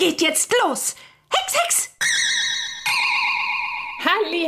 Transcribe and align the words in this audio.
geht 0.00 0.22
jetzt 0.22 0.50
los. 0.64 0.96
Hex, 1.28 1.62
Hex! 1.62 1.90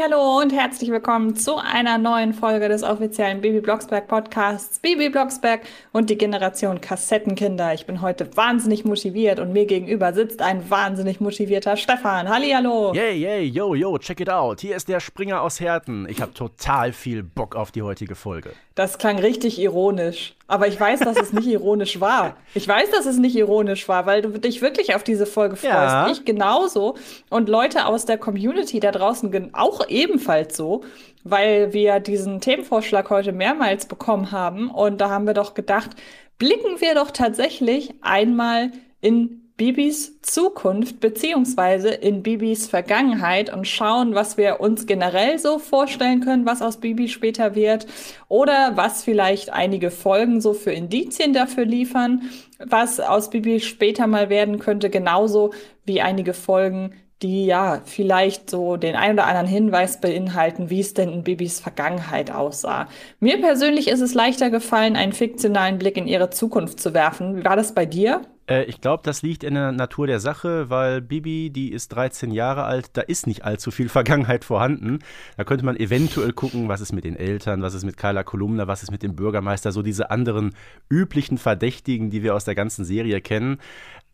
Hallo 0.03 0.41
und 0.41 0.53
herzlich 0.53 0.91
willkommen 0.91 1.37
zu 1.37 1.57
einer 1.57 1.99
neuen 1.99 2.33
Folge 2.33 2.69
des 2.69 2.83
offiziellen 2.83 3.41
Baby 3.41 3.61
Blocksberg 3.61 4.09
Podcasts 4.09 4.79
Baby 4.79 5.11
Blocksberg 5.11 5.61
und 5.93 6.11
die 6.11 6.17
Generation 6.17 6.81
Kassettenkinder. 6.81 7.75
Ich 7.75 7.87
bin 7.87 8.01
heute 8.01 8.37
wahnsinnig 8.37 8.85
motiviert 8.85 9.39
und 9.39 9.53
mir 9.53 9.67
gegenüber 9.67 10.13
sitzt 10.13 10.41
ein 10.41 10.69
wahnsinnig 10.71 11.21
motivierter 11.21 11.77
Stefan. 11.77 12.29
Hallo. 12.29 12.95
Yay, 12.95 13.19
yay, 13.19 13.45
yo, 13.45 13.75
yo, 13.75 13.99
check 13.99 14.21
it 14.21 14.31
out. 14.31 14.61
Hier 14.61 14.75
ist 14.75 14.89
der 14.89 15.01
Springer 15.01 15.43
aus 15.43 15.61
Herten. 15.61 16.09
Ich 16.09 16.21
habe 16.21 16.33
total 16.33 16.93
viel 16.93 17.23
Bock 17.23 17.55
auf 17.55 17.71
die 17.71 17.83
heutige 17.83 18.15
Folge. 18.15 18.55
Das 18.75 18.97
klang 18.99 19.19
richtig 19.19 19.61
ironisch. 19.61 20.35
Aber 20.49 20.69
ich 20.69 20.79
weiß, 20.79 21.01
dass 21.01 21.17
es 21.17 21.33
nicht 21.33 21.47
ironisch 21.47 22.01
war. 22.01 22.37
Ich 22.55 22.67
weiß, 22.67 22.91
dass 22.91 23.07
es 23.07 23.17
nicht 23.17 23.37
ironisch 23.37 23.89
war, 23.89 24.07
weil 24.07 24.23
du 24.23 24.31
dich 24.39 24.61
wirklich 24.61 24.95
auf 24.95 25.03
diese 25.03 25.27
Folge 25.27 25.57
freust. 25.57 25.73
Ja. 25.73 26.11
Ich 26.11 26.25
genauso. 26.25 26.97
Und 27.31 27.49
Leute 27.49 27.87
aus 27.87 28.05
der 28.05 28.19
Community 28.19 28.81
da 28.81 28.91
draußen 28.91 29.55
auch 29.55 29.89
ebenfalls 29.89 30.57
so, 30.57 30.83
weil 31.25 31.73
wir 31.73 32.01
diesen 32.01 32.41
Themenvorschlag 32.41 33.09
heute 33.11 33.33
mehrmals 33.33 33.87
bekommen 33.87 34.33
haben. 34.33 34.71
Und 34.71 35.01
da 35.01 35.11
haben 35.11 35.27
wir 35.27 35.35
doch 35.35 35.55
gedacht, 35.55 35.91
blicken 36.39 36.81
wir 36.81 36.95
doch 36.95 37.11
tatsächlich 37.13 37.95
einmal 38.03 38.73
in 39.01 39.42
Bibis 39.63 40.21
Zukunft 40.23 40.99
beziehungsweise 40.99 41.91
in 41.91 42.25
Bibis 42.25 42.67
Vergangenheit 42.67 43.53
und 43.53 43.69
schauen, 43.69 44.13
was 44.13 44.37
wir 44.37 44.59
uns 44.59 44.87
generell 44.87 45.39
so 45.39 45.61
vorstellen 45.61 46.19
können, 46.19 46.47
was 46.47 46.63
aus 46.63 46.79
Bibi 46.79 47.07
später 47.07 47.55
wird 47.55 47.87
oder 48.27 48.73
was 48.75 49.05
vielleicht 49.05 49.53
einige 49.53 49.93
Folgen 49.93 50.41
so 50.41 50.53
für 50.53 50.73
Indizien 50.73 51.33
dafür 51.33 51.65
liefern, 51.65 52.23
was 52.59 52.99
aus 52.99 53.31
Bibi 53.31 53.61
später 53.61 54.09
mal 54.09 54.31
werden 54.31 54.59
könnte, 54.59 54.91
genauso 54.91 55.53
wie 55.85 56.01
einige 56.01 56.35
Folgen, 56.35 56.95
die 57.23 57.47
ja 57.47 57.83
vielleicht 57.85 58.51
so 58.51 58.77
den 58.77 58.97
ein 58.97 59.13
oder 59.13 59.27
anderen 59.27 59.47
Hinweis 59.47 60.01
beinhalten, 60.01 60.71
wie 60.71 60.81
es 60.81 60.93
denn 60.93 61.13
in 61.13 61.23
Bibis 61.23 61.61
Vergangenheit 61.61 62.33
aussah. 62.33 62.89
Mir 63.21 63.41
persönlich 63.41 63.87
ist 63.87 64.01
es 64.01 64.13
leichter 64.13 64.51
gefallen, 64.51 64.97
einen 64.97 65.13
fiktionalen 65.13 65.79
Blick 65.79 65.97
in 65.97 66.09
ihre 66.09 66.31
Zukunft 66.31 66.81
zu 66.81 66.95
werfen. 66.95 67.37
Wie 67.37 67.45
war 67.45 67.55
das 67.55 67.77
bei 67.77 67.87
dir? 67.87 68.23
Äh, 68.49 68.65
ich 68.65 68.81
glaube, 68.81 69.03
das 69.05 69.23
liegt 69.23 69.45
in 69.45 69.55
der 69.55 69.73
Natur 69.73 70.07
der 70.07 70.21
Sache, 70.21 70.71
weil 70.71 71.01
Bibi, 71.01 71.51
die 71.51 71.73
ist 71.73 71.89
13 71.89 72.31
Jahre 72.31 72.65
alt, 72.65 72.91
da 72.95 73.03
ist 73.03 73.27
nicht 73.27 73.45
allzu 73.45 73.71
viel 73.71 73.89
Vergangenheit 73.91 74.45
vorhanden. 74.45 74.99
Da 75.37 75.45
könnte 75.45 75.65
man 75.65 75.77
eventuell 75.77 76.33
gucken, 76.33 76.69
was 76.69 76.81
ist 76.81 76.93
mit 76.93 77.05
den 77.05 77.17
Eltern, 77.17 77.63
was 77.63 77.75
ist 77.75 77.85
mit 77.85 77.97
Kyla 77.97 78.23
Kolumna, 78.23 78.67
was 78.67 78.83
ist 78.83 78.91
mit 78.91 79.03
dem 79.03 79.17
Bürgermeister, 79.17 79.73
so 79.73 79.83
diese 79.83 80.11
anderen 80.11 80.55
üblichen 80.91 81.39
Verdächtigen, 81.39 82.11
die 82.11 82.23
wir 82.23 82.35
aus 82.35 82.45
der 82.45 82.55
ganzen 82.55 82.85
Serie 82.85 83.21
kennen. 83.21 83.59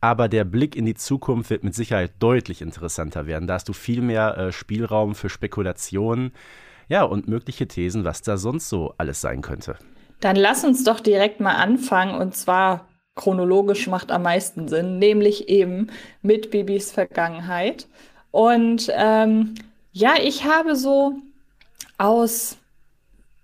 Aber 0.01 0.29
der 0.29 0.45
Blick 0.45 0.77
in 0.77 0.87
die 0.87 0.95
Zukunft 0.95 1.51
wird 1.51 1.65
mit 1.65 1.75
Sicherheit 1.75 2.13
deutlich 2.21 2.63
interessanter 2.63 3.27
werden. 3.27 3.49
Da 3.49 3.55
hast 3.55 3.69
du 3.69 3.73
viel 3.73 4.01
mehr 4.01 4.39
äh, 4.39 4.53
Spielraum 4.53 5.17
für 5.17 5.29
Spekulationen. 5.29 6.33
Ja, 6.89 7.03
und 7.03 7.29
mögliche 7.29 7.67
Thesen, 7.67 8.05
was 8.05 8.23
da 8.23 8.39
sonst 8.39 8.69
so 8.69 8.95
alles 8.97 9.21
sein 9.21 9.43
könnte. 9.43 9.77
Dann 10.21 10.37
lass 10.37 10.65
uns 10.65 10.85
doch 10.85 11.01
direkt 11.01 11.41
mal 11.41 11.57
anfangen 11.57 12.15
und 12.19 12.35
zwar 12.35 12.89
chronologisch 13.19 13.87
macht 13.89 14.11
am 14.11 14.23
meisten 14.23 14.69
Sinn, 14.69 14.99
nämlich 14.99 15.51
eben 15.51 15.89
mit 16.23 16.51
Bibis 16.51 16.91
Vergangenheit. 16.91 17.87
Und 18.31 18.91
ähm, 18.95 19.57
ja, 19.93 20.15
ich 20.23 20.45
habe 20.45 20.77
so 20.77 21.17
aus 21.99 22.57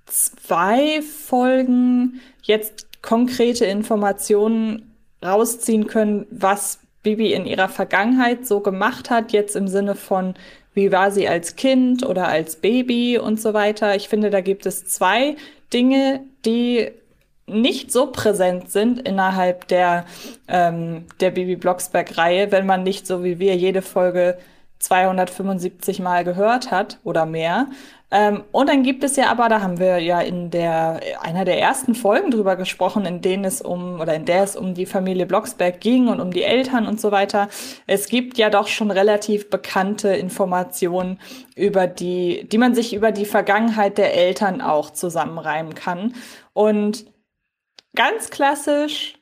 zwei 0.06 1.02
Folgen 1.02 2.20
jetzt 2.42 3.02
konkrete 3.02 3.66
Informationen 3.66 4.94
rausziehen 5.22 5.86
können, 5.86 6.26
was 6.30 6.78
Bibi 7.02 7.32
in 7.32 7.44
ihrer 7.44 7.68
Vergangenheit 7.68 8.46
so 8.46 8.60
gemacht 8.60 9.10
hat, 9.10 9.32
jetzt 9.32 9.56
im 9.56 9.68
Sinne 9.68 9.94
von, 9.94 10.34
wie 10.72 10.92
war 10.92 11.10
sie 11.10 11.28
als 11.28 11.56
Kind 11.56 12.06
oder 12.06 12.28
als 12.28 12.56
Baby 12.56 13.18
und 13.18 13.40
so 13.40 13.54
weiter. 13.54 13.96
Ich 13.96 14.08
finde, 14.08 14.30
da 14.30 14.40
gibt 14.40 14.66
es 14.66 14.86
zwei 14.86 15.36
Dinge, 15.72 16.20
die 16.44 16.90
nicht 17.46 17.92
so 17.92 18.06
präsent 18.06 18.70
sind 18.70 19.00
innerhalb 19.00 19.68
der, 19.68 20.06
ähm, 20.48 21.06
der 21.20 21.30
Bibi 21.30 21.56
Blocksberg-Reihe, 21.56 22.52
wenn 22.52 22.66
man 22.66 22.82
nicht 22.82 23.06
so 23.06 23.22
wie 23.22 23.38
wir 23.38 23.54
jede 23.56 23.82
Folge 23.82 24.38
275 24.78 26.00
Mal 26.00 26.24
gehört 26.24 26.70
hat 26.70 26.98
oder 27.04 27.26
mehr. 27.26 27.68
Ähm, 28.10 28.44
und 28.52 28.68
dann 28.68 28.82
gibt 28.82 29.02
es 29.02 29.16
ja 29.16 29.30
aber, 29.30 29.48
da 29.48 29.60
haben 29.60 29.78
wir 29.78 29.98
ja 29.98 30.20
in 30.20 30.50
der 30.50 31.00
einer 31.20 31.44
der 31.44 31.58
ersten 31.58 31.94
Folgen 31.94 32.30
drüber 32.30 32.54
gesprochen, 32.54 33.06
in 33.06 33.22
denen 33.22 33.44
es 33.44 33.60
um 33.60 34.00
oder 34.00 34.14
in 34.14 34.24
der 34.24 34.44
es 34.44 34.56
um 34.56 34.74
die 34.74 34.86
Familie 34.86 35.26
Blocksberg 35.26 35.80
ging 35.80 36.08
und 36.08 36.20
um 36.20 36.30
die 36.30 36.44
Eltern 36.44 36.86
und 36.86 37.00
so 37.00 37.10
weiter. 37.10 37.48
Es 37.86 38.08
gibt 38.08 38.38
ja 38.38 38.50
doch 38.50 38.68
schon 38.68 38.90
relativ 38.90 39.50
bekannte 39.50 40.10
Informationen 40.10 41.18
über 41.56 41.86
die, 41.86 42.46
die 42.50 42.58
man 42.58 42.74
sich 42.74 42.94
über 42.94 43.10
die 43.10 43.24
Vergangenheit 43.24 43.98
der 43.98 44.14
Eltern 44.14 44.60
auch 44.60 44.90
zusammenreimen 44.90 45.74
kann. 45.74 46.14
Und 46.52 47.06
ganz 47.94 48.30
klassisch, 48.30 49.14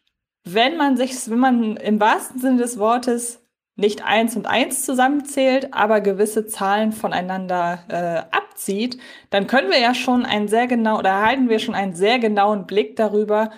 wenn 0.44 0.76
man 0.76 0.96
sich, 0.96 1.30
wenn 1.30 1.38
man 1.38 1.76
im 1.76 2.00
wahrsten 2.00 2.40
Sinne 2.40 2.58
des 2.58 2.78
Wortes 2.78 3.42
nicht 3.76 4.04
eins 4.04 4.36
und 4.36 4.46
eins 4.46 4.84
zusammenzählt, 4.84 5.72
aber 5.72 6.00
gewisse 6.00 6.46
Zahlen 6.46 6.92
voneinander 6.92 7.84
äh, 7.88 8.36
abzieht, 8.36 8.98
dann 9.30 9.46
können 9.46 9.70
wir 9.70 9.80
ja 9.80 9.94
schon 9.94 10.26
einen 10.26 10.48
sehr 10.48 10.66
genau 10.66 10.98
oder 10.98 11.10
erhalten 11.10 11.48
wir 11.48 11.58
schon 11.58 11.74
einen 11.74 11.94
sehr 11.94 12.18
genauen 12.18 12.66
Blick 12.66 12.96
darüber, 12.96 13.50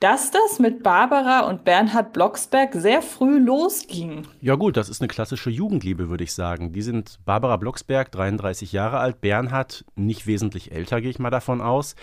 dass 0.00 0.30
das 0.30 0.60
mit 0.60 0.84
Barbara 0.84 1.40
und 1.40 1.64
Bernhard 1.64 2.12
Blocksberg 2.12 2.72
sehr 2.74 3.02
früh 3.02 3.38
losging. 3.38 4.28
Ja 4.40 4.54
gut, 4.54 4.76
das 4.76 4.88
ist 4.88 5.00
eine 5.00 5.08
klassische 5.08 5.50
Jugendliebe, 5.50 6.08
würde 6.08 6.22
ich 6.22 6.34
sagen. 6.34 6.72
Die 6.72 6.82
sind 6.82 7.18
Barbara 7.24 7.56
Blocksberg, 7.56 8.12
33 8.12 8.70
Jahre 8.70 8.98
alt, 8.98 9.20
Bernhard 9.20 9.84
nicht 9.96 10.28
wesentlich 10.28 10.70
älter, 10.70 11.00
gehe 11.00 11.10
ich 11.10 11.18
mal 11.18 11.30
davon 11.30 11.60
aus. 11.60 11.96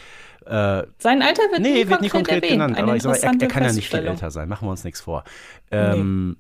Äh, 0.46 0.84
Sein 1.00 1.22
Alter 1.22 1.44
wird 1.52 1.62
nee, 1.62 1.84
nie 1.84 1.90
wird 1.90 2.02
nie 2.02 2.10
konkret 2.10 2.44
erwähnt. 2.44 2.52
genannt, 2.52 2.78
aber 2.78 2.96
ich 2.96 3.04
sag, 3.04 3.18
er, 3.22 3.34
er 3.40 3.48
kann 3.48 3.64
ja 3.64 3.74
nicht 3.74 3.90
viel 3.90 4.06
älter 4.06 4.32
sein, 4.32 4.48
machen 4.48 4.68
wir 4.68 4.72
uns 4.72 4.84
nichts 4.84 5.02
vor. 5.02 5.24
Ähm, 5.72 6.30
nee. 6.30 6.36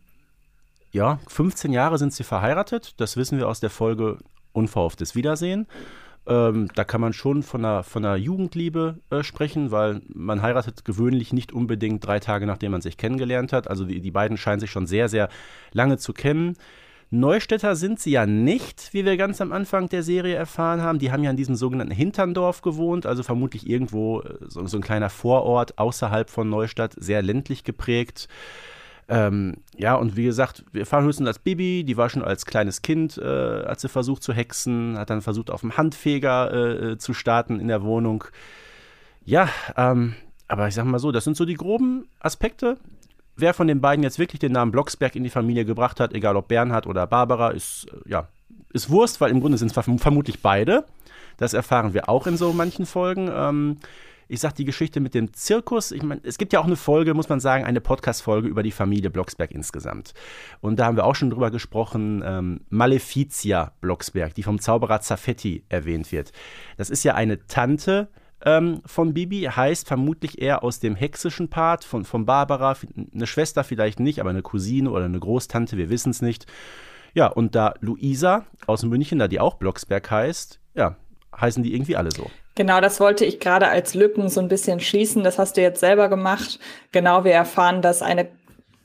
Ja, 0.91 1.19
15 1.27 1.73
Jahre 1.73 1.97
sind 1.97 2.13
sie 2.13 2.23
verheiratet, 2.23 2.93
das 2.97 3.17
wissen 3.17 3.37
wir 3.37 3.47
aus 3.47 3.59
der 3.59 3.69
Folge 3.69 4.19
Unverhofftes 4.53 5.15
Wiedersehen. 5.15 5.67
Ähm, 6.27 6.69
da 6.73 6.83
kann 6.83 7.01
man 7.01 7.13
schon 7.13 7.43
von 7.43 7.63
einer, 7.63 7.83
von 7.83 8.03
einer 8.03 8.15
Jugendliebe 8.15 8.99
äh, 9.11 9.21
sprechen, 9.21 9.71
weil 9.71 10.01
man 10.07 10.41
heiratet 10.41 10.83
gewöhnlich 10.85 11.33
nicht 11.33 11.51
unbedingt 11.51 12.05
drei 12.05 12.19
Tage, 12.19 12.47
nachdem 12.47 12.71
man 12.71 12.81
sich 12.81 12.97
kennengelernt 12.97 13.53
hat. 13.53 13.67
Also 13.69 13.85
die, 13.85 13.99
die 14.01 14.11
beiden 14.11 14.37
scheinen 14.37 14.59
sich 14.59 14.71
schon 14.71 14.87
sehr, 14.87 15.07
sehr 15.07 15.29
lange 15.71 15.97
zu 15.97 16.13
kennen. 16.13 16.57
Neustädter 17.19 17.75
sind 17.75 17.99
sie 17.99 18.11
ja 18.11 18.25
nicht, 18.25 18.93
wie 18.93 19.05
wir 19.05 19.17
ganz 19.17 19.41
am 19.41 19.51
Anfang 19.51 19.89
der 19.89 20.03
Serie 20.03 20.35
erfahren 20.35 20.81
haben. 20.81 20.99
Die 20.99 21.11
haben 21.11 21.23
ja 21.23 21.31
in 21.31 21.37
diesem 21.37 21.55
sogenannten 21.55 21.93
Hinterndorf 21.93 22.61
gewohnt, 22.61 23.05
also 23.05 23.23
vermutlich 23.23 23.67
irgendwo 23.69 24.21
äh, 24.21 24.37
so, 24.47 24.65
so 24.67 24.77
ein 24.77 24.83
kleiner 24.83 25.09
Vorort 25.09 25.77
außerhalb 25.77 26.29
von 26.29 26.49
Neustadt, 26.49 26.93
sehr 26.97 27.21
ländlich 27.21 27.63
geprägt. 27.63 28.27
Ähm, 29.07 29.57
ja, 29.77 29.95
und 29.95 30.17
wie 30.17 30.25
gesagt, 30.25 30.65
wir 30.71 30.81
erfahren 30.81 31.05
höchstens 31.05 31.27
als 31.27 31.39
Bibi, 31.39 31.83
die 31.83 31.95
war 31.95 32.09
schon 32.09 32.23
als 32.23 32.45
kleines 32.45 32.81
Kind, 32.81 33.17
äh, 33.17 33.65
hat 33.65 33.79
sie 33.79 33.89
versucht 33.89 34.23
zu 34.23 34.33
hexen, 34.33 34.97
hat 34.97 35.09
dann 35.09 35.21
versucht, 35.21 35.51
auf 35.51 35.61
dem 35.61 35.77
Handfeger 35.77 36.51
äh, 36.51 36.91
äh, 36.91 36.97
zu 36.97 37.13
starten 37.13 37.59
in 37.59 37.67
der 37.67 37.83
Wohnung. 37.83 38.23
Ja, 39.23 39.49
ähm, 39.77 40.15
aber 40.47 40.67
ich 40.67 40.75
sag 40.75 40.85
mal 40.85 40.99
so, 40.99 41.11
das 41.11 41.23
sind 41.23 41.37
so 41.37 41.45
die 41.45 41.55
groben 41.55 42.07
Aspekte 42.19 42.77
wer 43.35 43.53
von 43.53 43.67
den 43.67 43.81
beiden 43.81 44.03
jetzt 44.03 44.19
wirklich 44.19 44.39
den 44.39 44.51
Namen 44.51 44.71
Blocksberg 44.71 45.15
in 45.15 45.23
die 45.23 45.29
Familie 45.29 45.65
gebracht 45.65 45.99
hat, 45.99 46.13
egal 46.13 46.35
ob 46.35 46.47
Bernhard 46.47 46.87
oder 46.87 47.07
Barbara, 47.07 47.51
ist, 47.51 47.87
äh, 47.91 48.09
ja, 48.09 48.27
ist 48.73 48.89
Wurst, 48.89 49.21
weil 49.21 49.31
im 49.31 49.39
Grunde 49.39 49.57
sind 49.57 49.75
es 49.75 50.01
vermutlich 50.01 50.41
beide. 50.41 50.85
Das 51.37 51.53
erfahren 51.53 51.93
wir 51.93 52.09
auch 52.09 52.27
in 52.27 52.37
so 52.37 52.53
manchen 52.53 52.85
Folgen. 52.85 53.29
Ähm, 53.33 53.77
ich 54.27 54.39
sag 54.39 54.53
die 54.55 54.65
Geschichte 54.65 54.99
mit 54.99 55.13
dem 55.13 55.33
Zirkus. 55.33 55.91
Ich 55.91 56.01
meine, 56.01 56.21
es 56.23 56.37
gibt 56.37 56.51
ja 56.53 56.59
auch 56.59 56.65
eine 56.65 56.75
Folge, 56.75 57.13
muss 57.13 57.29
man 57.29 57.39
sagen, 57.39 57.63
eine 57.63 57.81
Podcast-Folge 57.81 58.47
über 58.47 58.63
die 58.63 58.71
Familie 58.71 59.09
Blocksberg 59.09 59.51
insgesamt. 59.51 60.13
Und 60.61 60.79
da 60.79 60.85
haben 60.85 60.95
wir 60.95 61.05
auch 61.05 61.15
schon 61.15 61.29
drüber 61.29 61.51
gesprochen, 61.51 62.23
ähm, 62.25 62.61
Maleficia 62.69 63.73
Blocksberg, 63.81 64.33
die 64.33 64.43
vom 64.43 64.59
Zauberer 64.59 65.01
Zaffetti 65.01 65.63
erwähnt 65.69 66.11
wird. 66.11 66.31
Das 66.77 66.89
ist 66.89 67.03
ja 67.03 67.13
eine 67.13 67.45
Tante 67.47 68.07
ähm, 68.45 68.81
von 68.85 69.13
Bibi 69.13 69.41
heißt 69.41 69.87
vermutlich 69.87 70.41
eher 70.41 70.63
aus 70.63 70.79
dem 70.79 70.95
hexischen 70.95 71.49
Part 71.49 71.83
von, 71.83 72.05
von 72.05 72.25
Barbara, 72.25 72.77
eine 73.13 73.27
Schwester 73.27 73.63
vielleicht 73.63 73.99
nicht, 73.99 74.19
aber 74.19 74.29
eine 74.29 74.43
Cousine 74.43 74.91
oder 74.91 75.05
eine 75.05 75.19
Großtante, 75.19 75.77
wir 75.77 75.89
wissen 75.89 76.11
es 76.11 76.21
nicht. 76.21 76.45
Ja, 77.13 77.27
und 77.27 77.55
da 77.55 77.73
Luisa 77.79 78.45
aus 78.67 78.83
München, 78.83 79.19
da 79.19 79.27
die 79.27 79.39
auch 79.39 79.55
Blocksberg 79.55 80.09
heißt, 80.09 80.59
ja, 80.75 80.95
heißen 81.39 81.63
die 81.63 81.73
irgendwie 81.73 81.95
alle 81.95 82.11
so. 82.11 82.29
Genau, 82.55 82.79
das 82.79 82.99
wollte 82.99 83.25
ich 83.25 83.39
gerade 83.39 83.67
als 83.67 83.95
Lücken 83.95 84.29
so 84.29 84.39
ein 84.39 84.47
bisschen 84.47 84.79
schließen. 84.79 85.23
Das 85.23 85.39
hast 85.39 85.57
du 85.57 85.61
jetzt 85.61 85.81
selber 85.81 86.07
gemacht. 86.07 86.59
Genau, 86.93 87.25
wir 87.25 87.33
erfahren, 87.33 87.81
dass 87.81 88.01
eine 88.01 88.29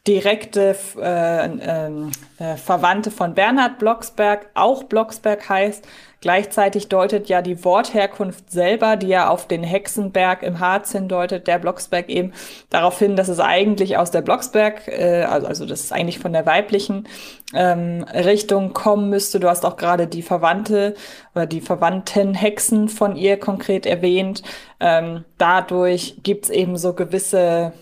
direkte 0.06 0.75
äh, 0.99 1.44
ähm, 1.44 2.11
äh, 2.38 2.56
Verwandte 2.56 3.11
von 3.11 3.35
Bernhard 3.35 3.79
Blocksberg 3.79 4.47
auch 4.55 4.85
Blocksberg 4.85 5.49
heißt. 5.49 5.87
Gleichzeitig 6.23 6.88
deutet 6.88 7.29
ja 7.31 7.41
die 7.41 7.64
Wortherkunft 7.64 8.50
selber, 8.50 8.97
die 8.97 9.08
ja 9.08 9.29
auf 9.29 9.47
den 9.47 9.62
Hexenberg 9.62 10.43
im 10.43 10.61
Harz 10.61 10.93
hindeutet, 10.93 11.47
der 11.47 11.58
Blocksberg 11.58 12.11
eben 12.11 12.32
darauf 12.69 12.99
hin, 12.99 13.17
dass 13.17 13.29
es 13.29 13.41
eigentlich 13.41 13.97
aus 13.97 14.11
der 14.11 14.20
Blocksberg, 14.23 14.88
äh, 14.88 15.23
also, 15.23 15.47
also 15.47 15.67
das 15.67 15.81
ist 15.81 15.93
eigentlich 15.93 16.19
von 16.19 16.32
der 16.32 16.47
weiblichen 16.47 17.06
ähm, 17.55 18.05
Richtung 18.12 18.73
kommen 18.73 19.11
müsste. 19.11 19.38
Du 19.38 19.49
hast 19.49 19.64
auch 19.64 19.76
gerade 19.76 20.06
die 20.06 20.23
Verwandte 20.23 20.94
oder 21.35 21.47
die 21.47 21.61
verwandten 21.61 22.35
Hexen 22.35 22.88
von 22.88 23.17
ihr 23.17 23.38
konkret 23.38 23.85
erwähnt. 23.85 24.43
Ähm, 24.79 25.25
dadurch 25.37 26.17
gibt's 26.23 26.50
eben 26.50 26.76
so 26.76 26.94
gewisse 26.94 27.73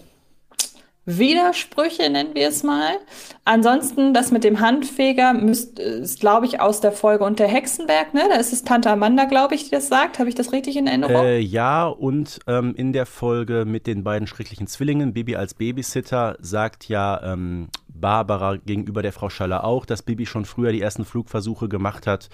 Widersprüche, 1.08 2.10
nennen 2.10 2.34
wir 2.34 2.49
es 2.49 2.62
mal. 2.62 2.99
Ansonsten, 3.46 4.12
das 4.12 4.31
mit 4.31 4.44
dem 4.44 4.60
Handfeger 4.60 5.32
müsst, 5.32 5.78
ist, 5.78 6.20
glaube 6.20 6.44
ich, 6.44 6.60
aus 6.60 6.82
der 6.82 6.93
Folge 6.93 7.25
unter 7.25 7.46
Hexenberg, 7.46 8.12
ne? 8.12 8.25
Da 8.28 8.37
ist 8.37 8.52
es 8.52 8.62
Tante 8.62 8.90
Amanda, 8.90 9.25
glaube 9.25 9.55
ich, 9.55 9.64
die 9.64 9.70
das 9.70 9.88
sagt. 9.88 10.19
Habe 10.19 10.28
ich 10.28 10.34
das 10.34 10.52
richtig 10.52 10.76
in 10.76 10.87
Erinnerung? 10.87 11.25
Äh, 11.25 11.38
ja, 11.38 11.87
und 11.87 12.40
ähm, 12.46 12.75
in 12.75 12.93
der 12.93 13.06
Folge 13.06 13.64
mit 13.64 13.87
den 13.87 14.05
beiden 14.05 14.28
schrecklichen 14.28 14.66
Zwillingen, 14.66 15.14
Bibi 15.14 15.37
als 15.37 15.55
Babysitter, 15.55 16.37
sagt 16.40 16.88
ja 16.88 17.22
ähm, 17.22 17.69
Barbara 17.88 18.56
gegenüber 18.56 19.00
der 19.00 19.14
Frau 19.14 19.31
Schaller 19.31 19.64
auch, 19.64 19.87
dass 19.87 20.02
Bibi 20.02 20.26
schon 20.26 20.44
früher 20.44 20.72
die 20.72 20.82
ersten 20.82 21.06
Flugversuche 21.06 21.70
gemacht 21.70 22.06
hat. 22.06 22.28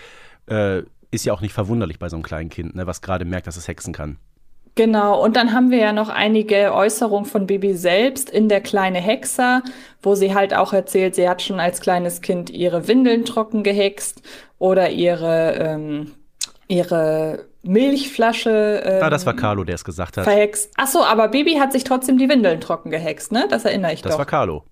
Äh, 0.47 0.83
ist 1.13 1.25
ja 1.25 1.33
auch 1.33 1.41
nicht 1.41 1.53
verwunderlich 1.53 2.01
bei 2.01 2.09
so 2.09 2.17
einem 2.17 2.25
kleinen 2.25 2.51
Kind, 2.51 2.75
ne, 2.75 2.89
was 2.89 3.03
gerade 3.03 3.25
merkt, 3.25 3.47
dass 3.47 3.57
es 3.57 3.69
hexen 3.69 3.93
kann. 3.93 4.19
Genau, 4.77 5.23
und 5.23 5.37
dann 5.37 5.53
haben 5.53 5.71
wir 5.71 5.79
ja 5.79 5.93
noch 5.93 6.09
einige 6.09 6.75
Äußerungen 6.75 7.27
von 7.27 7.47
Bibi 7.47 7.75
selbst 7.75 8.29
in 8.29 8.49
der 8.49 8.61
kleine 8.61 8.99
Hexer, 8.99 9.63
wo 10.03 10.17
sie 10.17 10.35
halt 10.35 10.53
auch 10.53 10.73
erzählt, 10.73 11.15
sie 11.15 11.29
hat 11.29 11.43
schon 11.43 11.61
als 11.61 11.81
kleines 11.81 12.23
Kind 12.23 12.51
ihre 12.51 12.89
Windeln 12.89 13.25
trocken 13.25 13.63
gehext 13.63 14.23
oder 14.59 14.91
ihre, 14.91 15.55
ähm, 15.55 16.13
ihre 16.67 17.47
Milchflasche. 17.63 18.83
Ähm, 18.85 19.03
ah, 19.03 19.11
das 19.11 19.27
war 19.27 19.37
Carlo, 19.37 19.63
der 19.63 19.77
es 19.77 19.85
gesagt 19.85 20.17
hat. 20.17 20.25
Verhext. 20.25 20.73
Ach 20.77 20.89
so, 20.89 21.05
aber 21.05 21.29
Bibi 21.29 21.55
hat 21.55 21.73
sich 21.73 21.85
trotzdem 21.85 22.19
die 22.19 22.29
Windeln 22.29 22.61
trocken 22.61 22.91
gehext, 22.91 23.31
ne? 23.31 23.47
Das 23.49 23.65
erinnere 23.65 23.93
ich 23.93 24.03
das 24.03 24.11
doch. 24.11 24.19
Das 24.19 24.27
war 24.27 24.27
Carlo. 24.27 24.65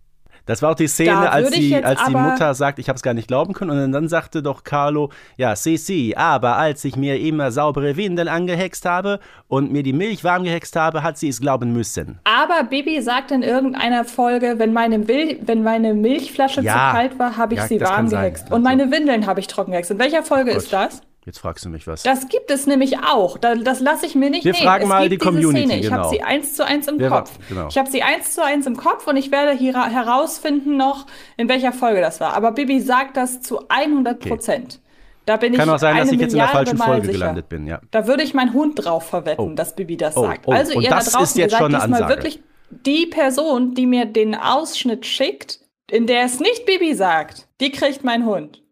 Das 0.46 0.62
war 0.62 0.72
auch 0.72 0.74
die 0.74 0.88
Szene, 0.88 1.30
als, 1.30 1.50
die, 1.50 1.76
als 1.76 2.04
die 2.06 2.14
Mutter 2.14 2.54
sagt, 2.54 2.78
ich 2.78 2.88
habe 2.88 2.96
es 2.96 3.02
gar 3.02 3.14
nicht 3.14 3.28
glauben 3.28 3.52
können. 3.52 3.70
Und 3.70 3.92
dann 3.92 4.08
sagte 4.08 4.42
doch 4.42 4.64
Carlo, 4.64 5.10
ja, 5.36 5.54
si, 5.54 5.76
si, 5.76 6.14
aber 6.16 6.56
als 6.56 6.84
ich 6.84 6.96
mir 6.96 7.20
immer 7.20 7.52
saubere 7.52 7.96
Windeln 7.96 8.28
angehext 8.28 8.84
habe 8.84 9.20
und 9.48 9.70
mir 9.70 9.82
die 9.82 9.92
Milch 9.92 10.24
warm 10.24 10.44
gehext 10.44 10.74
habe, 10.76 11.02
hat 11.02 11.18
sie 11.18 11.28
es 11.28 11.40
glauben 11.40 11.72
müssen. 11.72 12.18
Aber 12.24 12.64
Bibi 12.64 13.00
sagt 13.02 13.30
in 13.30 13.42
irgendeiner 13.42 14.04
Folge, 14.04 14.54
wenn 14.58 14.72
meine, 14.72 15.08
Wil 15.08 15.38
wenn 15.42 15.62
meine 15.62 15.94
Milchflasche 15.94 16.62
ja, 16.62 16.72
zu 16.72 16.96
kalt 16.96 17.18
war, 17.18 17.36
habe 17.36 17.54
ich 17.54 17.60
ja, 17.60 17.66
sie 17.66 17.80
warm 17.80 18.08
gehext. 18.08 18.50
Und 18.50 18.62
meine 18.62 18.90
Windeln 18.90 19.26
habe 19.26 19.40
ich 19.40 19.46
trocken 19.46 19.72
gehext. 19.72 19.90
In 19.90 19.98
welcher 19.98 20.22
Folge 20.22 20.52
Gut. 20.52 20.62
ist 20.62 20.72
das? 20.72 21.02
Jetzt 21.24 21.38
fragst 21.38 21.64
du 21.64 21.68
mich 21.68 21.86
was. 21.86 22.02
Das 22.02 22.28
gibt 22.28 22.50
es 22.50 22.66
nämlich 22.66 22.98
auch. 22.98 23.38
das 23.38 23.80
lasse 23.80 24.06
ich 24.06 24.16
mir 24.16 24.28
nicht 24.28 24.44
Wir 24.44 24.52
nehmen. 24.52 24.64
fragen 24.64 24.84
es 24.84 24.88
mal 24.88 25.08
die 25.08 25.18
Community. 25.18 25.66
Szene. 25.66 25.80
Ich 25.80 25.82
genau. 25.88 25.98
habe 25.98 26.08
sie 26.08 26.22
eins 26.22 26.54
zu 26.54 26.66
eins 26.66 26.88
im 26.88 26.98
Wer 26.98 27.10
Kopf. 27.10 27.38
Genau. 27.48 27.68
Ich 27.68 27.78
habe 27.78 27.88
sie 27.88 28.02
eins 28.02 28.34
zu 28.34 28.44
eins 28.44 28.66
im 28.66 28.76
Kopf 28.76 29.06
und 29.06 29.16
ich 29.16 29.30
werde 29.30 29.56
hier 29.56 29.72
herausfinden 29.72 30.76
noch, 30.76 31.06
in 31.36 31.48
welcher 31.48 31.72
Folge 31.72 32.00
das 32.00 32.20
war. 32.20 32.34
Aber 32.34 32.50
Bibi 32.50 32.80
sagt 32.80 33.16
das 33.16 33.40
zu 33.40 33.68
100 33.68 34.18
Prozent. 34.18 34.64
Okay. 34.64 34.78
Da 35.24 35.36
bin 35.36 35.52
Kann 35.52 35.68
ich 35.68 35.74
auch 35.74 35.78
sein, 35.78 35.96
dass 35.96 36.10
ich 36.10 36.18
jetzt 36.18 36.32
in 36.32 36.38
der 36.38 36.48
falschen 36.48 36.78
Folge 36.78 37.06
sicher. 37.06 37.12
gelandet 37.12 37.48
bin. 37.48 37.66
Ja. 37.68 37.80
Da 37.92 38.08
würde 38.08 38.24
ich 38.24 38.34
meinen 38.34 38.52
Hund 38.52 38.84
drauf 38.84 39.06
verwetten, 39.08 39.52
oh. 39.52 39.54
dass 39.54 39.76
Bibi 39.76 39.96
das 39.96 40.16
oh. 40.16 40.24
sagt. 40.24 40.48
Oh. 40.48 40.52
Also 40.52 40.76
und 40.76 40.82
ihr 40.82 40.90
das 40.90 41.04
da 41.04 41.18
draußen, 41.18 41.40
ist 41.40 41.52
jetzt 41.52 41.56
schon 41.56 41.72
eine 41.72 41.84
Ansage. 41.84 42.08
wirklich 42.08 42.40
die 42.70 43.06
Person, 43.06 43.74
die 43.74 43.86
mir 43.86 44.06
den 44.06 44.34
Ausschnitt 44.34 45.06
schickt, 45.06 45.60
in 45.88 46.08
der 46.08 46.24
es 46.24 46.40
nicht 46.40 46.66
Bibi 46.66 46.94
sagt, 46.94 47.46
die 47.60 47.70
kriegt 47.70 48.02
mein 48.02 48.26
Hund. 48.26 48.62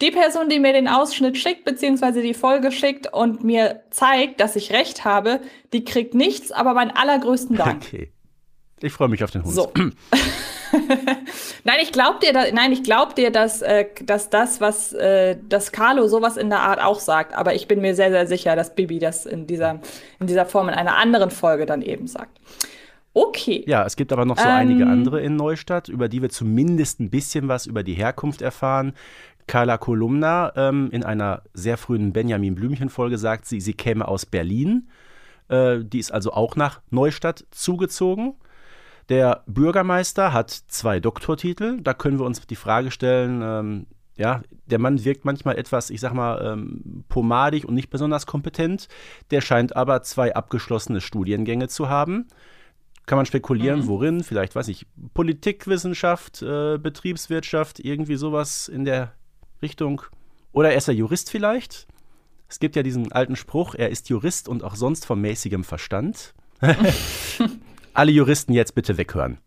Die 0.00 0.10
Person, 0.10 0.48
die 0.48 0.58
mir 0.58 0.72
den 0.72 0.88
Ausschnitt 0.88 1.36
schickt, 1.38 1.64
beziehungsweise 1.64 2.22
die 2.22 2.34
Folge 2.34 2.72
schickt 2.72 3.12
und 3.12 3.44
mir 3.44 3.82
zeigt, 3.90 4.40
dass 4.40 4.56
ich 4.56 4.72
recht 4.72 5.04
habe, 5.04 5.40
die 5.72 5.84
kriegt 5.84 6.14
nichts, 6.14 6.52
aber 6.52 6.74
meinen 6.74 6.90
allergrößten 6.90 7.56
Dank. 7.56 7.82
Okay. 7.86 8.10
Ich 8.80 8.92
freue 8.92 9.08
mich 9.08 9.22
auf 9.24 9.30
den 9.30 9.44
Hund. 9.44 9.54
So. 9.54 9.72
nein, 11.64 11.76
ich 11.80 11.92
glaube 11.92 12.18
dir, 12.20 12.32
da, 12.32 12.44
nein, 12.52 12.72
ich 12.72 12.82
glaube 12.82 13.14
dir, 13.14 13.30
dass, 13.30 13.62
äh, 13.62 13.86
dass 14.02 14.30
das, 14.30 14.60
was 14.60 14.92
äh, 14.92 15.36
das 15.48 15.72
Carlo 15.72 16.06
sowas 16.08 16.36
in 16.36 16.50
der 16.50 16.60
Art 16.60 16.82
auch 16.82 17.00
sagt. 17.00 17.34
Aber 17.34 17.54
ich 17.54 17.68
bin 17.68 17.80
mir 17.80 17.94
sehr, 17.94 18.10
sehr 18.10 18.26
sicher, 18.26 18.56
dass 18.56 18.74
Bibi 18.74 18.98
das 18.98 19.26
in 19.26 19.46
dieser, 19.46 19.80
in 20.20 20.26
dieser 20.26 20.44
Form 20.44 20.68
in 20.68 20.74
einer 20.74 20.96
anderen 20.96 21.30
Folge 21.30 21.66
dann 21.66 21.82
eben 21.82 22.06
sagt. 22.06 22.38
Okay. 23.14 23.64
Ja, 23.66 23.86
es 23.86 23.94
gibt 23.94 24.12
aber 24.12 24.24
noch 24.24 24.36
so 24.36 24.44
ähm, 24.44 24.50
einige 24.50 24.86
andere 24.86 25.20
in 25.20 25.36
Neustadt, 25.36 25.88
über 25.88 26.08
die 26.08 26.20
wir 26.20 26.30
zumindest 26.30 27.00
ein 27.00 27.10
bisschen 27.10 27.46
was 27.48 27.64
über 27.66 27.84
die 27.84 27.94
Herkunft 27.94 28.42
erfahren. 28.42 28.92
Carla 29.46 29.78
Kolumna 29.78 30.52
ähm, 30.56 30.88
in 30.90 31.04
einer 31.04 31.42
sehr 31.54 31.76
frühen 31.76 32.12
Benjamin 32.12 32.56
Blümchen-Folge 32.56 33.16
sagt 33.16 33.46
sie, 33.46 33.60
sie 33.60 33.74
käme 33.74 34.08
aus 34.08 34.26
Berlin. 34.26 34.88
Äh, 35.48 35.84
die 35.84 36.00
ist 36.00 36.12
also 36.12 36.32
auch 36.32 36.56
nach 36.56 36.80
Neustadt 36.90 37.46
zugezogen. 37.52 38.34
Der 39.08 39.44
Bürgermeister 39.46 40.32
hat 40.32 40.50
zwei 40.50 40.98
Doktortitel. 40.98 41.80
Da 41.80 41.94
können 41.94 42.18
wir 42.18 42.26
uns 42.26 42.40
die 42.40 42.56
Frage 42.56 42.90
stellen, 42.90 43.42
ähm, 43.42 43.86
ja, 44.16 44.42
der 44.66 44.78
Mann 44.78 45.04
wirkt 45.04 45.24
manchmal 45.24 45.56
etwas, 45.56 45.90
ich 45.90 46.00
sag 46.00 46.14
mal, 46.14 46.40
ähm, 46.44 47.04
pomadig 47.08 47.64
und 47.66 47.74
nicht 47.74 47.90
besonders 47.90 48.26
kompetent. 48.26 48.88
Der 49.30 49.40
scheint 49.40 49.76
aber 49.76 50.02
zwei 50.02 50.34
abgeschlossene 50.34 51.00
Studiengänge 51.00 51.68
zu 51.68 51.88
haben. 51.88 52.26
Kann 53.06 53.16
man 53.16 53.26
spekulieren, 53.26 53.80
mhm. 53.80 53.86
worin? 53.86 54.24
Vielleicht, 54.24 54.54
weiß 54.54 54.68
ich, 54.68 54.86
Politikwissenschaft, 55.12 56.42
äh, 56.42 56.78
Betriebswirtschaft, 56.78 57.80
irgendwie 57.80 58.16
sowas 58.16 58.68
in 58.68 58.84
der 58.84 59.12
Richtung. 59.60 60.02
Oder 60.52 60.70
er 60.70 60.76
ist 60.76 60.88
er 60.88 60.94
Jurist 60.94 61.30
vielleicht? 61.30 61.86
Es 62.48 62.60
gibt 62.60 62.76
ja 62.76 62.82
diesen 62.82 63.12
alten 63.12 63.36
Spruch, 63.36 63.74
er 63.74 63.90
ist 63.90 64.08
Jurist 64.08 64.48
und 64.48 64.62
auch 64.62 64.76
sonst 64.76 65.06
von 65.06 65.20
mäßigem 65.20 65.64
Verstand. 65.64 66.34
Alle 67.94 68.12
Juristen 68.12 68.52
jetzt 68.52 68.74
bitte 68.74 68.96
weghören. 68.96 69.38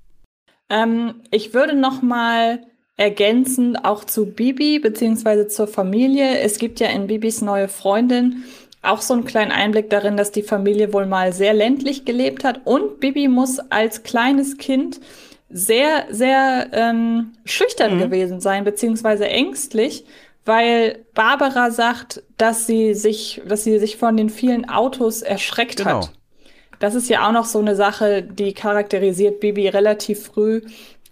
Ähm, 0.70 1.22
ich 1.32 1.54
würde 1.54 1.76
noch 1.76 2.02
mal 2.02 2.60
ergänzen, 2.98 3.76
auch 3.78 4.04
zu 4.04 4.26
Bibi 4.26 4.80
beziehungsweise 4.80 5.48
zur 5.48 5.68
Familie. 5.68 6.40
Es 6.40 6.58
gibt 6.58 6.80
ja 6.80 6.90
in 6.90 7.08
Bibis 7.08 7.42
neue 7.42 7.68
Freundin 7.68 8.44
auch 8.88 9.02
so 9.02 9.14
einen 9.14 9.26
kleinen 9.26 9.52
Einblick 9.52 9.90
darin, 9.90 10.18
dass 10.18 10.32
die 10.32 10.44
Familie 10.44 10.94
wohl 10.94 11.06
mal 11.06 11.34
sehr 11.34 11.54
ländlich 11.54 12.06
gelebt 12.06 12.44
hat 12.44 12.62
und 12.66 13.00
Bibi 13.00 13.28
muss 13.28 13.60
als 13.60 14.04
kleines 14.04 14.58
Kind 14.58 15.00
sehr, 15.50 16.06
sehr 16.10 16.68
ähm, 16.74 17.34
schüchtern 17.46 17.96
mhm. 17.96 18.00
gewesen 18.00 18.42
sein, 18.42 18.64
beziehungsweise 18.64 19.28
ängstlich, 19.28 20.06
weil 20.46 21.06
Barbara 21.14 21.72
sagt, 21.72 22.24
dass 22.38 22.68
sie 22.68 22.94
sich, 22.94 23.42
dass 23.48 23.64
sie 23.64 23.80
sich 23.80 23.98
von 23.98 24.18
den 24.18 24.30
vielen 24.30 24.70
Autos 24.70 25.22
erschreckt 25.22 25.78
genau. 25.78 26.02
hat. 26.02 26.12
Das 26.80 26.96
ist 26.96 27.10
ja 27.10 27.28
auch 27.28 27.32
noch 27.32 27.46
so 27.46 27.60
eine 27.60 27.76
Sache, 27.76 28.22
die 28.22 28.54
charakterisiert 28.54 29.40
Bibi 29.40 29.68
relativ 29.68 30.26
früh 30.28 30.62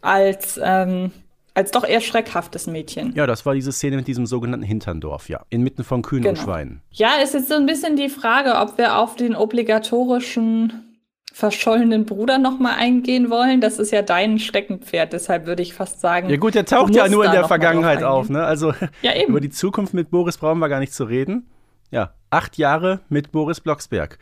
als 0.01 0.59
ähm, 0.63 1.11
als 1.55 1.71
doch 1.71 1.85
eher 1.85 2.01
schreckhaftes 2.01 2.67
Mädchen. 2.67 3.13
Ja, 3.15 3.25
das 3.25 3.45
war 3.45 3.53
diese 3.53 3.71
Szene 3.71 3.95
mit 3.95 4.07
diesem 4.07 4.25
sogenannten 4.25 4.65
Hinterndorf, 4.65 5.29
ja. 5.29 5.41
Inmitten 5.49 5.83
von 5.83 6.01
Kühen 6.01 6.21
genau. 6.21 6.37
und 6.37 6.43
Schweinen. 6.43 6.81
Ja, 6.91 7.13
ist 7.23 7.33
jetzt 7.33 7.47
so 7.47 7.55
ein 7.55 7.65
bisschen 7.65 7.95
die 7.95 8.09
Frage, 8.09 8.55
ob 8.55 8.77
wir 8.77 8.97
auf 8.97 9.15
den 9.15 9.35
obligatorischen 9.35 10.85
verschollenen 11.33 12.05
Bruder 12.05 12.37
noch 12.37 12.59
mal 12.59 12.75
eingehen 12.75 13.29
wollen. 13.29 13.59
Das 13.59 13.79
ist 13.79 13.91
ja 13.91 14.01
dein 14.01 14.39
Steckenpferd, 14.39 15.13
deshalb 15.13 15.47
würde 15.47 15.63
ich 15.63 15.73
fast 15.73 15.99
sagen. 15.99 16.29
Ja 16.29 16.37
gut, 16.37 16.55
der 16.55 16.65
taucht 16.65 16.95
ja 16.95 17.07
nur 17.09 17.25
in 17.25 17.31
der 17.31 17.45
Vergangenheit 17.45 18.03
auf, 18.03 18.29
ne? 18.29 18.43
Also 18.43 18.73
ja, 19.01 19.11
über 19.27 19.41
die 19.41 19.49
Zukunft 19.49 19.93
mit 19.93 20.11
Boris 20.11 20.37
brauchen 20.37 20.59
wir 20.59 20.69
gar 20.69 20.79
nicht 20.79 20.93
zu 20.93 21.05
reden. 21.05 21.49
Ja, 21.91 22.13
acht 22.29 22.57
Jahre 22.57 23.01
mit 23.09 23.31
Boris 23.31 23.59
Blocksberg. 23.59 24.17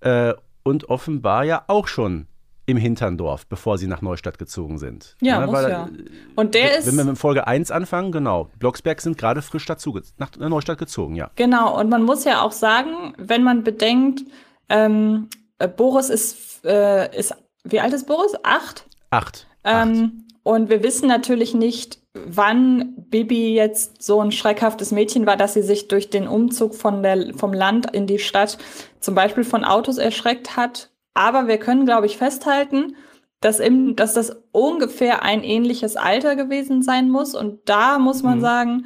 Äh, 0.00 0.34
und 0.62 0.88
offenbar 0.88 1.44
ja 1.44 1.64
auch 1.68 1.86
schon 1.86 2.26
im 2.70 2.76
Hinterndorf, 2.76 3.46
bevor 3.46 3.78
sie 3.78 3.86
nach 3.86 4.02
Neustadt 4.02 4.38
gezogen 4.38 4.78
sind. 4.78 5.16
Ja, 5.20 5.34
ja 5.34 5.40
ne, 5.40 5.46
muss 5.46 5.54
weil, 5.54 5.70
ja. 5.70 5.88
Und 6.36 6.54
der 6.54 6.78
ist. 6.78 6.86
Wenn 6.86 6.96
wir 6.96 7.04
mit 7.04 7.18
Folge 7.18 7.46
1 7.46 7.70
anfangen, 7.70 8.12
genau. 8.12 8.48
Blocksberg 8.58 9.00
sind 9.00 9.18
gerade 9.18 9.42
frisch 9.42 9.66
dazu, 9.66 9.98
nach 10.18 10.30
Neustadt 10.36 10.78
gezogen, 10.78 11.14
ja. 11.14 11.30
Genau, 11.36 11.78
und 11.78 11.88
man 11.88 12.02
muss 12.02 12.24
ja 12.24 12.42
auch 12.42 12.52
sagen, 12.52 13.14
wenn 13.18 13.42
man 13.42 13.64
bedenkt, 13.64 14.22
ähm, 14.68 15.28
äh, 15.58 15.68
Boris 15.68 16.08
ist, 16.08 16.64
äh, 16.64 17.16
ist, 17.16 17.34
wie 17.64 17.80
alt 17.80 17.92
ist 17.92 18.06
Boris? 18.06 18.32
Acht? 18.42 18.86
Acht. 19.10 19.46
Ähm, 19.64 20.24
und 20.42 20.70
wir 20.70 20.82
wissen 20.82 21.06
natürlich 21.06 21.54
nicht, 21.54 22.00
wann 22.14 22.94
Bibi 22.96 23.54
jetzt 23.54 24.02
so 24.02 24.20
ein 24.20 24.32
schreckhaftes 24.32 24.90
Mädchen 24.90 25.26
war, 25.26 25.36
dass 25.36 25.54
sie 25.54 25.62
sich 25.62 25.88
durch 25.88 26.10
den 26.10 26.26
Umzug 26.26 26.74
von 26.74 27.02
der, 27.02 27.34
vom 27.34 27.52
Land 27.52 27.94
in 27.94 28.06
die 28.06 28.18
Stadt 28.18 28.58
zum 29.00 29.14
Beispiel 29.14 29.44
von 29.44 29.64
Autos 29.64 29.98
erschreckt 29.98 30.56
hat. 30.56 30.89
Aber 31.14 31.48
wir 31.48 31.58
können, 31.58 31.84
glaube 31.84 32.06
ich, 32.06 32.16
festhalten, 32.16 32.96
dass, 33.40 33.58
im, 33.58 33.96
dass 33.96 34.14
das 34.14 34.36
ungefähr 34.52 35.22
ein 35.22 35.42
ähnliches 35.42 35.96
Alter 35.96 36.36
gewesen 36.36 36.82
sein 36.82 37.08
muss. 37.08 37.34
Und 37.34 37.68
da 37.68 37.98
muss 37.98 38.22
man 38.22 38.38
mhm. 38.38 38.42
sagen, 38.42 38.84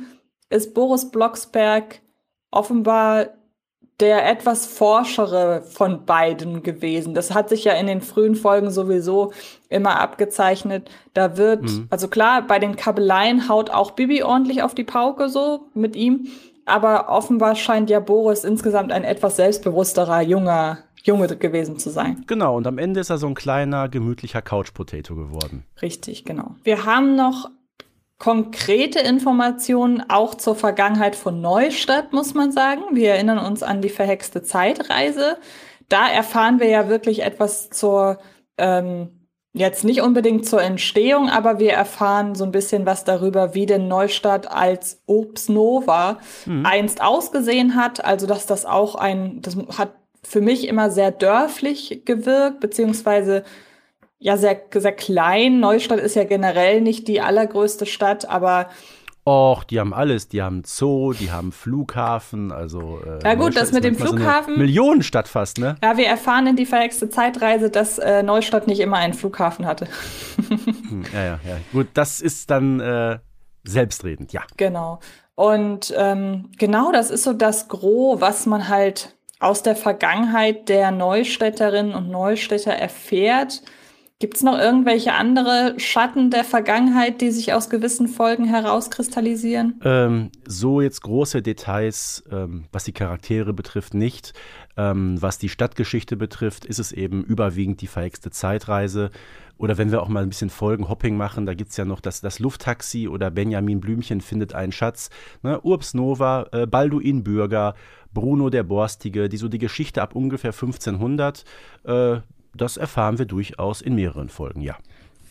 ist 0.51 0.75
Boris 0.75 1.11
Blocksberg 1.11 2.01
offenbar 2.51 3.29
der 4.01 4.29
etwas 4.29 4.67
forschere 4.67 5.63
von 5.63 6.05
beiden 6.05 6.63
gewesen. 6.65 7.15
Das 7.15 7.33
hat 7.33 7.49
sich 7.49 7.65
ja 7.65 7.75
in 7.75 7.87
den 7.87 8.01
frühen 8.01 8.35
Folgen 8.35 8.71
sowieso 8.71 9.33
immer 9.69 10.01
abgezeichnet. 10.01 10.91
Da 11.15 11.37
wird, 11.37 11.63
mhm. 11.63 11.87
also 11.91 12.09
klar, 12.09 12.43
bei 12.43 12.59
den 12.59 12.75
Kabeleien 12.75 13.49
haut 13.49 13.71
auch 13.71 13.93
Bibi 13.93 14.25
ordentlich 14.25 14.63
auf 14.63 14.75
die 14.75 14.85
Pauke 14.85 15.29
so 15.29 15.67
mit 15.75 15.95
ihm. 15.95 16.27
Aber 16.65 17.09
offenbar 17.09 17.55
scheint 17.55 17.89
ja 17.89 18.01
Boris 18.01 18.43
insgesamt 18.43 18.91
ein 18.91 19.05
etwas 19.05 19.37
selbstbewussterer, 19.37 20.23
junger 20.23 20.79
Junge 21.05 21.27
gewesen 21.37 21.79
zu 21.79 21.91
sein. 21.91 22.25
Genau, 22.27 22.57
und 22.57 22.67
am 22.67 22.79
Ende 22.79 23.01
ist 23.01 23.11
er 23.11 23.19
so 23.19 23.27
ein 23.27 23.35
kleiner, 23.35 23.89
gemütlicher 23.89 24.41
Couch-Potato 24.41 25.15
geworden. 25.15 25.65
Richtig, 25.83 26.25
genau. 26.25 26.57
Wir 26.65 26.87
haben 26.87 27.15
noch 27.15 27.51
konkrete 28.19 29.01
Informationen 29.01 30.03
auch 30.09 30.35
zur 30.35 30.55
Vergangenheit 30.55 31.15
von 31.15 31.43
Neustadt, 31.43 32.13
muss 32.13 32.33
man 32.33 32.53
sagen. 32.53 32.83
Wir 32.93 33.13
erinnern 33.13 33.39
uns 33.39 33.63
an 33.63 33.83
die 33.83 33.91
verhexte 33.91 34.43
Zeitreise. 34.43 35.37
Da 35.91 36.09
erfahren 36.09 36.59
wir 36.59 36.69
ja 36.69 36.89
wirklich 36.89 37.23
etwas 37.23 37.69
zur, 37.69 38.19
ähm, 38.57 39.29
jetzt 39.53 39.85
nicht 39.85 40.01
unbedingt 40.01 40.47
zur 40.47 40.63
Entstehung, 40.63 41.29
aber 41.29 41.59
wir 41.59 41.73
erfahren 41.73 42.35
so 42.35 42.45
ein 42.45 42.53
bisschen 42.53 42.87
was 42.87 43.05
darüber, 43.05 43.55
wie 43.55 43.67
denn 43.67 43.89
Neustadt 43.89 44.51
als 44.51 45.03
Obst 45.05 45.51
Nova 45.51 46.19
mhm. 46.47 46.65
einst 46.65 47.03
ausgesehen 47.03 47.77
hat. 47.77 48.03
Also, 48.03 48.27
dass 48.27 48.47
das 48.47 48.65
auch 48.65 48.95
ein, 48.95 49.43
das 49.43 49.57
hat 49.77 49.93
für 50.27 50.41
mich 50.41 50.69
immer 50.69 50.91
sehr 50.91 51.11
dörflich 51.11 52.03
gewirkt, 52.05 52.61
beziehungsweise 52.61 53.45
ja 54.19 54.37
sehr, 54.37 54.61
sehr 54.73 54.93
klein. 54.93 55.61
Neustadt 55.61 56.01
ist 56.01 56.17
ja 56.17 56.25
generell 56.25 56.81
nicht 56.81 57.09
die 57.09 57.21
allergrößte 57.21 57.87
Stadt, 57.87 58.29
aber 58.29 58.69
Och, 59.27 59.65
die 59.65 59.81
haben 59.81 59.95
alles. 59.95 60.29
Die 60.29 60.43
haben 60.43 60.65
Zoo, 60.67 61.15
die 61.15 61.31
haben 61.31 61.51
Flughafen, 61.51 62.53
also. 62.53 63.01
Äh, 63.05 63.25
ja, 63.25 63.35
gut, 63.35 63.47
Neustadt 63.47 63.63
das 63.63 63.73
mit 63.73 63.85
dem 63.85 63.95
Flughafen. 63.95 64.55
So 64.55 64.61
Millionenstadt 64.61 65.29
fast, 65.29 65.59
ne? 65.59 65.77
Ja, 65.83 65.97
wir 65.97 66.07
erfahren 66.07 66.47
in 66.47 66.57
die 66.57 66.67
verhexte 66.67 67.09
Zeitreise, 67.09 67.71
dass 67.71 67.99
äh, 67.99 68.23
Neustadt 68.23 68.67
nicht 68.67 68.81
immer 68.81 68.99
einen 68.99 69.15
Flughafen 69.15 69.65
hatte. 69.65 69.89
hm, 70.49 71.05
ja, 71.15 71.25
ja, 71.25 71.41
ja. 71.43 71.57
Gut, 71.73 71.89
das 71.95 72.21
ist 72.21 72.51
dann 72.51 72.81
äh, 72.81 73.19
selbstredend, 73.63 74.35
ja. 74.35 74.43
Genau. 74.59 75.01
Und 75.37 75.93
ähm, 75.97 76.51
genau 76.59 76.93
das 76.93 77.11
ist 77.11 77.25
so 77.25 77.33
das 77.33 77.69
Gros, 77.69 78.21
was 78.21 78.45
man 78.45 78.69
halt 78.69 79.14
aus 79.45 79.63
der 79.63 79.77
Vergangenheit 79.77 80.69
der 80.69 80.91
Neustädterinnen 80.91 81.95
und 81.95 82.09
Neustädter 82.09 82.73
erfährt. 82.73 83.63
Gibt 84.21 84.37
es 84.37 84.43
noch 84.43 84.57
irgendwelche 84.57 85.13
andere 85.13 85.75
Schatten 85.77 86.31
der 86.31 86.45
Vergangenheit, 86.45 87.21
die 87.21 87.31
sich 87.31 87.53
aus 87.53 87.69
gewissen 87.69 88.09
Folgen 88.09 88.45
herauskristallisieren? 88.45 89.81
Ähm, 89.85 90.31
so 90.47 90.81
jetzt 90.81 91.03
große 91.03 91.43
Details, 91.43 92.25
ähm, 92.31 92.65
was 92.73 92.85
die 92.85 92.93
Charaktere 92.93 93.53
betrifft, 93.53 93.93
nicht. 93.93 94.33
Ähm, 94.77 95.21
was 95.21 95.39
die 95.39 95.49
Stadtgeschichte 95.49 96.17
betrifft, 96.17 96.65
ist 96.65 96.79
es 96.79 96.93
eben 96.93 97.23
überwiegend 97.23 97.83
die 97.83 97.87
verhexte 97.87 98.31
Zeitreise. 98.31 99.11
Oder 99.59 99.79
wenn 99.79 99.93
wir 99.93 100.03
auch 100.03 100.09
mal 100.09 100.23
ein 100.23 100.31
bisschen 100.31 100.51
Folgenhopping 100.51 101.17
machen, 101.17 101.45
da 101.45 101.55
gibt 101.55 101.71
es 101.71 101.77
ja 101.77 101.85
noch 101.85 102.01
das, 102.01 102.21
das 102.21 102.39
Lufttaxi 102.39 103.09
oder 103.09 103.31
Benjamin 103.31 103.81
Blümchen 103.81 104.21
findet 104.21 104.55
einen 104.55 104.73
Schatz. 104.73 105.11
Ne? 105.43 105.61
Urbs 105.61 105.93
Nova, 105.95 106.47
äh, 106.53 106.67
Balduin 106.67 107.23
Bürger, 107.23 107.75
Bruno 108.15 108.49
der 108.49 108.63
Borstige, 108.63 109.29
die 109.29 109.37
so 109.37 109.49
die 109.49 109.59
Geschichte 109.59 110.01
ab 110.01 110.15
ungefähr 110.15 110.53
1500 110.53 111.45
äh, 111.85 112.17
das 112.57 112.77
erfahren 112.77 113.19
wir 113.19 113.27
durchaus 113.27 113.81
in 113.81 113.95
mehreren 113.95 114.29
Folgen, 114.29 114.61
ja. 114.61 114.77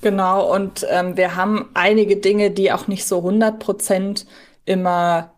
Genau, 0.01 0.53
und 0.53 0.85
ähm, 0.89 1.15
wir 1.15 1.37
haben 1.37 1.69
einige 1.73 2.17
Dinge, 2.17 2.51
die 2.51 2.71
auch 2.73 2.87
nicht 2.87 3.05
so 3.05 3.19
100 3.19 3.59
Prozent 3.59 4.25
immer 4.65 5.31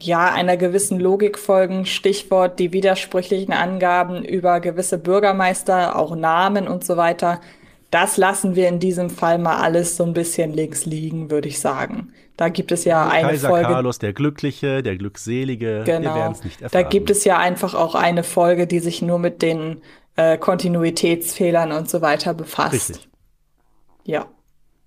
ja, 0.00 0.32
einer 0.32 0.56
gewissen 0.56 0.98
Logik 0.98 1.38
folgen. 1.38 1.86
Stichwort 1.86 2.58
die 2.58 2.72
widersprüchlichen 2.72 3.52
Angaben 3.52 4.24
über 4.24 4.60
gewisse 4.60 4.98
Bürgermeister, 4.98 5.96
auch 5.96 6.14
Namen 6.14 6.66
und 6.66 6.84
so 6.84 6.96
weiter. 6.96 7.40
Das 7.90 8.18
lassen 8.18 8.54
wir 8.54 8.68
in 8.68 8.80
diesem 8.80 9.08
Fall 9.08 9.38
mal 9.38 9.56
alles 9.56 9.96
so 9.96 10.04
ein 10.04 10.12
bisschen 10.12 10.52
links 10.52 10.84
liegen, 10.84 11.30
würde 11.30 11.48
ich 11.48 11.58
sagen. 11.58 12.12
Da 12.36 12.50
gibt 12.50 12.70
es 12.70 12.84
ja 12.84 13.08
eine 13.08 13.28
Kaiser 13.28 13.48
Folge. 13.48 13.66
Carlos, 13.66 13.98
der 13.98 14.12
Glückliche, 14.12 14.82
der 14.82 14.96
Glückselige. 14.96 15.82
Genau. 15.84 16.14
Wir 16.14 16.28
nicht 16.28 16.60
erfahren. 16.60 16.70
Da 16.70 16.88
gibt 16.88 17.10
es 17.10 17.24
ja 17.24 17.38
einfach 17.38 17.74
auch 17.74 17.94
eine 17.94 18.24
Folge, 18.24 18.66
die 18.66 18.80
sich 18.80 19.00
nur 19.00 19.18
mit 19.18 19.40
den 19.40 19.80
äh, 20.16 20.36
Kontinuitätsfehlern 20.36 21.72
und 21.72 21.88
so 21.88 22.02
weiter 22.02 22.34
befasst. 22.34 22.74
Richtig. 22.74 23.08
Ja. 24.04 24.26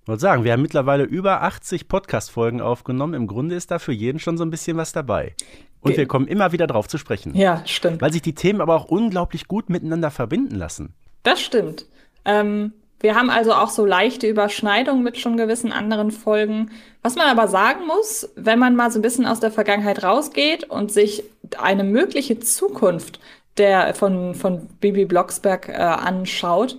Ich 0.02 0.08
wollte 0.08 0.20
sagen, 0.20 0.44
wir 0.44 0.52
haben 0.52 0.62
mittlerweile 0.62 1.04
über 1.04 1.42
80 1.42 1.88
Podcast-Folgen 1.88 2.60
aufgenommen. 2.60 3.14
Im 3.14 3.26
Grunde 3.26 3.54
ist 3.54 3.70
da 3.70 3.78
für 3.78 3.92
jeden 3.92 4.18
schon 4.18 4.36
so 4.36 4.44
ein 4.44 4.50
bisschen 4.50 4.76
was 4.76 4.92
dabei. 4.92 5.34
Und 5.80 5.92
Ge 5.92 5.98
wir 5.98 6.06
kommen 6.06 6.28
immer 6.28 6.52
wieder 6.52 6.66
drauf 6.66 6.88
zu 6.88 6.98
sprechen. 6.98 7.34
Ja, 7.34 7.62
stimmt. 7.66 8.00
Weil 8.00 8.12
sich 8.12 8.22
die 8.22 8.34
Themen 8.34 8.60
aber 8.60 8.74
auch 8.74 8.84
unglaublich 8.84 9.48
gut 9.48 9.70
miteinander 9.70 10.10
verbinden 10.10 10.54
lassen. 10.54 10.94
Das 11.22 11.40
stimmt. 11.40 11.86
Ähm, 12.24 12.72
wir 13.02 13.14
haben 13.14 13.30
also 13.30 13.52
auch 13.52 13.68
so 13.68 13.84
leichte 13.84 14.28
Überschneidungen 14.28 15.02
mit 15.02 15.18
schon 15.18 15.36
gewissen 15.36 15.72
anderen 15.72 16.10
Folgen. 16.10 16.70
Was 17.02 17.16
man 17.16 17.26
aber 17.26 17.48
sagen 17.48 17.86
muss, 17.86 18.30
wenn 18.36 18.58
man 18.58 18.76
mal 18.76 18.90
so 18.90 18.98
ein 18.98 19.02
bisschen 19.02 19.26
aus 19.26 19.40
der 19.40 19.50
Vergangenheit 19.50 20.02
rausgeht 20.02 20.64
und 20.64 20.92
sich 20.92 21.24
eine 21.58 21.84
mögliche 21.84 22.40
Zukunft 22.40 23.20
der 23.58 23.94
von, 23.94 24.34
von 24.34 24.66
Bibi 24.80 25.04
Blocksberg 25.04 25.68
äh, 25.68 25.72
anschaut, 25.72 26.78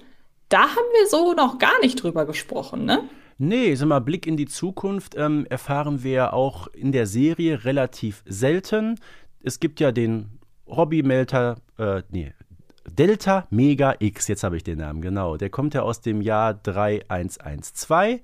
da 0.50 0.62
haben 0.62 0.89
wir 1.00 1.08
so 1.08 1.34
noch 1.34 1.60
gar 1.60 1.80
nicht 1.82 2.01
drüber 2.01 2.25
gesprochen, 2.25 2.86
ne? 2.86 3.03
Nee, 3.38 3.75
sag 3.75 3.88
mal, 3.88 4.00
Blick 4.00 4.27
in 4.27 4.38
die 4.38 4.46
Zukunft 4.46 5.15
ähm, 5.18 5.46
erfahren 5.50 6.03
wir 6.03 6.34
auch 6.34 6.68
in 6.68 6.92
der 6.92 7.08
Serie 7.08 7.65
relativ 7.65 8.24
selten. 8.25 9.00
Es 9.44 9.60
gibt 9.60 9.80
ja 9.80 9.92
den 9.92 10.39
Hobby 10.68 11.03
Melter, 11.03 11.58
äh, 11.77 12.03
nee, 12.10 12.34
Delta 12.90 13.48
Mega 13.50 13.96
X, 14.00 14.28
jetzt 14.28 14.44
habe 14.44 14.58
ich 14.58 14.63
den 14.63 14.80
Namen, 14.80 15.02
genau. 15.02 15.38
Der 15.38 15.50
kommt 15.50 15.74
ja 15.74 15.82
aus 15.82 16.02
dem 16.02 16.22
Jahr 16.22 16.54
3112. 16.54 18.22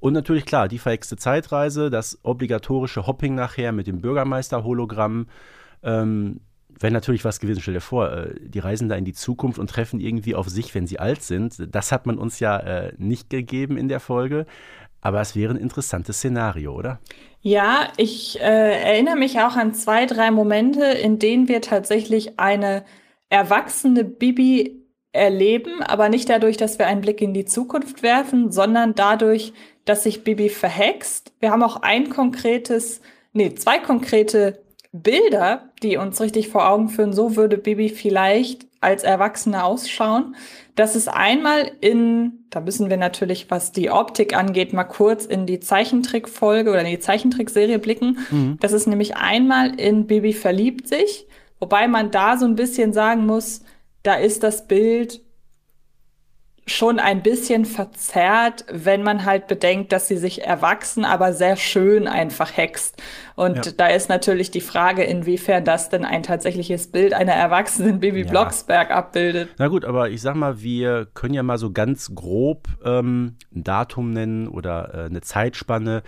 Und 0.00 0.14
natürlich, 0.14 0.46
klar, 0.46 0.66
die 0.66 0.78
verhexte 0.78 1.16
Zeitreise, 1.16 1.88
das 1.88 2.18
obligatorische 2.24 3.06
Hopping 3.06 3.34
nachher 3.34 3.70
mit 3.72 3.86
dem 3.86 4.00
Bürgermeister-Hologramm. 4.00 5.28
Ähm, 5.82 6.40
Wäre 6.80 6.92
natürlich 6.92 7.24
was 7.24 7.38
gewesen, 7.38 7.60
stell 7.60 7.74
dir 7.74 7.80
vor, 7.80 8.10
äh, 8.10 8.34
die 8.40 8.58
reisen 8.58 8.88
da 8.88 8.96
in 8.96 9.04
die 9.04 9.12
Zukunft 9.12 9.60
und 9.60 9.70
treffen 9.70 10.00
irgendwie 10.00 10.34
auf 10.34 10.48
sich, 10.48 10.74
wenn 10.74 10.86
sie 10.86 10.98
alt 10.98 11.22
sind. 11.22 11.54
Das 11.72 11.92
hat 11.92 12.06
man 12.06 12.18
uns 12.18 12.40
ja 12.40 12.56
äh, 12.58 12.92
nicht 12.98 13.30
gegeben 13.30 13.76
in 13.76 13.88
der 13.88 14.00
Folge. 14.00 14.46
Aber 15.00 15.20
es 15.20 15.36
wäre 15.36 15.52
ein 15.52 15.60
interessantes 15.60 16.16
Szenario, 16.16 16.72
oder? 16.72 16.98
Ja, 17.40 17.88
ich 17.96 18.40
äh, 18.40 18.82
erinnere 18.82 19.16
mich 19.16 19.38
auch 19.40 19.56
an 19.56 19.74
zwei, 19.74 20.06
drei 20.06 20.30
Momente, 20.30 20.84
in 20.84 21.18
denen 21.18 21.48
wir 21.48 21.60
tatsächlich 21.60 22.38
eine 22.38 22.84
erwachsene 23.32 24.04
Bibi 24.04 24.84
erleben, 25.12 25.82
aber 25.82 26.10
nicht 26.10 26.28
dadurch, 26.28 26.58
dass 26.58 26.78
wir 26.78 26.86
einen 26.86 27.00
Blick 27.00 27.22
in 27.22 27.32
die 27.32 27.46
Zukunft 27.46 28.02
werfen, 28.02 28.52
sondern 28.52 28.94
dadurch, 28.94 29.54
dass 29.86 30.02
sich 30.02 30.22
Bibi 30.22 30.50
verhext. 30.50 31.32
Wir 31.40 31.50
haben 31.50 31.62
auch 31.62 31.76
ein 31.76 32.10
konkretes, 32.10 33.00
nee, 33.32 33.54
zwei 33.54 33.78
konkrete 33.78 34.62
Bilder, 34.92 35.70
die 35.82 35.96
uns 35.96 36.20
richtig 36.20 36.48
vor 36.48 36.68
Augen 36.68 36.90
führen, 36.90 37.14
so 37.14 37.34
würde 37.34 37.56
Bibi 37.56 37.88
vielleicht 37.88 38.66
als 38.82 39.02
Erwachsene 39.02 39.64
ausschauen. 39.64 40.36
Das 40.74 40.94
ist 40.94 41.08
einmal 41.08 41.70
in, 41.80 42.44
da 42.50 42.60
müssen 42.60 42.90
wir 42.90 42.98
natürlich, 42.98 43.50
was 43.50 43.72
die 43.72 43.90
Optik 43.90 44.36
angeht, 44.36 44.74
mal 44.74 44.84
kurz 44.84 45.24
in 45.24 45.46
die 45.46 45.60
Zeichentrickfolge 45.60 46.68
oder 46.68 46.80
in 46.80 46.90
die 46.90 46.98
Zeichentrickserie 46.98 47.78
blicken. 47.78 48.18
Mhm. 48.30 48.58
Das 48.60 48.72
ist 48.72 48.86
nämlich 48.86 49.16
einmal 49.16 49.80
in 49.80 50.06
Bibi 50.06 50.34
verliebt 50.34 50.86
sich, 50.86 51.26
wobei 51.62 51.86
man 51.86 52.10
da 52.10 52.36
so 52.36 52.44
ein 52.44 52.56
bisschen 52.56 52.92
sagen 52.92 53.24
muss, 53.24 53.62
da 54.02 54.14
ist 54.14 54.42
das 54.42 54.66
Bild 54.66 55.20
schon 56.66 56.98
ein 56.98 57.22
bisschen 57.22 57.64
verzerrt, 57.64 58.64
wenn 58.68 59.04
man 59.04 59.24
halt 59.24 59.46
bedenkt, 59.46 59.92
dass 59.92 60.08
sie 60.08 60.16
sich 60.16 60.44
erwachsen, 60.44 61.04
aber 61.04 61.32
sehr 61.32 61.56
schön 61.56 62.08
einfach 62.08 62.56
hext. 62.56 63.00
Und 63.36 63.66
ja. 63.66 63.72
da 63.76 63.86
ist 63.86 64.08
natürlich 64.08 64.50
die 64.50 64.60
Frage, 64.60 65.04
inwiefern 65.04 65.64
das 65.64 65.88
denn 65.88 66.04
ein 66.04 66.24
tatsächliches 66.24 66.90
Bild 66.90 67.14
einer 67.14 67.32
erwachsenen 67.32 68.00
Baby 68.00 68.22
ja. 68.22 68.30
Blocksberg 68.30 68.90
abbildet. 68.90 69.50
Na 69.58 69.68
gut, 69.68 69.84
aber 69.84 70.10
ich 70.10 70.20
sag 70.20 70.34
mal, 70.34 70.62
wir 70.62 71.06
können 71.14 71.34
ja 71.34 71.44
mal 71.44 71.58
so 71.58 71.70
ganz 71.70 72.12
grob 72.12 72.66
ähm, 72.84 73.36
ein 73.54 73.62
Datum 73.62 74.12
nennen 74.12 74.48
oder 74.48 74.94
äh, 74.94 75.06
eine 75.06 75.20
Zeitspanne, 75.20 76.02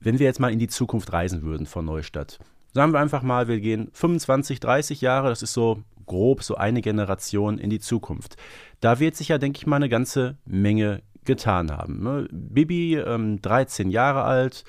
wenn 0.00 0.18
wir 0.18 0.24
jetzt 0.24 0.40
mal 0.40 0.52
in 0.52 0.58
die 0.58 0.68
Zukunft 0.68 1.12
reisen 1.12 1.42
würden 1.42 1.66
von 1.66 1.84
Neustadt. 1.84 2.38
Sagen 2.76 2.92
wir 2.92 3.00
einfach 3.00 3.22
mal, 3.22 3.48
wir 3.48 3.58
gehen 3.58 3.88
25, 3.94 4.60
30 4.60 5.00
Jahre, 5.00 5.30
das 5.30 5.40
ist 5.40 5.54
so 5.54 5.78
grob 6.04 6.42
so 6.42 6.56
eine 6.56 6.82
Generation 6.82 7.56
in 7.56 7.70
die 7.70 7.78
Zukunft. 7.78 8.36
Da 8.80 9.00
wird 9.00 9.16
sich 9.16 9.28
ja, 9.28 9.38
denke 9.38 9.56
ich 9.56 9.66
mal, 9.66 9.76
eine 9.76 9.88
ganze 9.88 10.36
Menge 10.44 11.00
getan 11.24 11.72
haben. 11.72 12.02
Ne? 12.02 12.28
Bibi, 12.30 12.96
ähm, 12.96 13.40
13 13.40 13.88
Jahre 13.88 14.24
alt, 14.24 14.64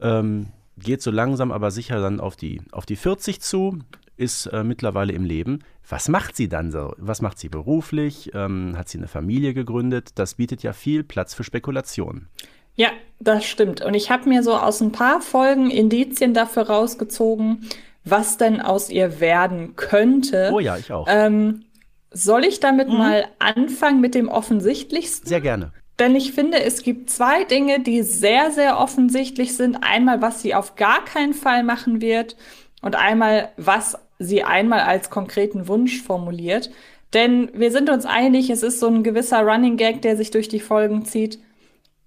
ähm, 0.00 0.48
geht 0.76 1.02
so 1.02 1.12
langsam 1.12 1.52
aber 1.52 1.70
sicher 1.70 2.00
dann 2.00 2.18
auf 2.18 2.34
die, 2.34 2.62
auf 2.72 2.84
die 2.84 2.96
40 2.96 3.40
zu, 3.40 3.78
ist 4.16 4.46
äh, 4.46 4.64
mittlerweile 4.64 5.12
im 5.12 5.22
Leben. 5.24 5.60
Was 5.88 6.08
macht 6.08 6.34
sie 6.34 6.48
dann 6.48 6.72
so? 6.72 6.94
Was 6.98 7.22
macht 7.22 7.38
sie 7.38 7.48
beruflich? 7.48 8.32
Ähm, 8.34 8.76
hat 8.76 8.88
sie 8.88 8.98
eine 8.98 9.06
Familie 9.06 9.54
gegründet? 9.54 10.10
Das 10.16 10.34
bietet 10.34 10.64
ja 10.64 10.72
viel 10.72 11.04
Platz 11.04 11.32
für 11.32 11.44
Spekulationen. 11.44 12.26
Ja, 12.76 12.88
das 13.18 13.44
stimmt. 13.44 13.82
Und 13.82 13.94
ich 13.94 14.10
habe 14.10 14.28
mir 14.28 14.42
so 14.42 14.54
aus 14.54 14.80
ein 14.80 14.92
paar 14.92 15.20
Folgen 15.20 15.70
Indizien 15.70 16.34
dafür 16.34 16.68
rausgezogen, 16.68 17.68
was 18.04 18.36
denn 18.36 18.60
aus 18.60 18.88
ihr 18.90 19.20
werden 19.20 19.74
könnte. 19.76 20.50
Oh 20.52 20.60
ja, 20.60 20.76
ich 20.76 20.92
auch. 20.92 21.06
Ähm, 21.08 21.64
soll 22.12 22.44
ich 22.44 22.60
damit 22.60 22.88
mhm. 22.88 22.98
mal 22.98 23.24
anfangen 23.38 24.00
mit 24.00 24.14
dem 24.14 24.28
Offensichtlichsten? 24.28 25.28
Sehr 25.28 25.40
gerne. 25.40 25.72
Denn 25.98 26.14
ich 26.14 26.32
finde, 26.32 26.62
es 26.62 26.82
gibt 26.82 27.10
zwei 27.10 27.44
Dinge, 27.44 27.80
die 27.80 28.02
sehr, 28.02 28.50
sehr 28.50 28.78
offensichtlich 28.78 29.56
sind. 29.56 29.76
Einmal, 29.76 30.20
was 30.20 30.42
sie 30.42 30.54
auf 30.54 30.76
gar 30.76 31.04
keinen 31.04 31.32
Fall 31.32 31.62
machen 31.62 32.02
wird 32.02 32.36
und 32.82 32.96
einmal, 32.96 33.50
was 33.56 33.98
sie 34.18 34.44
einmal 34.44 34.80
als 34.80 35.08
konkreten 35.08 35.68
Wunsch 35.68 36.02
formuliert. 36.02 36.70
Denn 37.14 37.50
wir 37.54 37.70
sind 37.70 37.88
uns 37.88 38.04
einig, 38.04 38.50
es 38.50 38.62
ist 38.62 38.78
so 38.78 38.88
ein 38.88 39.02
gewisser 39.02 39.40
Running 39.40 39.78
Gag, 39.78 40.02
der 40.02 40.16
sich 40.16 40.30
durch 40.30 40.48
die 40.48 40.60
Folgen 40.60 41.04
zieht. 41.06 41.38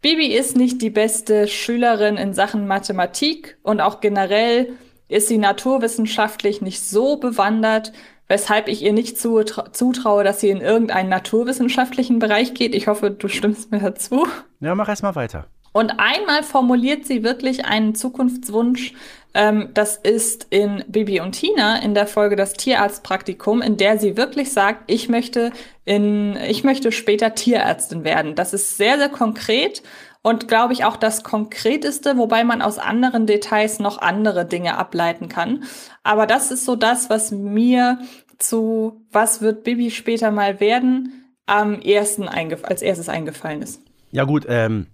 Bibi 0.02 0.28
ist 0.28 0.56
nicht 0.56 0.82
die 0.82 0.90
beste 0.90 1.48
Schülerin 1.48 2.16
in 2.16 2.34
Sachen 2.34 2.68
Mathematik 2.68 3.58
und 3.64 3.82
auch 3.82 4.00
generell 4.00 4.72
ist 5.10 5.28
sie 5.28 5.38
naturwissenschaftlich 5.38 6.62
nicht 6.62 6.82
so 6.82 7.18
bewandert, 7.18 7.92
weshalb 8.30 8.70
ich 8.70 8.82
ihr 8.82 8.94
nicht 8.94 9.18
zutraue, 9.18 10.24
dass 10.24 10.40
sie 10.40 10.52
in 10.52 10.62
irgendeinen 10.62 11.10
naturwissenschaftlichen 11.10 12.20
Bereich 12.20 12.54
geht. 12.54 12.76
Ich 12.76 12.88
hoffe, 12.88 13.12
du 13.12 13.28
stimmst 13.28 13.72
mir 13.72 13.80
dazu. 13.80 14.26
Ja, 14.62 14.74
mach 14.74 14.88
erst 14.88 15.04
mal 15.04 15.16
weiter. 15.16 15.48
Und 15.72 16.00
einmal 16.00 16.44
formuliert 16.44 17.06
sie 17.06 17.24
wirklich 17.24 17.66
einen 17.66 17.96
Zukunftswunsch. 17.96 18.94
Ähm, 19.34 19.70
das 19.74 19.98
ist 19.98 20.48
in 20.50 20.84
Bibi 20.88 21.20
und 21.22 21.34
Tina 21.34 21.78
in 21.82 21.94
der 21.94 22.08
Folge 22.08 22.36
das 22.36 22.54
Tierarztpraktikum, 22.54 23.62
in 23.62 23.78
der 23.78 24.00
sie 24.00 24.18
wirklich 24.18 24.52
sagt, 24.52 24.84
ich 24.88 25.10
möchte 25.10 25.52
in, 25.86 26.36
ich 26.36 26.64
möchte 26.64 26.92
später 26.92 27.36
Tierärztin 27.36 28.04
werden. 28.04 28.36
Das 28.36 28.54
ist 28.54 28.78
sehr, 28.78 28.98
sehr 28.98 29.10
konkret 29.10 29.84
und 30.22 30.48
glaube 30.48 30.74
ich 30.74 30.84
auch 30.84 30.98
das 30.98 31.24
Konkreteste, 31.24 32.18
wobei 32.18 32.44
man 32.44 32.62
aus 32.62 32.80
anderen 32.80 33.26
Details 33.26 33.80
noch 33.80 34.00
andere 34.00 34.46
Dinge 34.46 34.78
ableiten 34.78 35.30
kann. 35.30 35.64
Aber 36.04 36.26
das 36.26 36.52
ist 36.52 36.66
so 36.66 36.76
das, 36.76 37.10
was 37.10 37.32
mir 37.32 38.00
zu 38.40 39.06
was 39.12 39.42
wird 39.42 39.64
Bibi 39.64 39.92
später 39.92 40.32
mal 40.32 40.60
werden, 40.60 41.36
am 41.46 41.82
ersten 41.82 42.28
als 42.28 42.82
erstes 42.82 43.10
eingefallen 43.10 43.62
ist. 43.62 43.82
Ja 44.12 44.24
gut, 44.24 44.46
ähm, 44.48 44.88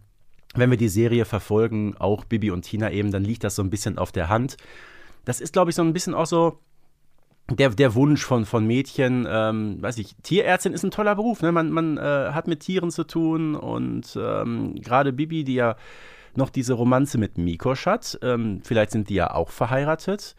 wenn 0.56 0.70
wir 0.70 0.78
die 0.78 0.90
Serie 0.90 1.26
verfolgen, 1.26 1.96
auch 1.98 2.26
Bibi 2.26 2.52
und 2.52 2.64
Tina 2.64 2.92
eben, 2.92 3.12
dann 3.12 3.24
liegt 3.24 3.44
das 3.44 3.56
so 3.56 3.64
ein 3.64 3.70
bisschen 3.70 3.98
auf 3.98 4.12
der 4.12 4.30
Hand. 4.30 4.58
Das 5.26 5.42
ist, 5.42 5.54
glaube 5.54 5.72
ich, 5.72 5.76
so 5.76 5.82
ein 5.82 5.94
bisschen 5.94 6.14
auch 6.14 6.26
so 6.26 6.60
der, 7.50 7.70
der 7.70 7.94
Wunsch 7.94 8.24
von, 8.24 8.46
von 8.46 8.66
Mädchen, 8.66 9.28
ähm, 9.30 9.82
weiß 9.82 9.98
ich, 10.00 10.16
Tierärztin 10.24 10.74
ist 10.74 10.84
ein 10.84 10.92
toller 10.92 11.16
Beruf, 11.16 11.42
ne? 11.42 11.52
Man, 11.52 11.70
man 11.70 11.98
äh, 11.98 12.02
hat 12.32 12.48
mit 12.48 12.62
Tieren 12.62 12.90
zu 12.90 13.04
tun 13.04 13.56
und 13.56 14.18
ähm, 14.20 14.76
gerade 14.76 15.14
Bibi, 15.14 15.44
die 15.44 15.56
ja 15.56 15.76
noch 16.36 16.50
diese 16.50 16.74
Romanze 16.74 17.18
mit 17.18 17.38
Mikosch 17.38 17.86
hat, 17.86 18.18
ähm, 18.22 18.62
vielleicht 18.64 18.92
sind 18.92 19.10
die 19.10 19.16
ja 19.16 19.34
auch 19.34 19.52
verheiratet. 19.52 20.36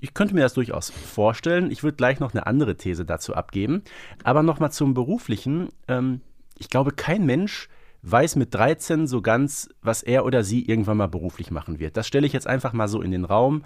Ich 0.00 0.14
könnte 0.14 0.34
mir 0.34 0.42
das 0.42 0.54
durchaus 0.54 0.90
vorstellen. 0.90 1.70
Ich 1.70 1.82
würde 1.82 1.96
gleich 1.96 2.20
noch 2.20 2.32
eine 2.32 2.46
andere 2.46 2.76
These 2.76 3.04
dazu 3.04 3.34
abgeben. 3.34 3.82
Aber 4.24 4.42
nochmal 4.42 4.70
zum 4.70 4.92
Beruflichen. 4.94 5.70
Ähm, 5.88 6.20
ich 6.58 6.68
glaube, 6.68 6.92
kein 6.92 7.24
Mensch 7.24 7.68
weiß 8.10 8.36
mit 8.36 8.54
13 8.54 9.06
so 9.06 9.20
ganz, 9.22 9.68
was 9.82 10.02
er 10.02 10.24
oder 10.24 10.44
sie 10.44 10.64
irgendwann 10.64 10.96
mal 10.96 11.08
beruflich 11.08 11.50
machen 11.50 11.78
wird. 11.78 11.96
Das 11.96 12.06
stelle 12.06 12.26
ich 12.26 12.32
jetzt 12.32 12.46
einfach 12.46 12.72
mal 12.72 12.88
so 12.88 13.02
in 13.02 13.10
den 13.10 13.24
Raum. 13.24 13.64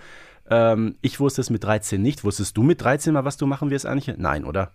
Ähm, 0.48 0.96
ich 1.02 1.20
wusste 1.20 1.40
es 1.40 1.50
mit 1.50 1.64
13 1.64 2.00
nicht. 2.00 2.24
Wusstest 2.24 2.56
du 2.56 2.62
mit 2.62 2.82
13 2.82 3.12
mal, 3.12 3.24
was 3.24 3.36
du 3.36 3.46
machen 3.46 3.70
wirst, 3.70 3.86
Anche? 3.86 4.14
Nein, 4.16 4.44
oder? 4.44 4.72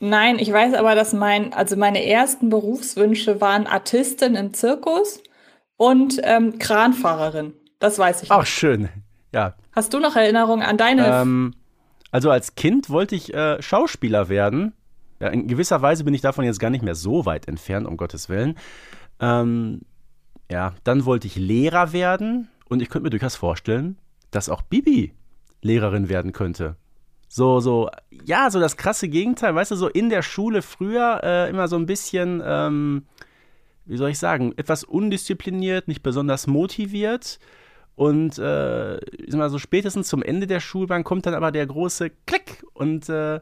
Nein, 0.00 0.40
ich 0.40 0.52
weiß 0.52 0.74
aber, 0.74 0.96
dass 0.96 1.12
mein, 1.12 1.52
also 1.52 1.76
meine 1.76 2.04
ersten 2.04 2.48
Berufswünsche 2.48 3.40
waren 3.40 3.68
Artistin 3.68 4.34
im 4.34 4.52
Zirkus 4.52 5.22
und 5.76 6.20
ähm, 6.24 6.58
Kranfahrerin. 6.58 7.54
Das 7.78 7.98
weiß 7.98 8.24
ich. 8.24 8.30
Ach, 8.32 8.44
schön. 8.44 8.88
Ja. 9.32 9.54
Hast 9.70 9.94
du 9.94 10.00
noch 10.00 10.16
Erinnerungen 10.16 10.64
an 10.64 10.76
deine? 10.76 11.06
Ähm, 11.06 11.54
also 12.10 12.30
als 12.30 12.56
Kind 12.56 12.90
wollte 12.90 13.14
ich 13.14 13.32
äh, 13.32 13.62
Schauspieler 13.62 14.28
werden. 14.28 14.74
Ja, 15.22 15.28
in 15.28 15.46
gewisser 15.46 15.80
Weise 15.82 16.02
bin 16.02 16.14
ich 16.14 16.20
davon 16.20 16.44
jetzt 16.44 16.58
gar 16.58 16.70
nicht 16.70 16.82
mehr 16.82 16.96
so 16.96 17.24
weit 17.26 17.46
entfernt, 17.46 17.86
um 17.86 17.96
Gottes 17.96 18.28
Willen. 18.28 18.56
Ähm, 19.20 19.82
ja, 20.50 20.74
dann 20.82 21.04
wollte 21.04 21.28
ich 21.28 21.36
Lehrer 21.36 21.92
werden 21.92 22.48
und 22.68 22.82
ich 22.82 22.90
könnte 22.90 23.04
mir 23.04 23.10
durchaus 23.10 23.36
vorstellen, 23.36 23.96
dass 24.32 24.48
auch 24.48 24.62
Bibi 24.62 25.12
Lehrerin 25.60 26.08
werden 26.08 26.32
könnte. 26.32 26.74
So, 27.28 27.60
so, 27.60 27.88
ja, 28.24 28.50
so 28.50 28.58
das 28.58 28.76
krasse 28.76 29.08
Gegenteil, 29.08 29.54
weißt 29.54 29.70
du, 29.70 29.76
so 29.76 29.86
in 29.86 30.08
der 30.08 30.22
Schule 30.22 30.60
früher 30.60 31.20
äh, 31.22 31.48
immer 31.50 31.68
so 31.68 31.76
ein 31.76 31.86
bisschen, 31.86 32.42
ähm, 32.44 33.04
wie 33.84 33.98
soll 33.98 34.10
ich 34.10 34.18
sagen, 34.18 34.54
etwas 34.56 34.82
undiszipliniert, 34.82 35.86
nicht 35.86 36.02
besonders 36.02 36.48
motiviert. 36.48 37.38
Und 37.94 38.38
äh, 38.38 38.98
mal 39.36 39.50
so 39.50 39.60
spätestens 39.60 40.08
zum 40.08 40.24
Ende 40.24 40.48
der 40.48 40.58
Schulbahn 40.58 41.04
kommt 41.04 41.26
dann 41.26 41.34
aber 41.34 41.52
der 41.52 41.66
große 41.66 42.10
Klick 42.26 42.64
und 42.74 43.08
äh, 43.08 43.38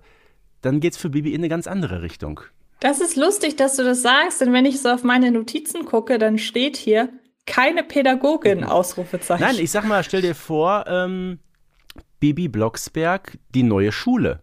dann 0.63 0.81
es 0.83 0.97
für 0.97 1.11
Bibi 1.11 1.33
in 1.33 1.41
eine 1.41 1.49
ganz 1.49 1.67
andere 1.67 2.03
Richtung. 2.03 2.41
Das 2.81 3.01
ist 3.01 3.17
lustig, 3.17 3.57
dass 3.57 3.77
du 3.77 3.85
das 3.85 4.03
sagst, 4.03 4.41
denn 4.41 4.53
wenn 4.53 4.65
ich 4.65 4.81
so 4.81 4.89
auf 4.89 5.05
meine 5.05 5.31
Notizen 5.31 5.85
gucke, 5.85 6.19
dann 6.19 6.39
steht 6.39 6.77
hier 6.77 7.11
keine 7.47 7.83
Pädagogin, 7.83 8.65
Ausrufezeichen. 8.65 9.45
Nein, 9.45 9.59
ich 9.59 9.71
sag 9.71 9.85
mal, 9.85 10.03
stell 10.03 10.23
dir 10.23 10.35
vor, 10.35 10.85
ähm, 10.87 11.41
Bibi 12.21 12.49
Blocksberg, 12.49 13.39
die 13.55 13.63
neue 13.63 13.93
Schule. 13.93 14.41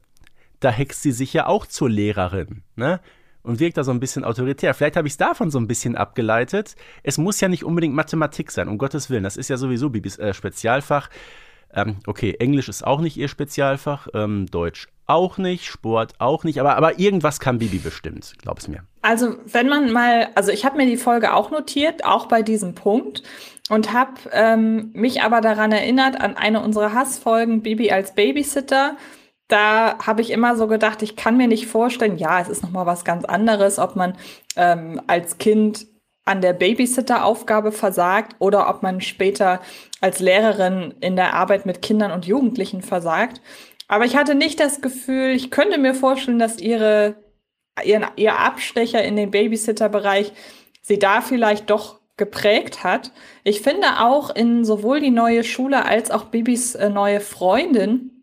Da 0.60 0.70
hext 0.70 1.02
sie 1.04 1.12
sich 1.12 1.34
ja 1.34 1.48
auch 1.48 1.66
zur 1.66 1.90
Lehrerin, 1.90 2.64
ne? 2.76 3.00
Und 3.44 3.60
wirkt 3.62 3.78
da 3.78 3.86
so 3.86 3.92
ein 3.92 4.02
bisschen 4.02 4.26
autoritär. 4.26 4.74
Vielleicht 4.74 4.98
habe 4.98 5.08
ich 5.08 5.14
es 5.14 5.18
davon 5.18 5.52
so 5.52 5.58
ein 5.58 5.68
bisschen 5.68 5.96
abgeleitet. 5.96 6.76
Es 7.04 7.18
muss 7.18 7.40
ja 7.40 7.48
nicht 7.48 7.64
unbedingt 7.64 7.96
Mathematik 7.96 8.52
sein, 8.52 8.68
um 8.68 8.78
Gottes 8.78 9.10
Willen. 9.10 9.24
Das 9.24 9.38
ist 9.38 9.50
ja 9.50 9.56
sowieso 9.56 9.90
Bibis 9.90 10.20
äh, 10.20 10.34
Spezialfach. 10.34 11.10
Ähm, 11.74 11.98
okay, 12.08 12.36
Englisch 12.40 12.68
ist 12.68 12.86
auch 12.86 13.00
nicht 13.00 13.16
ihr 13.16 13.30
Spezialfach, 13.30 14.10
ähm, 14.14 14.48
Deutsch 14.48 14.90
auch 15.08 15.38
nicht, 15.38 15.66
Sport 15.66 16.14
auch 16.20 16.44
nicht, 16.44 16.60
aber, 16.60 16.76
aber 16.76 17.00
irgendwas 17.00 17.40
kann 17.40 17.58
Bibi 17.58 17.80
bestimmt, 17.80 18.34
glaub 18.42 18.60
es 18.60 18.68
mir. 18.68 18.84
Also 19.02 19.36
wenn 19.46 19.70
man 19.70 19.92
mal, 19.92 20.30
also 20.36 20.52
ich 20.52 20.66
habe 20.66 20.78
mir 20.78 20.86
die 20.86 20.98
Folge 20.98 21.34
auch 21.34 21.50
notiert, 21.50 22.06
auch 22.06 22.28
bei 22.28 22.42
diesem 22.42 22.76
Punkt 22.76 23.24
und 23.70 23.94
habe 23.94 24.14
ähm, 24.32 24.92
mich 24.94 25.22
aber 25.22 25.42
daran 25.42 25.72
erinnert 25.72 26.20
an 26.20 26.36
eine 26.36 26.62
unserer 26.62 26.94
Hassfolgen, 26.94 27.62
Bibi 27.62 27.92
als 27.92 28.16
Babysitter. 28.16 28.98
Da 29.48 29.98
habe 30.06 30.22
ich 30.22 30.30
immer 30.32 30.58
so 30.58 30.68
gedacht, 30.68 31.02
ich 31.02 31.16
kann 31.16 31.38
mir 31.38 31.48
nicht 31.48 31.68
vorstellen, 31.68 32.18
ja, 32.18 32.42
es 32.42 32.50
ist 32.50 32.64
noch 32.64 32.72
mal 32.72 32.86
was 32.86 33.06
ganz 33.06 33.24
anderes, 33.24 33.80
ob 33.80 33.96
man 33.96 34.18
ähm, 34.58 35.02
als 35.08 35.38
Kind 35.38 35.88
an 36.26 36.42
der 36.42 36.52
Babysitter-Aufgabe 36.52 37.72
versagt 37.72 38.36
oder 38.40 38.70
ob 38.70 38.84
man 38.84 39.00
später 39.00 39.62
als 40.02 40.20
Lehrerin 40.20 40.94
in 41.00 41.16
der 41.16 41.34
Arbeit 41.34 41.66
mit 41.66 41.82
Kindern 41.82 42.12
und 42.12 42.26
Jugendlichen 42.26 42.82
versagt. 42.82 43.42
Aber 43.88 44.06
ich 44.06 44.16
hatte 44.16 44.36
nicht 44.36 44.60
das 44.60 44.82
Gefühl, 44.82 45.30
ich 45.30 45.52
könnte 45.52 45.78
mir 45.78 45.94
vorstellen, 45.94 46.40
dass 46.40 46.60
ihre, 46.60 47.16
ihren, 47.84 48.06
ihr 48.16 48.38
Abstecher 48.38 49.04
in 49.04 49.16
den 49.16 49.32
Babysitter-Bereich 49.32 50.34
sie 50.82 51.00
da 51.00 51.22
vielleicht 51.22 51.70
doch 51.70 52.00
geprägt 52.18 52.84
hat. 52.84 53.12
Ich 53.44 53.62
finde 53.62 54.00
auch 54.00 54.36
in 54.36 54.66
sowohl 54.66 55.00
die 55.00 55.12
neue 55.12 55.44
Schule 55.44 55.86
als 55.86 56.12
auch 56.12 56.26
Bibis 56.26 56.76
äh, 56.76 56.90
neue 56.90 57.20
Freundin, 57.20 58.18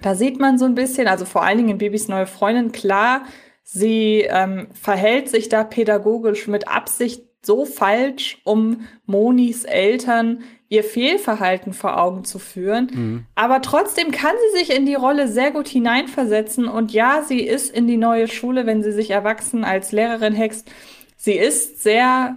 da 0.00 0.14
sieht 0.14 0.40
man 0.40 0.58
so 0.58 0.64
ein 0.64 0.74
bisschen, 0.74 1.08
also 1.08 1.24
vor 1.24 1.44
allen 1.44 1.58
Dingen 1.58 1.70
in 1.70 1.78
Bibis 1.78 2.08
neue 2.08 2.26
Freundin, 2.26 2.72
klar, 2.72 3.24
sie 3.62 4.26
ähm, 4.28 4.68
verhält 4.72 5.28
sich 5.28 5.48
da 5.48 5.64
pädagogisch 5.64 6.46
mit 6.46 6.68
Absicht 6.68 7.22
so 7.42 7.64
falsch, 7.64 8.40
um 8.44 8.86
Monis 9.06 9.64
Eltern 9.64 10.42
ihr 10.68 10.84
Fehlverhalten 10.84 11.72
vor 11.72 12.00
Augen 12.00 12.24
zu 12.24 12.38
führen. 12.38 12.90
Mhm. 12.92 13.26
Aber 13.34 13.62
trotzdem 13.62 14.10
kann 14.10 14.34
sie 14.52 14.58
sich 14.58 14.76
in 14.76 14.86
die 14.86 14.94
Rolle 14.94 15.28
sehr 15.28 15.50
gut 15.50 15.68
hineinversetzen. 15.68 16.66
Und 16.66 16.92
ja, 16.92 17.22
sie 17.26 17.40
ist 17.40 17.74
in 17.74 17.86
die 17.86 17.96
neue 17.96 18.28
Schule, 18.28 18.66
wenn 18.66 18.82
sie 18.82 18.92
sich 18.92 19.10
erwachsen 19.10 19.64
als 19.64 19.92
Lehrerin 19.92 20.34
hext. 20.34 20.70
Sie 21.16 21.34
ist 21.34 21.82
sehr, 21.82 22.36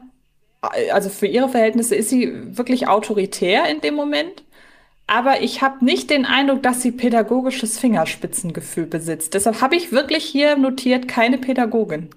also 0.91 1.09
für 1.09 1.27
ihre 1.27 1.49
Verhältnisse 1.49 1.95
ist 1.95 2.09
sie 2.09 2.57
wirklich 2.57 2.87
autoritär 2.87 3.69
in 3.69 3.81
dem 3.81 3.95
Moment. 3.95 4.43
Aber 5.07 5.41
ich 5.41 5.61
habe 5.61 5.85
nicht 5.85 6.09
den 6.09 6.25
Eindruck, 6.25 6.61
dass 6.63 6.81
sie 6.81 6.91
pädagogisches 6.91 7.79
Fingerspitzengefühl 7.79 8.85
besitzt. 8.85 9.33
Deshalb 9.33 9.61
habe 9.61 9.77
ich 9.77 9.93
wirklich 9.93 10.25
hier 10.25 10.57
notiert, 10.57 11.07
keine 11.07 11.37
Pädagogin. 11.37 12.09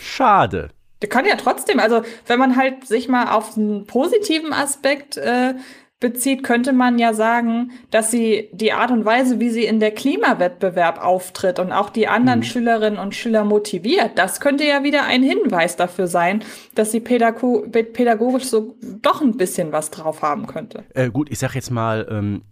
Schade. 0.00 0.70
Der 1.02 1.08
kann 1.08 1.26
ja 1.26 1.36
trotzdem, 1.36 1.80
also 1.80 2.02
wenn 2.26 2.38
man 2.38 2.56
halt 2.56 2.86
sich 2.86 3.08
mal 3.08 3.30
auf 3.30 3.56
einen 3.56 3.86
positiven 3.86 4.52
Aspekt 4.52 5.16
äh, 5.16 5.54
bezieht, 6.00 6.42
könnte 6.42 6.74
man 6.74 6.98
ja 6.98 7.14
sagen, 7.14 7.72
dass 7.90 8.10
sie 8.10 8.50
die 8.52 8.72
Art 8.72 8.90
und 8.90 9.06
Weise, 9.06 9.40
wie 9.40 9.48
sie 9.48 9.64
in 9.64 9.80
der 9.80 9.90
Klimawettbewerb 9.90 11.02
auftritt 11.02 11.58
und 11.58 11.72
auch 11.72 11.88
die 11.88 12.08
anderen 12.08 12.40
mhm. 12.40 12.44
Schülerinnen 12.44 12.98
und 12.98 13.14
Schüler 13.14 13.44
motiviert, 13.44 14.12
das 14.16 14.38
könnte 14.40 14.64
ja 14.64 14.82
wieder 14.82 15.04
ein 15.04 15.22
Hinweis 15.22 15.76
dafür 15.76 16.06
sein, 16.06 16.44
dass 16.74 16.90
sie 16.90 17.00
pädago 17.00 17.64
pädagogisch 17.70 18.44
so 18.44 18.76
doch 19.00 19.22
ein 19.22 19.38
bisschen 19.38 19.72
was 19.72 19.90
drauf 19.90 20.20
haben 20.20 20.46
könnte. 20.46 20.84
Äh, 20.92 21.08
gut, 21.08 21.30
ich 21.30 21.38
sag 21.38 21.54
jetzt 21.54 21.70
mal, 21.70 22.06
ähm, 22.10 22.42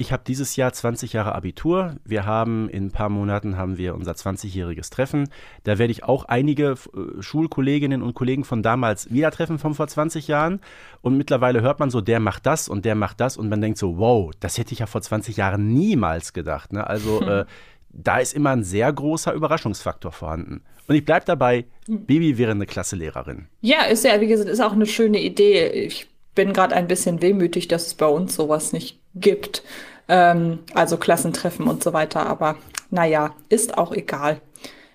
ich 0.00 0.12
habe 0.12 0.22
dieses 0.24 0.54
Jahr 0.54 0.72
20 0.72 1.12
Jahre 1.12 1.34
Abitur. 1.34 1.96
Wir 2.04 2.24
haben 2.24 2.68
in 2.68 2.86
ein 2.86 2.90
paar 2.92 3.08
Monaten 3.08 3.56
haben 3.56 3.78
wir 3.78 3.96
unser 3.96 4.12
20-jähriges 4.12 4.92
Treffen. 4.92 5.28
Da 5.64 5.78
werde 5.78 5.90
ich 5.90 6.04
auch 6.04 6.24
einige 6.24 6.70
äh, 6.70 7.20
Schulkolleginnen 7.20 8.02
und 8.02 8.14
Kollegen 8.14 8.44
von 8.44 8.62
damals 8.62 9.12
wieder 9.12 9.32
treffen 9.32 9.58
von 9.58 9.74
vor 9.74 9.88
20 9.88 10.28
Jahren. 10.28 10.60
Und 11.02 11.16
mittlerweile 11.16 11.62
hört 11.62 11.80
man 11.80 11.90
so, 11.90 12.00
der 12.00 12.20
macht 12.20 12.46
das 12.46 12.68
und 12.68 12.84
der 12.84 12.94
macht 12.94 13.20
das 13.20 13.36
und 13.36 13.48
man 13.48 13.60
denkt 13.60 13.76
so, 13.76 13.98
wow, 13.98 14.30
das 14.38 14.56
hätte 14.56 14.72
ich 14.72 14.78
ja 14.78 14.86
vor 14.86 15.02
20 15.02 15.36
Jahren 15.36 15.74
niemals 15.74 16.32
gedacht. 16.32 16.72
Ne? 16.72 16.86
Also 16.86 17.20
hm. 17.20 17.28
äh, 17.28 17.44
da 17.90 18.18
ist 18.18 18.34
immer 18.34 18.50
ein 18.50 18.62
sehr 18.62 18.92
großer 18.92 19.32
Überraschungsfaktor 19.32 20.12
vorhanden. 20.12 20.62
Und 20.86 20.94
ich 20.94 21.04
bleibe 21.04 21.26
dabei, 21.26 21.64
Baby 21.88 22.38
wäre 22.38 22.52
eine 22.52 22.66
klasse 22.66 22.94
Lehrerin. 22.94 23.48
Ja, 23.62 23.82
ist 23.82 24.04
ja, 24.04 24.20
wie 24.20 24.28
gesagt, 24.28 24.48
ist 24.48 24.60
auch 24.60 24.72
eine 24.72 24.86
schöne 24.86 25.20
Idee. 25.20 25.66
Ich 25.68 26.08
bin 26.38 26.52
gerade 26.52 26.76
ein 26.76 26.86
bisschen 26.86 27.20
wehmütig, 27.20 27.66
dass 27.66 27.88
es 27.88 27.94
bei 27.94 28.06
uns 28.06 28.36
sowas 28.36 28.72
nicht 28.72 29.00
gibt. 29.16 29.64
Ähm, 30.06 30.60
also 30.72 30.96
Klassentreffen 30.96 31.66
und 31.66 31.82
so 31.82 31.92
weiter. 31.92 32.26
Aber 32.26 32.54
naja, 32.90 33.34
ist 33.48 33.76
auch 33.76 33.90
egal. 33.90 34.40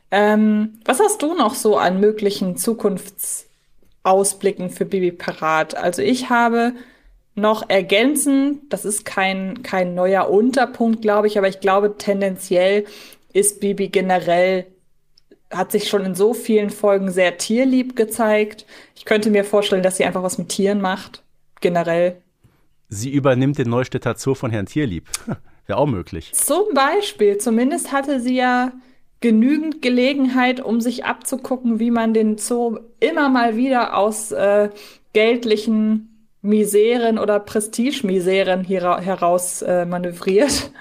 Ähm, 0.09 0.79
was 0.85 1.01
hast 1.01 1.21
du 1.21 1.33
noch 1.33 1.53
so 1.53 1.77
an 1.77 1.99
möglichen 1.99 2.55
Zukunftsausblicken 2.55 4.69
für 4.69 4.85
Bibi 4.85 5.11
parat? 5.11 5.75
Also 5.75 6.01
ich 6.01 6.29
habe 6.29 6.75
noch 7.35 7.69
ergänzend, 7.69 8.71
das 8.71 8.85
ist 8.85 9.03
kein, 9.03 9.63
kein 9.63 9.95
neuer 9.95 10.29
Unterpunkt, 10.29 11.01
glaube 11.01 11.27
ich, 11.27 11.37
aber 11.37 11.49
ich 11.49 11.59
glaube 11.59 11.97
tendenziell 11.97 12.85
ist 13.33 13.59
Bibi 13.59 13.89
generell 13.89 14.67
hat 15.51 15.73
sich 15.73 15.89
schon 15.89 16.05
in 16.05 16.15
so 16.15 16.33
vielen 16.33 16.69
Folgen 16.69 17.11
sehr 17.11 17.37
tierlieb 17.37 17.97
gezeigt. 17.97 18.65
Ich 18.95 19.03
könnte 19.03 19.29
mir 19.29 19.43
vorstellen, 19.43 19.83
dass 19.83 19.97
sie 19.97 20.05
einfach 20.05 20.23
was 20.23 20.37
mit 20.37 20.47
Tieren 20.47 20.79
macht 20.79 21.22
generell. 21.63 22.21
Sie 22.89 23.11
übernimmt 23.11 23.57
den 23.57 23.69
Neustädter 23.69 24.15
Zoo 24.15 24.35
von 24.35 24.51
Herrn 24.51 24.67
Tierlieb. 24.67 25.07
Wäre 25.65 25.79
auch 25.79 25.87
möglich. 25.87 26.31
Zum 26.33 26.73
Beispiel, 26.75 27.39
zumindest 27.39 27.91
hatte 27.91 28.19
sie 28.19 28.35
ja 28.35 28.71
genügend 29.21 29.81
Gelegenheit, 29.81 30.59
um 30.59 30.81
sich 30.81 31.05
abzugucken, 31.05 31.79
wie 31.79 31.89
man 31.89 32.13
den 32.13 32.37
Zoo 32.37 32.77
immer 32.99 33.29
mal 33.29 33.55
wieder 33.55 33.97
aus 33.97 34.31
äh, 34.31 34.69
geldlichen 35.13 36.27
Miseren 36.41 37.17
oder 37.17 37.39
Prestigemiseren 37.39 38.65
heraus 38.65 39.61
äh, 39.61 39.85
manövriert. 39.85 40.71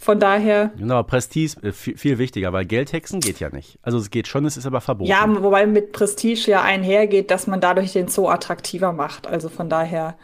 Von 0.00 0.20
daher. 0.20 0.70
Genau, 0.78 1.02
Prestige 1.02 1.60
äh, 1.62 1.72
viel, 1.72 2.18
wichtiger, 2.18 2.52
weil 2.52 2.64
Geldhexen 2.64 3.18
geht 3.18 3.40
ja 3.40 3.50
nicht. 3.50 3.78
Also 3.82 3.98
es 3.98 4.10
geht 4.10 4.28
schon, 4.28 4.46
es 4.46 4.56
ist 4.56 4.64
aber 4.64 4.80
verboten. 4.80 5.10
Ja, 5.10 5.26
wobei 5.42 5.66
mit 5.66 5.92
Prestige 5.92 6.50
ja 6.50 6.62
einhergeht, 6.62 7.32
dass 7.32 7.48
man 7.48 7.60
dadurch 7.60 7.92
den 7.92 8.06
Zoo 8.06 8.28
attraktiver 8.28 8.92
macht. 8.92 9.26
Also 9.26 9.48
von 9.48 9.68
daher. 9.68 10.16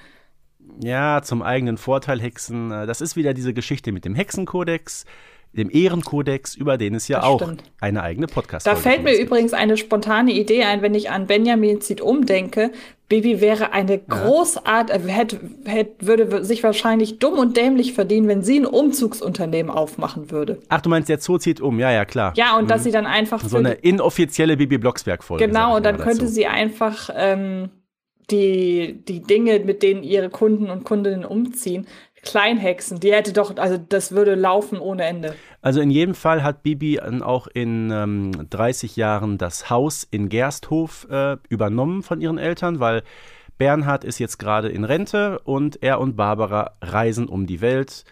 Ja, 0.81 1.23
zum 1.23 1.43
eigenen 1.43 1.77
Vorteil 1.77 2.21
Hexen. 2.21 2.71
Äh, 2.71 2.87
das 2.87 3.01
ist 3.01 3.17
wieder 3.17 3.35
diese 3.35 3.53
Geschichte 3.53 3.91
mit 3.91 4.05
dem 4.05 4.15
Hexenkodex 4.15 5.05
dem 5.57 5.71
Ehrenkodex, 5.71 6.57
über 6.57 6.77
den 6.77 6.95
es 6.95 7.09
ja 7.09 7.19
das 7.19 7.27
auch 7.27 7.41
stimmt. 7.41 7.63
eine 7.81 8.03
eigene 8.03 8.27
podcast 8.27 8.67
Da 8.67 8.77
fällt 8.77 9.05
mir 9.05 9.15
übrigens 9.17 9.53
eine 9.53 9.77
spontane 9.77 10.33
Idee 10.33 10.65
ein, 10.65 10.83
wenn 10.83 10.95
ich 10.95 11.11
an 11.11 11.27
Benjamin 11.27 11.81
zieht 11.81 12.01
umdenke. 12.01 12.73
Baby 13.09 13.41
wäre 13.43 13.73
eine 13.73 13.99
großart, 13.99 14.89
ja. 14.89 14.97
hätte, 14.97 15.39
hätte, 15.67 16.07
würde 16.07 16.45
sich 16.45 16.63
wahrscheinlich 16.63 17.19
dumm 17.19 17.39
und 17.39 17.57
dämlich 17.57 17.93
verdienen, 17.93 18.29
wenn 18.29 18.43
sie 18.43 18.59
ein 18.59 18.67
Umzugsunternehmen 18.67 19.71
aufmachen 19.71 20.31
würde. 20.31 20.59
Ach, 20.69 20.81
du 20.81 20.89
meinst, 20.89 21.11
der 21.11 21.19
Zoo 21.19 21.37
zieht 21.37 21.61
um, 21.61 21.79
ja, 21.79 21.91
ja, 21.91 22.07
klar. 22.07 22.33
Ja, 22.37 22.57
und 22.57 22.65
mhm. 22.65 22.69
dass 22.69 22.83
sie 22.85 22.91
dann 22.91 23.07
einfach. 23.07 23.45
So 23.45 23.59
eine 23.59 23.73
inoffizielle 23.73 24.57
Bibi 24.57 24.79
Blocksberg-Folge. 24.79 25.47
Genau, 25.47 25.77
und 25.77 25.85
dann 25.85 25.99
könnte 25.99 26.21
dazu. 26.21 26.33
sie 26.33 26.47
einfach 26.47 27.11
ähm, 27.15 27.69
die, 28.31 29.05
die 29.07 29.21
Dinge, 29.21 29.61
mit 29.61 29.83
denen 29.83 30.03
ihre 30.03 30.31
Kunden 30.31 30.71
und 30.71 30.85
Kundinnen 30.85 31.27
umziehen, 31.27 31.87
Kleinhexen, 32.25 33.01
die 33.01 33.13
hätte 33.13 33.33
doch, 33.33 33.57
also 33.57 33.79
das 33.79 34.13
würde 34.13 34.35
laufen 34.35 34.79
ohne 34.79 35.05
Ende. 35.05 35.35
Also 35.63 35.81
in 35.81 35.91
jedem 35.91 36.15
Fall 36.15 36.43
hat 36.43 36.63
Bibi 36.63 37.01
auch 37.01 37.47
in 37.47 37.91
ähm, 37.91 38.33
30 38.51 38.97
Jahren 38.97 39.39
das 39.39 39.71
Haus 39.71 40.07
in 40.11 40.29
Gersthof 40.29 41.07
äh, 41.11 41.37
übernommen 41.49 42.03
von 42.03 42.21
ihren 42.21 42.39
Eltern, 42.39 42.81
weil 42.81 43.03
Bernhard 43.57 44.05
ist 44.05 44.19
jetzt 44.19 44.39
gerade 44.39 44.69
in 44.69 44.85
Rente 44.85 45.39
und 45.41 45.83
er 45.83 46.01
und 46.01 46.17
Barbara 46.17 46.73
reisen 46.83 47.29
um 47.29 47.47
die 47.47 47.61
Welt, 47.61 48.05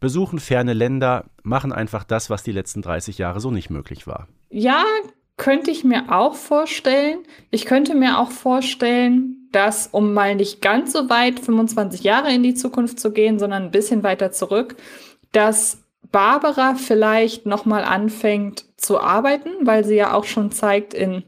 besuchen 0.00 0.38
ferne 0.38 0.72
Länder, 0.72 1.26
machen 1.42 1.72
einfach 1.72 2.04
das, 2.04 2.30
was 2.30 2.42
die 2.42 2.52
letzten 2.52 2.82
30 2.82 3.18
Jahre 3.18 3.40
so 3.40 3.50
nicht 3.50 3.70
möglich 3.70 4.06
war. 4.06 4.28
Ja, 4.50 4.84
könnte 5.36 5.70
ich 5.70 5.84
mir 5.84 6.12
auch 6.12 6.34
vorstellen. 6.34 7.18
Ich 7.50 7.64
könnte 7.64 7.94
mir 7.94 8.18
auch 8.18 8.30
vorstellen, 8.30 9.37
dass, 9.52 9.88
um 9.88 10.14
mal 10.14 10.34
nicht 10.34 10.60
ganz 10.60 10.92
so 10.92 11.08
weit 11.08 11.40
25 11.40 12.02
Jahre 12.02 12.32
in 12.32 12.42
die 12.42 12.54
Zukunft 12.54 13.00
zu 13.00 13.12
gehen, 13.12 13.38
sondern 13.38 13.64
ein 13.64 13.70
bisschen 13.70 14.02
weiter 14.02 14.30
zurück, 14.30 14.76
dass 15.32 15.78
Barbara 16.10 16.74
vielleicht 16.74 17.46
noch 17.46 17.64
mal 17.64 17.84
anfängt 17.84 18.64
zu 18.76 19.00
arbeiten, 19.00 19.50
weil 19.62 19.84
sie 19.84 19.96
ja 19.96 20.14
auch 20.14 20.24
schon 20.24 20.50
zeigt 20.50 20.94
in, 20.94 21.22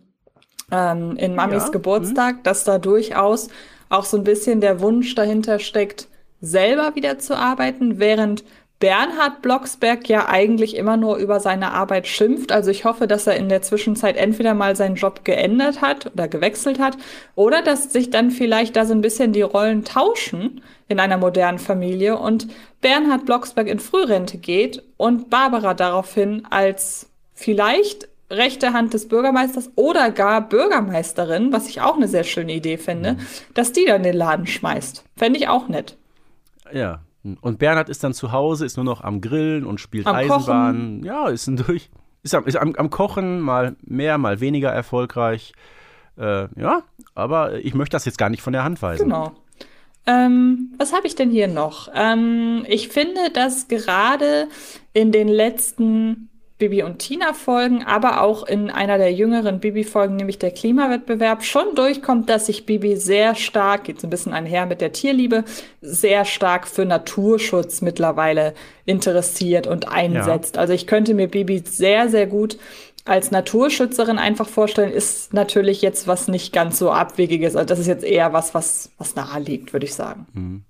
ähm, 0.70 1.16
in 1.16 1.35
Mamis 1.35 1.64
ja. 1.64 1.70
Geburtstag, 1.70 2.37
mhm. 2.37 2.42
dass 2.44 2.64
da 2.64 2.78
durchaus 2.78 3.48
auch 3.88 4.04
so 4.04 4.16
ein 4.16 4.24
bisschen 4.24 4.61
der 4.61 4.80
Wunsch 4.80 5.14
dahinter 5.14 5.59
steckt, 5.59 6.09
selber 6.40 6.94
wieder 6.94 7.18
zu 7.18 7.37
arbeiten, 7.37 7.98
während 7.98 8.44
Bernhard 8.80 9.42
Blocksberg 9.42 10.08
ja 10.08 10.28
eigentlich 10.28 10.74
immer 10.74 10.96
nur 10.96 11.18
über 11.18 11.38
seine 11.38 11.72
Arbeit 11.72 12.06
schimpft. 12.06 12.50
Also 12.50 12.70
ich 12.70 12.86
hoffe, 12.86 13.06
dass 13.06 13.26
er 13.26 13.36
in 13.36 13.50
der 13.50 13.60
Zwischenzeit 13.60 14.16
entweder 14.16 14.54
mal 14.54 14.74
seinen 14.74 14.96
Job 14.96 15.22
geändert 15.24 15.82
hat 15.82 16.10
oder 16.12 16.28
gewechselt 16.28 16.78
hat 16.78 16.96
oder 17.34 17.60
dass 17.60 17.92
sich 17.92 18.08
dann 18.08 18.30
vielleicht 18.30 18.76
da 18.76 18.86
so 18.86 18.94
ein 18.94 19.02
bisschen 19.02 19.32
die 19.32 19.42
Rollen 19.42 19.84
tauschen 19.84 20.62
in 20.88 20.98
einer 20.98 21.18
modernen 21.18 21.58
Familie 21.58 22.16
und 22.18 22.48
Bernhard 22.80 23.26
Blocksberg 23.26 23.68
in 23.68 23.80
Frührente 23.80 24.38
geht 24.38 24.82
und 24.96 25.28
Barbara 25.28 25.74
daraufhin 25.74 26.46
als 26.48 27.10
vielleicht 27.34 28.08
rechte 28.30 28.72
Hand 28.72 28.94
des 28.94 29.08
Bürgermeisters 29.08 29.70
oder 29.76 30.10
gar 30.10 30.48
Bürgermeisterin, 30.48 31.52
was 31.52 31.68
ich 31.68 31.82
auch 31.82 31.96
eine 31.96 32.08
sehr 32.08 32.24
schöne 32.24 32.54
Idee 32.54 32.78
finde, 32.78 33.12
mhm. 33.12 33.18
dass 33.52 33.72
die 33.72 33.84
dann 33.84 34.04
den 34.04 34.16
Laden 34.16 34.46
schmeißt. 34.46 35.04
Fände 35.18 35.38
ich 35.38 35.48
auch 35.48 35.68
nett. 35.68 35.96
Ja, 36.72 37.00
und 37.22 37.59
Bernhard 37.59 37.88
ist 37.88 38.02
dann 38.02 38.14
zu 38.14 38.33
Hause, 38.33 38.64
ist 38.64 38.76
nur 38.76 38.85
noch 38.85 39.02
am 39.02 39.20
Grillen 39.20 39.66
und 39.66 39.80
spielt 39.80 40.06
am 40.06 40.16
Eisenbahn. 40.16 40.76
Kochen. 40.76 41.04
Ja, 41.04 41.28
ist 41.28 41.46
ein 41.46 41.56
durch. 41.56 41.90
Ist, 42.22 42.35
am, 42.35 42.46
ist 42.46 42.56
am, 42.56 42.74
am, 42.76 42.90
Kochen, 42.90 43.40
mal 43.40 43.76
mehr, 43.83 44.18
mal 44.18 44.40
weniger 44.40 44.70
erfolgreich. 44.70 45.52
Äh, 46.18 46.48
ja, 46.59 46.83
aber 47.14 47.64
ich 47.64 47.74
möchte 47.74 47.94
das 47.94 48.04
jetzt 48.04 48.18
gar 48.18 48.30
nicht 48.30 48.42
von 48.42 48.52
der 48.52 48.64
Hand 48.64 48.80
weisen. 48.83 49.09
Genau. 49.09 49.33
Ähm, 50.06 50.72
was 50.78 50.92
habe 50.92 51.06
ich 51.06 51.14
denn 51.14 51.30
hier 51.30 51.48
noch? 51.48 51.88
Ähm, 51.94 52.64
ich 52.68 52.88
finde, 52.88 53.30
dass 53.33 53.68
gerade 53.68 54.48
in 54.92 55.12
den 55.12 55.28
letzten 55.28 56.29
Bibi 56.61 56.85
und 56.85 57.01
Tina 57.01 57.33
Folgen, 57.33 57.83
aber 57.85 58.23
auch 58.23 58.46
in 58.46 58.70
einer 58.70 58.99
der 58.99 59.12
jüngeren 59.12 59.59
Bibi 59.59 59.83
Folgen, 59.83 60.14
nämlich 60.14 60.38
der 60.38 60.53
Klimawettbewerb, 60.53 61.42
schon 61.42 61.75
durchkommt, 61.75 62.31
dass 62.31 62.46
sich 62.46 62.66
Bibi 62.66 62.94
sehr 62.94 63.35
stark, 63.35 63.85
geht 63.85 64.01
so 64.01 64.07
ein 64.07 64.11
bisschen 64.11 64.33
einher 64.33 64.66
mit 64.66 64.81
der 64.81 64.92
Tierliebe, 64.92 65.42
sehr 65.81 66.25
stark 66.25 66.68
für 66.68 66.85
Naturschutz 66.85 67.81
mittlerweile 67.81 68.55
interessiert 68.85 69.66
und 69.66 69.88
einsetzt. 69.88 70.55
Ja. 70.55 70.61
Also 70.61 70.73
ich 70.73 70.87
könnte 70.87 71.14
mir 71.14 71.27
Bibi 71.27 71.64
sehr, 71.66 72.09
sehr 72.09 72.29
gut 72.29 72.59
als 73.05 73.31
Naturschützerin 73.31 74.18
einfach 74.18 74.46
vorstellen, 74.46 74.92
ist 74.92 75.33
natürlich 75.33 75.83
jetzt 75.83 76.07
was 76.07 76.29
nicht 76.29 76.53
ganz 76.53 76.79
so 76.79 76.92
abwegiges. 76.92 77.57
Also 77.57 77.66
das 77.66 77.79
ist 77.79 77.87
jetzt 77.87 78.05
eher 78.05 78.33
was, 78.33 78.55
was, 78.55 78.92
was 78.99 79.16
nahe 79.16 79.40
liegt, 79.40 79.73
würde 79.73 79.87
ich 79.87 79.94
sagen. 79.94 80.27
Mhm 80.35 80.64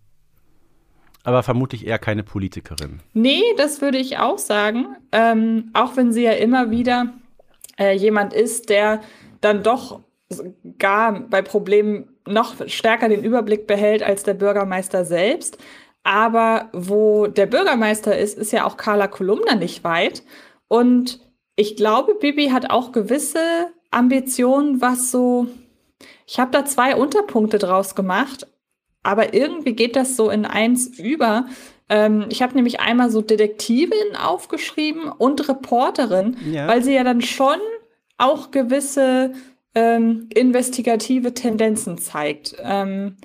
aber 1.25 1.43
vermutlich 1.43 1.87
eher 1.87 1.99
keine 1.99 2.23
Politikerin. 2.23 3.01
Nee, 3.13 3.43
das 3.57 3.81
würde 3.81 3.99
ich 3.99 4.19
auch 4.19 4.39
sagen. 4.39 4.97
Ähm, 5.13 5.71
auch 5.75 5.97
wenn 5.97 6.13
sie 6.13 6.23
ja 6.23 6.33
immer 6.33 6.71
wieder 6.71 7.13
äh, 7.79 7.95
jemand 7.95 8.33
ist, 8.33 8.71
der 8.71 9.01
dann 9.41 9.63
doch 9.63 10.01
gar 10.79 11.21
bei 11.21 11.43
Problemen 11.43 12.09
noch 12.27 12.55
stärker 12.69 13.09
den 13.09 13.25
Überblick 13.25 13.67
behält 13.67 14.03
als 14.03 14.23
der 14.23 14.35
Bürgermeister 14.35 15.05
selbst. 15.05 15.59
Aber 16.03 16.71
wo 16.73 17.27
der 17.27 17.47
Bürgermeister 17.47 18.17
ist, 18.17 18.39
ist 18.39 18.53
ja 18.53 18.65
auch 18.65 18.77
Carla 18.77 19.07
Kolumna 19.07 19.55
nicht 19.55 19.85
weit. 19.85 20.23
Und 20.69 21.21
ich 21.57 21.77
glaube, 21.77 22.15
Bibi 22.15 22.49
hat 22.49 22.71
auch 22.71 22.93
gewisse 22.93 23.41
Ambitionen, 23.91 24.81
was 24.81 25.11
so. 25.11 25.49
Ich 26.27 26.39
habe 26.39 26.53
da 26.53 26.65
zwei 26.65 26.97
Unterpunkte 26.97 27.59
draus 27.59 27.95
gemacht. 27.95 28.47
Aber 29.03 29.35
irgendwie 29.35 29.73
geht 29.73 29.97
das 29.97 30.17
so 30.17 30.31
in 30.31 30.45
eins 30.45 30.87
über. 30.99 31.47
Ähm, 31.89 32.27
ich 32.29 32.43
habe 32.43 32.55
nämlich 32.55 32.81
einmal 32.81 33.11
so 33.11 33.23
Detektivin 33.23 34.17
aufgeschrieben 34.17 35.11
und 35.11 35.49
Reporterin, 35.49 36.37
ja. 36.51 36.69
weil 36.69 36.83
sie 36.83 36.95
ja 36.95 37.05
dann 37.05 37.23
schon 37.23 37.59
auch 38.19 38.51
gewisse 38.51 39.33
ähm, 39.75 40.29
investigative 40.35 41.35
Tendenzen 41.35 41.99
zeigt. 41.99 42.57
Ähm, 42.63 43.17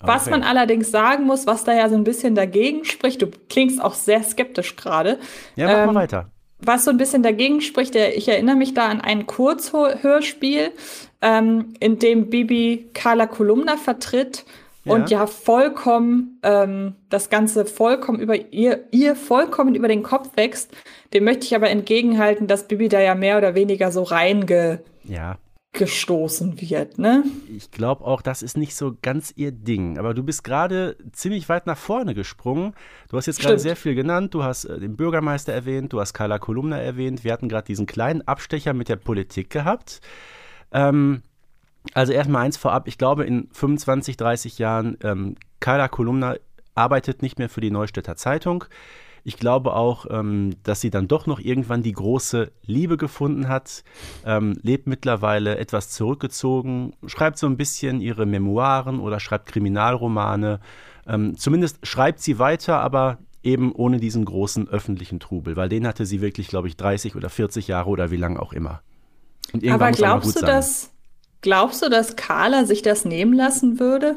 okay. 0.00 0.08
Was 0.08 0.28
man 0.28 0.42
allerdings 0.42 0.90
sagen 0.90 1.24
muss, 1.24 1.46
was 1.46 1.64
da 1.64 1.74
ja 1.74 1.88
so 1.88 1.94
ein 1.94 2.04
bisschen 2.04 2.34
dagegen 2.34 2.84
spricht, 2.84 3.22
du 3.22 3.28
klingst 3.48 3.80
auch 3.80 3.94
sehr 3.94 4.22
skeptisch 4.22 4.76
gerade. 4.76 5.18
Ja, 5.54 5.66
mach 5.66 5.86
mal 5.86 5.88
ähm, 5.88 5.94
weiter. 5.94 6.30
Was 6.58 6.84
so 6.84 6.90
ein 6.90 6.96
bisschen 6.96 7.22
dagegen 7.22 7.60
spricht, 7.60 7.94
ich 7.94 8.28
erinnere 8.28 8.56
mich 8.56 8.72
da 8.72 8.88
an 8.88 9.02
ein 9.02 9.26
Kurzhörspiel, 9.26 10.72
ähm, 11.20 11.74
in 11.80 11.98
dem 11.98 12.30
Bibi 12.30 12.88
Carla 12.94 13.26
Kolumna 13.26 13.76
vertritt 13.76 14.44
ja. 14.86 14.94
und 14.94 15.10
ja 15.10 15.26
vollkommen 15.26 16.38
ähm, 16.42 16.94
das 17.08 17.28
Ganze 17.28 17.66
vollkommen 17.66 18.20
über 18.20 18.52
ihr, 18.52 18.84
ihr 18.92 19.16
vollkommen 19.16 19.74
über 19.74 19.88
den 19.88 20.02
Kopf 20.02 20.36
wächst. 20.36 20.74
Dem 21.12 21.24
möchte 21.24 21.44
ich 21.44 21.54
aber 21.54 21.70
entgegenhalten, 21.70 22.46
dass 22.46 22.68
Bibi 22.68 22.88
da 22.88 23.00
ja 23.00 23.14
mehr 23.14 23.36
oder 23.36 23.54
weniger 23.54 23.90
so 23.90 24.04
reinge 24.04 24.80
ja. 25.04 25.38
gestoßen 25.72 26.60
wird, 26.60 26.98
ne? 26.98 27.24
Ich 27.48 27.70
glaube 27.70 28.04
auch, 28.04 28.22
das 28.22 28.42
ist 28.42 28.56
nicht 28.56 28.76
so 28.76 28.96
ganz 29.02 29.32
ihr 29.36 29.52
Ding. 29.52 29.98
Aber 29.98 30.14
du 30.14 30.22
bist 30.22 30.44
gerade 30.44 30.96
ziemlich 31.12 31.48
weit 31.48 31.66
nach 31.66 31.78
vorne 31.78 32.14
gesprungen. 32.14 32.74
Du 33.10 33.16
hast 33.16 33.26
jetzt 33.26 33.40
gerade 33.40 33.58
sehr 33.58 33.76
viel 33.76 33.94
genannt. 33.94 34.34
Du 34.34 34.44
hast 34.44 34.66
äh, 34.66 34.78
den 34.78 34.96
Bürgermeister 34.96 35.52
erwähnt, 35.52 35.92
du 35.92 36.00
hast 36.00 36.14
Carla 36.14 36.38
Kolumna 36.38 36.78
erwähnt. 36.78 37.24
Wir 37.24 37.32
hatten 37.32 37.48
gerade 37.48 37.66
diesen 37.66 37.86
kleinen 37.86 38.22
Abstecher 38.22 38.72
mit 38.72 38.88
der 38.88 38.96
Politik 38.96 39.50
gehabt. 39.50 40.00
Ähm, 40.72 41.22
also 41.94 42.12
erstmal 42.12 42.44
eins 42.44 42.56
vorab, 42.56 42.88
ich 42.88 42.98
glaube 42.98 43.24
in 43.24 43.48
25, 43.52 44.16
30 44.16 44.58
Jahren, 44.58 44.96
ähm, 45.02 45.36
Carla 45.60 45.88
Kolumna 45.88 46.36
arbeitet 46.74 47.22
nicht 47.22 47.38
mehr 47.38 47.48
für 47.48 47.60
die 47.60 47.70
Neustädter 47.70 48.16
Zeitung. 48.16 48.64
Ich 49.24 49.38
glaube 49.38 49.74
auch, 49.74 50.06
ähm, 50.08 50.54
dass 50.62 50.80
sie 50.80 50.90
dann 50.90 51.08
doch 51.08 51.26
noch 51.26 51.40
irgendwann 51.40 51.82
die 51.82 51.92
große 51.92 52.52
Liebe 52.64 52.96
gefunden 52.96 53.48
hat, 53.48 53.82
ähm, 54.24 54.56
lebt 54.62 54.86
mittlerweile 54.86 55.58
etwas 55.58 55.90
zurückgezogen, 55.90 56.92
schreibt 57.06 57.38
so 57.38 57.48
ein 57.48 57.56
bisschen 57.56 58.00
ihre 58.00 58.24
Memoiren 58.24 59.00
oder 59.00 59.18
schreibt 59.18 59.46
Kriminalromane. 59.46 60.60
Ähm, 61.08 61.36
zumindest 61.36 61.84
schreibt 61.84 62.20
sie 62.20 62.38
weiter, 62.38 62.78
aber 62.80 63.18
eben 63.42 63.72
ohne 63.72 63.98
diesen 63.98 64.24
großen 64.24 64.68
öffentlichen 64.68 65.18
Trubel, 65.18 65.56
weil 65.56 65.68
den 65.68 65.86
hatte 65.88 66.06
sie 66.06 66.20
wirklich, 66.20 66.46
glaube 66.46 66.68
ich, 66.68 66.76
30 66.76 67.16
oder 67.16 67.28
40 67.28 67.66
Jahre 67.66 67.90
oder 67.90 68.12
wie 68.12 68.16
lange 68.16 68.40
auch 68.40 68.52
immer. 68.52 68.82
aber 69.68 69.90
glaubst 69.90 70.36
du, 70.36 70.40
sein. 70.40 70.46
dass 70.46 70.92
Glaubst 71.40 71.82
du, 71.82 71.88
dass 71.88 72.16
Carla 72.16 72.64
sich 72.64 72.82
das 72.82 73.04
nehmen 73.04 73.32
lassen 73.32 73.78
würde? 73.78 74.16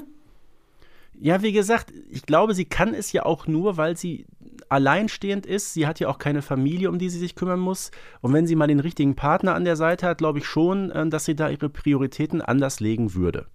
Ja, 1.22 1.42
wie 1.42 1.52
gesagt, 1.52 1.92
ich 2.10 2.26
glaube, 2.26 2.54
sie 2.54 2.66
kann 2.66 2.94
es 2.94 3.12
ja 3.12 3.26
auch 3.26 3.46
nur, 3.46 3.76
weil 3.76 3.98
sie 3.98 4.26
alleinstehend 4.70 5.46
ist. 5.46 5.74
Sie 5.74 5.86
hat 5.86 6.00
ja 6.00 6.08
auch 6.08 6.18
keine 6.18 6.42
Familie, 6.42 6.90
um 6.90 6.98
die 6.98 7.10
sie 7.10 7.20
sich 7.20 7.36
kümmern 7.36 7.60
muss. 7.60 7.92
Und 8.22 8.34
wenn 8.34 8.48
sie 8.48 8.56
mal 8.56 8.68
den 8.68 8.80
richtigen 8.80 9.16
Partner 9.16 9.56
an 9.56 9.66
der 9.66 9.76
Seite 9.76 10.08
hat, 10.08 10.20
glaube 10.20 10.40
ich 10.40 10.46
schon, 10.46 10.92
äh, 10.92 11.08
dass 11.08 11.26
sie 11.26 11.36
da 11.36 11.50
ihre 11.50 11.70
Prioritäten 11.70 12.42
anders 12.42 12.80
legen 12.80 13.14
würde. 13.16 13.48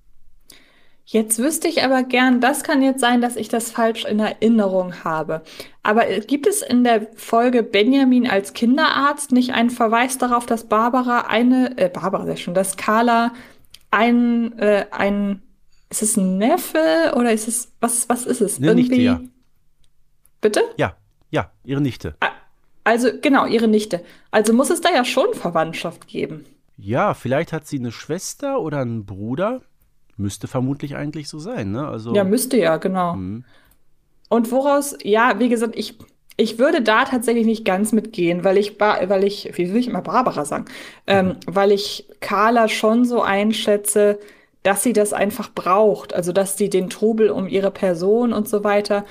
Jetzt 1.06 1.38
wüsste 1.38 1.68
ich 1.68 1.82
aber 1.82 2.02
gern, 2.02 2.40
das 2.40 2.62
kann 2.62 2.82
jetzt 2.82 3.00
sein, 3.00 3.20
dass 3.20 3.36
ich 3.36 3.48
das 3.48 3.70
falsch 3.70 4.06
in 4.06 4.20
Erinnerung 4.20 5.04
habe. 5.04 5.42
Aber 5.82 6.08
äh, 6.08 6.20
gibt 6.20 6.46
es 6.46 6.62
in 6.62 6.82
der 6.82 7.08
Folge 7.14 7.62
Benjamin 7.62 8.28
als 8.28 8.54
Kinderarzt 8.54 9.30
nicht 9.30 9.52
einen 9.52 9.70
Verweis 9.70 10.16
darauf, 10.16 10.46
dass 10.46 10.64
Barbara 10.64 11.26
eine, 11.28 11.76
äh, 11.76 11.90
Barbara 11.90 12.24
sehr 12.24 12.36
schon, 12.36 12.54
dass 12.54 12.76
Carla 12.76 13.32
ein, 13.94 14.58
äh, 14.58 14.86
ein, 14.90 15.42
ist 15.88 16.02
es 16.02 16.16
ein 16.16 16.38
Neffe 16.38 17.12
oder 17.16 17.32
ist 17.32 17.48
es, 17.48 17.72
was, 17.80 18.08
was 18.08 18.26
ist 18.26 18.40
es? 18.40 18.58
Eine 18.58 18.68
Irgendwie? 18.68 18.88
Nichte, 18.88 19.02
ja. 19.02 19.20
Bitte? 20.40 20.62
Ja, 20.76 20.96
ja, 21.30 21.50
ihre 21.64 21.80
Nichte. 21.80 22.16
Also, 22.82 23.08
genau, 23.22 23.46
ihre 23.46 23.68
Nichte. 23.68 24.04
Also 24.30 24.52
muss 24.52 24.70
es 24.70 24.80
da 24.80 24.90
ja 24.90 25.04
schon 25.04 25.32
Verwandtschaft 25.32 26.06
geben. 26.06 26.44
Ja, 26.76 27.14
vielleicht 27.14 27.52
hat 27.52 27.66
sie 27.66 27.78
eine 27.78 27.92
Schwester 27.92 28.60
oder 28.60 28.80
einen 28.80 29.06
Bruder. 29.06 29.62
Müsste 30.16 30.48
vermutlich 30.48 30.96
eigentlich 30.96 31.28
so 31.28 31.38
sein, 31.38 31.70
ne? 31.70 31.88
Also, 31.88 32.14
ja, 32.14 32.24
müsste 32.24 32.58
ja, 32.58 32.76
genau. 32.76 33.14
Mh. 33.14 33.44
Und 34.28 34.50
woraus, 34.50 34.96
ja, 35.02 35.38
wie 35.38 35.48
gesagt, 35.48 35.76
ich, 35.76 35.98
ich 36.36 36.58
würde 36.58 36.82
da 36.82 37.04
tatsächlich 37.04 37.46
nicht 37.46 37.64
ganz 37.64 37.92
mitgehen, 37.92 38.42
weil 38.42 38.58
ich, 38.58 38.80
weil 38.80 39.24
ich, 39.24 39.52
wie 39.56 39.70
will 39.70 39.80
ich 39.80 39.86
immer 39.86 40.02
Barbara 40.02 40.44
sagen, 40.44 40.64
ähm, 41.06 41.36
weil 41.46 41.70
ich 41.70 42.06
Carla 42.20 42.68
schon 42.68 43.04
so 43.04 43.22
einschätze, 43.22 44.18
dass 44.64 44.82
sie 44.82 44.92
das 44.92 45.12
einfach 45.12 45.52
braucht. 45.54 46.14
Also, 46.14 46.32
dass 46.32 46.56
sie 46.56 46.70
den 46.70 46.90
Trubel 46.90 47.30
um 47.30 47.46
ihre 47.46 47.70
Person 47.70 48.32
und 48.32 48.48
so 48.48 48.64
weiter 48.64 49.04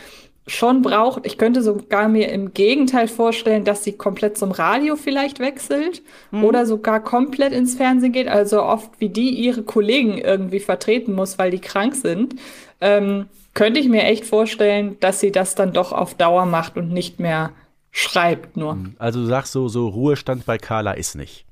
schon 0.45 0.81
braucht. 0.81 1.25
Ich 1.25 1.38
könnte 1.38 1.62
sogar 1.62 2.09
mir 2.09 2.29
im 2.29 2.53
Gegenteil 2.53 3.07
vorstellen, 3.07 3.63
dass 3.63 3.83
sie 3.86 3.93
komplett 3.93 4.38
zum 4.38 4.51
Radio 4.51 4.97
vielleicht 4.97 5.39
wechselt 5.39 6.01
mhm. 6.31 6.43
oder 6.43 6.65
sogar 6.65 7.01
komplett 7.01 7.53
ins 7.53 7.75
Fernsehen 7.75 8.12
geht. 8.12 8.27
Also 8.27 8.62
oft 8.62 8.91
wie 8.99 9.09
die 9.09 9.29
ihre 9.29 9.63
Kollegen 9.63 10.17
irgendwie 10.17 10.59
vertreten 10.59 11.13
muss, 11.13 11.38
weil 11.38 11.51
die 11.51 11.62
krank 11.62 11.95
sind. 11.95 12.36
Ähm, 12.81 13.27
könnte 13.53 13.79
ich 13.79 13.87
mir 13.87 14.03
echt 14.03 14.25
vorstellen, 14.25 14.97
dass 14.99 15.19
sie 15.19 15.31
das 15.31 15.55
dann 15.55 15.73
doch 15.73 15.91
auf 15.91 16.15
Dauer 16.15 16.45
macht 16.45 16.77
und 16.77 16.91
nicht 16.91 17.19
mehr 17.19 17.51
schreibt 17.91 18.57
nur. 18.57 18.75
Mhm. 18.75 18.95
Also 18.97 19.21
du 19.21 19.27
sagst 19.27 19.51
so, 19.53 19.67
so 19.67 19.87
Ruhestand 19.87 20.45
bei 20.45 20.57
Carla 20.57 20.93
ist 20.93 21.15
nicht. 21.15 21.45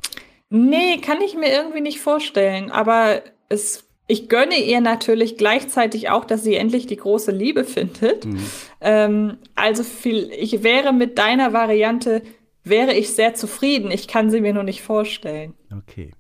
Nee, 0.49 0.97
kann 0.97 1.21
ich 1.21 1.35
mir 1.35 1.51
irgendwie 1.51 1.81
nicht 1.81 1.99
vorstellen. 2.01 2.71
Aber 2.71 3.21
es 3.49 3.87
ich 4.11 4.27
gönne 4.27 4.57
ihr 4.57 4.81
natürlich 4.81 5.37
gleichzeitig 5.37 6.09
auch, 6.09 6.25
dass 6.25 6.43
sie 6.43 6.55
endlich 6.55 6.85
die 6.85 6.97
große 6.97 7.31
Liebe 7.31 7.63
findet. 7.63 8.25
Mhm. 8.25 8.45
Ähm, 8.81 9.37
also 9.55 9.83
viel, 9.83 10.29
ich 10.33 10.63
wäre 10.63 10.91
mit 10.91 11.17
deiner 11.17 11.53
Variante, 11.53 12.21
wäre 12.65 12.93
ich 12.93 13.13
sehr 13.13 13.35
zufrieden. 13.35 13.89
Ich 13.89 14.09
kann 14.09 14.29
sie 14.29 14.41
mir 14.41 14.53
nur 14.53 14.63
nicht 14.63 14.81
vorstellen. 14.81 15.53
Okay. 15.71 16.11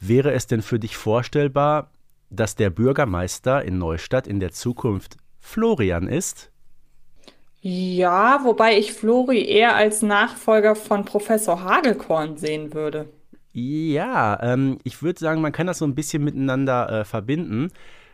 Wäre 0.00 0.32
es 0.32 0.48
denn 0.48 0.62
für 0.62 0.80
dich 0.80 0.96
vorstellbar, 0.96 1.92
dass 2.30 2.54
der 2.54 2.70
Bürgermeister 2.70 3.64
in 3.64 3.78
Neustadt 3.78 4.26
in 4.26 4.40
der 4.40 4.52
Zukunft 4.52 5.16
Florian 5.40 6.08
ist? 6.08 6.50
Ja, 7.60 8.40
wobei 8.44 8.78
ich 8.78 8.92
Flori 8.92 9.44
eher 9.44 9.74
als 9.74 10.02
Nachfolger 10.02 10.76
von 10.76 11.04
Professor 11.04 11.62
Hagelkorn 11.64 12.36
sehen 12.36 12.72
würde. 12.74 13.08
Ja, 13.52 14.38
ähm, 14.42 14.78
ich 14.84 15.02
würde 15.02 15.18
sagen, 15.18 15.40
man 15.40 15.52
kann 15.52 15.66
das 15.66 15.78
so 15.78 15.84
ein 15.84 15.94
bisschen 15.94 16.22
miteinander 16.22 16.90
äh, 16.90 17.04
verbinden. 17.04 17.70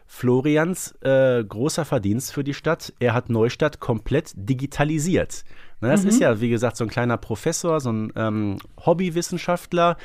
Florians 0.07 0.93
äh, 1.01 1.43
großer 1.43 1.85
Verdienst 1.85 2.33
für 2.33 2.45
die 2.45 2.55
Stadt, 2.55 2.93
er 3.01 3.15
hat 3.15 3.31
Neustadt 3.31 3.81
komplett 3.81 4.33
digitalisiert. 4.37 5.45
Na, 5.81 5.89
das 5.89 6.03
mhm. 6.03 6.09
ist 6.11 6.21
ja, 6.21 6.41
wie 6.41 6.51
gesagt, 6.51 6.77
so 6.77 6.85
ein 6.85 6.91
kleiner 6.91 7.17
Professor, 7.17 7.81
so 7.81 7.91
ein 7.91 8.13
ähm, 8.15 8.59
Hobbywissenschaftler. 8.85 9.97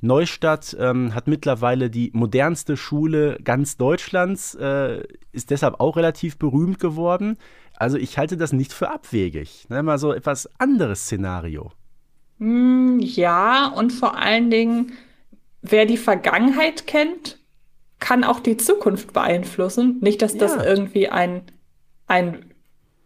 Neustadt 0.00 0.76
ähm, 0.78 1.14
hat 1.14 1.26
mittlerweile 1.28 1.90
die 1.90 2.10
modernste 2.14 2.76
Schule 2.76 3.38
ganz 3.44 3.76
Deutschlands, 3.76 4.54
äh, 4.54 5.02
ist 5.32 5.50
deshalb 5.50 5.80
auch 5.80 5.96
relativ 5.96 6.38
berühmt 6.38 6.80
geworden. 6.80 7.36
Also 7.76 7.96
ich 7.96 8.18
halte 8.18 8.36
das 8.36 8.52
nicht 8.52 8.72
für 8.72 8.90
abwegig. 8.90 9.66
Ne? 9.68 9.82
Mal 9.82 9.98
so 9.98 10.12
etwas 10.12 10.48
anderes 10.58 11.04
Szenario. 11.04 11.72
Hm, 12.38 13.00
ja, 13.00 13.68
und 13.68 13.92
vor 13.92 14.16
allen 14.16 14.50
Dingen, 14.50 14.92
wer 15.62 15.86
die 15.86 15.98
Vergangenheit 15.98 16.86
kennt, 16.86 17.38
kann 17.98 18.24
auch 18.24 18.40
die 18.40 18.56
Zukunft 18.56 19.12
beeinflussen. 19.12 19.98
Nicht, 20.00 20.22
dass 20.22 20.36
das 20.36 20.56
irgendwie 20.56 21.08
ein, 21.08 21.42
ein 22.06 22.50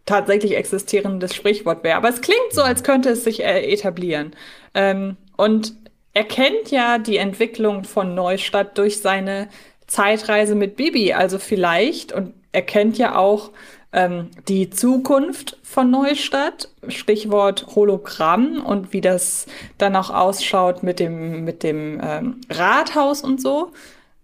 tatsächlich 0.05 0.55
existierendes 0.55 1.35
Sprichwort 1.35 1.83
wäre. 1.83 1.97
Aber 1.97 2.09
es 2.09 2.21
klingt 2.21 2.51
so, 2.51 2.61
als 2.61 2.83
könnte 2.83 3.09
es 3.09 3.23
sich 3.23 3.43
äh, 3.43 3.61
etablieren. 3.71 4.31
Ähm, 4.73 5.17
und 5.35 5.75
er 6.15 6.23
kennt 6.23 6.71
ja 6.71 6.97
die 6.97 7.17
Entwicklung 7.17 7.83
von 7.83 8.15
Neustadt 8.15 8.77
durch 8.77 9.01
seine 9.01 9.49
Zeitreise 9.85 10.55
mit 10.55 10.77
Bibi. 10.77 11.13
Also 11.13 11.39
vielleicht, 11.39 12.13
und 12.13 12.33
er 12.53 12.61
kennt 12.61 12.97
ja 12.97 13.17
auch 13.17 13.51
ähm, 13.91 14.29
die 14.47 14.69
Zukunft 14.69 15.57
von 15.61 15.91
Neustadt, 15.91 16.69
Stichwort 16.87 17.75
Hologramm 17.75 18.65
und 18.65 18.93
wie 18.93 19.01
das 19.01 19.45
dann 19.77 19.97
auch 19.97 20.09
ausschaut 20.09 20.83
mit 20.83 21.01
dem, 21.01 21.43
mit 21.43 21.63
dem 21.63 21.99
ähm, 22.01 22.39
Rathaus 22.49 23.21
und 23.21 23.41
so. 23.41 23.73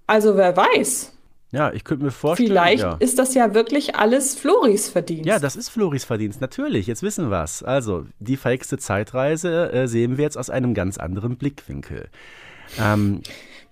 Also 0.07 0.37
wer 0.37 0.55
weiß. 0.55 1.11
Ja, 1.51 1.73
ich 1.73 1.83
könnte 1.83 2.05
mir 2.05 2.11
vorstellen. 2.11 2.49
Vielleicht 2.49 2.83
ja. 2.83 2.95
ist 2.99 3.19
das 3.19 3.33
ja 3.33 3.53
wirklich 3.53 3.95
alles 3.95 4.35
Floris 4.35 4.89
Verdienst. 4.89 5.25
Ja, 5.25 5.37
das 5.37 5.55
ist 5.55 5.69
Floris 5.69 6.05
Verdienst, 6.05 6.39
natürlich. 6.39 6.87
Jetzt 6.87 7.03
wissen 7.03 7.29
wir 7.29 7.43
es. 7.43 7.61
Also, 7.61 8.05
die 8.19 8.37
verhexte 8.37 8.77
Zeitreise 8.77 9.71
äh, 9.71 9.87
sehen 9.87 10.17
wir 10.17 10.23
jetzt 10.23 10.37
aus 10.37 10.49
einem 10.49 10.73
ganz 10.73 10.97
anderen 10.97 11.37
Blickwinkel. 11.37 12.09
Ähm, 12.79 13.21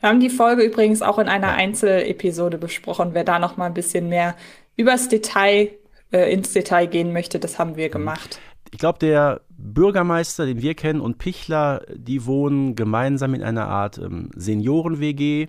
wir 0.02 0.10
haben 0.10 0.20
die 0.20 0.30
Folge 0.30 0.64
übrigens 0.64 1.02
auch 1.02 1.20
in 1.20 1.30
einer 1.30 1.48
ja. 1.48 1.56
Einzelepisode 1.56 2.58
besprochen. 2.58 3.12
Wer 3.14 3.24
da 3.24 3.40
noch 3.40 3.56
mal 3.56 3.68
ein 3.68 3.74
bisschen 3.74 4.10
mehr 4.10 4.36
übers 4.76 5.08
Detail 5.08 5.72
äh, 6.12 6.34
ins 6.34 6.54
Detail 6.54 6.88
gehen 6.88 7.14
möchte, 7.14 7.40
das 7.40 7.60
haben 7.60 7.76
wir 7.76 7.88
mhm. 7.88 7.94
gemacht. 7.94 8.40
Ich 8.72 8.80
glaube, 8.80 9.00
der 9.00 9.42
Bürgermeister, 9.50 10.46
den 10.46 10.62
wir 10.62 10.76
kennen, 10.76 11.02
und 11.02 11.18
Pichler, 11.18 11.82
die 11.94 12.26
wohnen 12.26 12.76
gemeinsam 12.76 13.34
in 13.34 13.42
einer 13.42 13.68
Art 13.68 13.98
ähm, 13.98 14.30
Senioren-WG. 14.36 15.48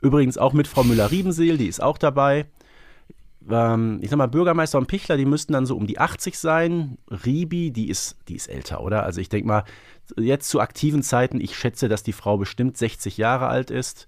Übrigens 0.00 0.38
auch 0.38 0.52
mit 0.52 0.68
Frau 0.68 0.84
Müller-Riebenseel, 0.84 1.58
die 1.58 1.66
ist 1.66 1.82
auch 1.82 1.98
dabei. 1.98 2.46
Ähm, 3.50 3.98
ich 4.02 4.10
sag 4.10 4.16
mal, 4.16 4.26
Bürgermeister 4.26 4.78
und 4.78 4.86
Pichler, 4.86 5.16
die 5.16 5.24
müssten 5.24 5.52
dann 5.52 5.66
so 5.66 5.76
um 5.76 5.86
die 5.86 5.98
80 5.98 6.38
sein. 6.38 6.98
Ribi, 7.10 7.70
die 7.70 7.88
ist, 7.88 8.16
die 8.28 8.36
ist 8.36 8.48
älter, 8.48 8.82
oder? 8.82 9.02
Also 9.04 9.20
ich 9.20 9.28
denke 9.28 9.48
mal, 9.48 9.64
jetzt 10.16 10.48
zu 10.48 10.60
aktiven 10.60 11.02
Zeiten, 11.02 11.40
ich 11.40 11.56
schätze, 11.56 11.88
dass 11.88 12.02
die 12.02 12.12
Frau 12.12 12.36
bestimmt 12.36 12.76
60 12.76 13.16
Jahre 13.16 13.48
alt 13.48 13.70
ist 13.70 14.06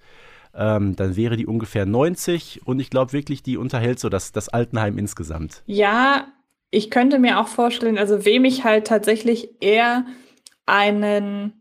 ähm, 0.55 0.96
dann 0.96 1.16
wäre 1.16 1.37
die 1.37 1.46
ungefähr 1.46 1.87
90 1.87 2.66
und 2.66 2.81
ich 2.81 2.90
glaube 2.90 3.12
wirklich, 3.12 3.42
die 3.42 3.57
unterhält 3.57 4.00
so 4.00 4.09
das, 4.09 4.33
das 4.33 4.48
Altenheim 4.48 4.98
insgesamt. 4.98 5.62
Ja, 5.66 6.26
ich 6.70 6.90
könnte 6.90 7.18
mir 7.18 7.40
auch 7.40 7.48
vorstellen, 7.48 7.98
also 7.98 8.24
wem 8.24 8.44
ich 8.44 8.64
halt 8.64 8.87
tatsächlich 8.87 9.50
eher 9.61 10.07
einen 10.66 11.60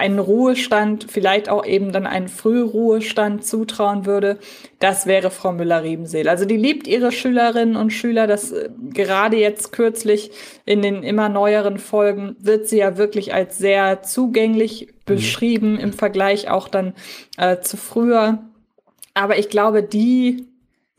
einen 0.00 0.18
Ruhestand, 0.18 1.06
vielleicht 1.08 1.48
auch 1.48 1.64
eben 1.64 1.92
dann 1.92 2.06
einen 2.06 2.28
Frühruhestand 2.28 3.44
zutrauen 3.44 4.06
würde, 4.06 4.38
das 4.80 5.06
wäre 5.06 5.30
Frau 5.30 5.52
Müller-Riebenseel. 5.52 6.28
Also 6.28 6.46
die 6.46 6.56
liebt 6.56 6.88
ihre 6.88 7.12
Schülerinnen 7.12 7.76
und 7.76 7.90
Schüler, 7.92 8.26
das 8.26 8.50
äh, 8.50 8.70
gerade 8.92 9.36
jetzt 9.36 9.72
kürzlich 9.72 10.32
in 10.64 10.82
den 10.82 11.02
immer 11.02 11.28
neueren 11.28 11.78
Folgen 11.78 12.34
wird 12.40 12.66
sie 12.66 12.78
ja 12.78 12.96
wirklich 12.96 13.32
als 13.32 13.58
sehr 13.58 14.02
zugänglich 14.02 14.88
mhm. 14.88 15.14
beschrieben 15.14 15.78
im 15.78 15.92
Vergleich 15.92 16.50
auch 16.50 16.66
dann 16.66 16.94
äh, 17.36 17.60
zu 17.60 17.76
früher. 17.76 18.38
Aber 19.14 19.38
ich 19.38 19.48
glaube, 19.48 19.82
die 19.82 20.46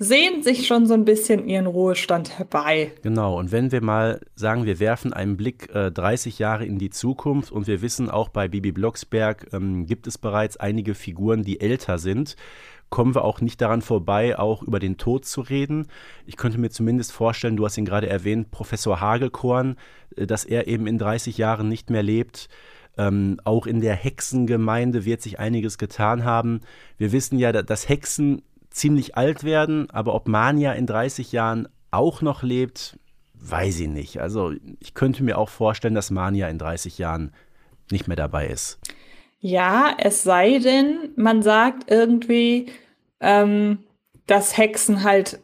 sehen 0.02 0.42
sich 0.42 0.66
schon 0.66 0.88
so 0.88 0.96
ein 0.96 1.06
bisschen 1.06 1.48
ihren 1.48 1.68
Ruhestand 1.68 2.40
herbei. 2.40 2.92
Genau, 3.04 3.38
und 3.38 3.52
wenn 3.52 3.72
wir 3.72 3.84
mal 3.84 4.20
sagen, 4.34 4.66
wir 4.66 4.80
werfen 4.80 5.14
einen 5.14 5.38
Blick 5.38 5.70
äh, 5.76 5.92
30 5.92 6.40
Jahre 6.40 6.66
in 6.66 6.80
die 6.80 6.90
Zukunft 6.90 7.52
und 7.52 7.68
wir 7.68 7.84
wissen 7.84 8.10
auch 8.10 8.30
bei 8.30 8.48
Bibi 8.48 8.72
Blocksberg 8.72 9.54
ähm, 9.54 9.86
gibt 9.86 10.08
es 10.08 10.18
bereits 10.18 10.58
einige 10.58 10.96
Figuren, 10.96 11.44
die 11.44 11.62
älter 11.62 12.00
sind, 12.00 12.36
kommen 12.90 13.14
wir 13.14 13.24
auch 13.24 13.42
nicht 13.42 13.62
daran 13.62 13.84
vorbei, 13.84 14.40
auch 14.40 14.64
über 14.64 14.80
den 14.80 14.98
Tod 14.98 15.26
zu 15.26 15.42
reden. 15.42 15.86
Ich 16.26 16.36
könnte 16.36 16.58
mir 16.58 16.72
zumindest 16.72 17.12
vorstellen, 17.12 17.56
du 17.56 17.66
hast 17.66 17.78
ihn 17.78 17.86
gerade 17.86 18.10
erwähnt, 18.10 18.50
Professor 18.50 19.02
Hagelkorn, 19.02 19.76
äh, 20.16 20.26
dass 20.26 20.46
er 20.46 20.66
eben 20.66 20.88
in 20.88 20.98
30 20.98 21.38
Jahren 21.38 21.70
nicht 21.70 21.92
mehr 21.92 22.02
lebt. 22.02 22.50
Ähm, 22.98 23.40
auch 23.44 23.68
in 23.68 23.82
der 23.82 23.96
Hexengemeinde 23.96 25.06
wird 25.06 25.22
sich 25.22 25.38
einiges 25.38 25.78
getan 25.78 26.26
haben. 26.26 26.62
Wir 26.98 27.12
wissen 27.12 27.38
ja, 27.38 27.52
dass 27.52 27.88
Hexen 27.88 28.42
ziemlich 28.72 29.16
alt 29.18 29.44
werden, 29.44 29.90
aber 29.92 30.16
ob 30.16 30.28
Mania 30.28 30.74
in 30.74 30.88
30 30.88 31.32
Jahren 31.32 31.68
auch 31.92 32.22
noch 32.22 32.42
lebt, 32.42 32.98
weiß 33.34 33.82
ich 33.82 33.88
nicht. 33.88 34.22
Also 34.22 34.54
ich 34.80 34.94
könnte 34.94 35.24
mir 35.24 35.38
auch 35.38 35.50
vorstellen, 35.50 35.96
dass 35.96 36.10
Mania 36.10 36.48
in 36.48 36.58
30 36.58 36.98
Jahren 36.98 37.34
nicht 37.92 38.08
mehr 38.08 38.18
dabei 38.18 38.48
ist. 38.48 38.80
Ja, 39.40 39.96
es 39.98 40.24
sei 40.24 40.60
denn, 40.60 41.10
man 41.16 41.42
sagt 41.42 41.92
irgendwie, 41.92 42.68
ähm, 43.20 43.80
dass 44.28 44.58
Hexen 44.58 45.04
halt 45.04 45.40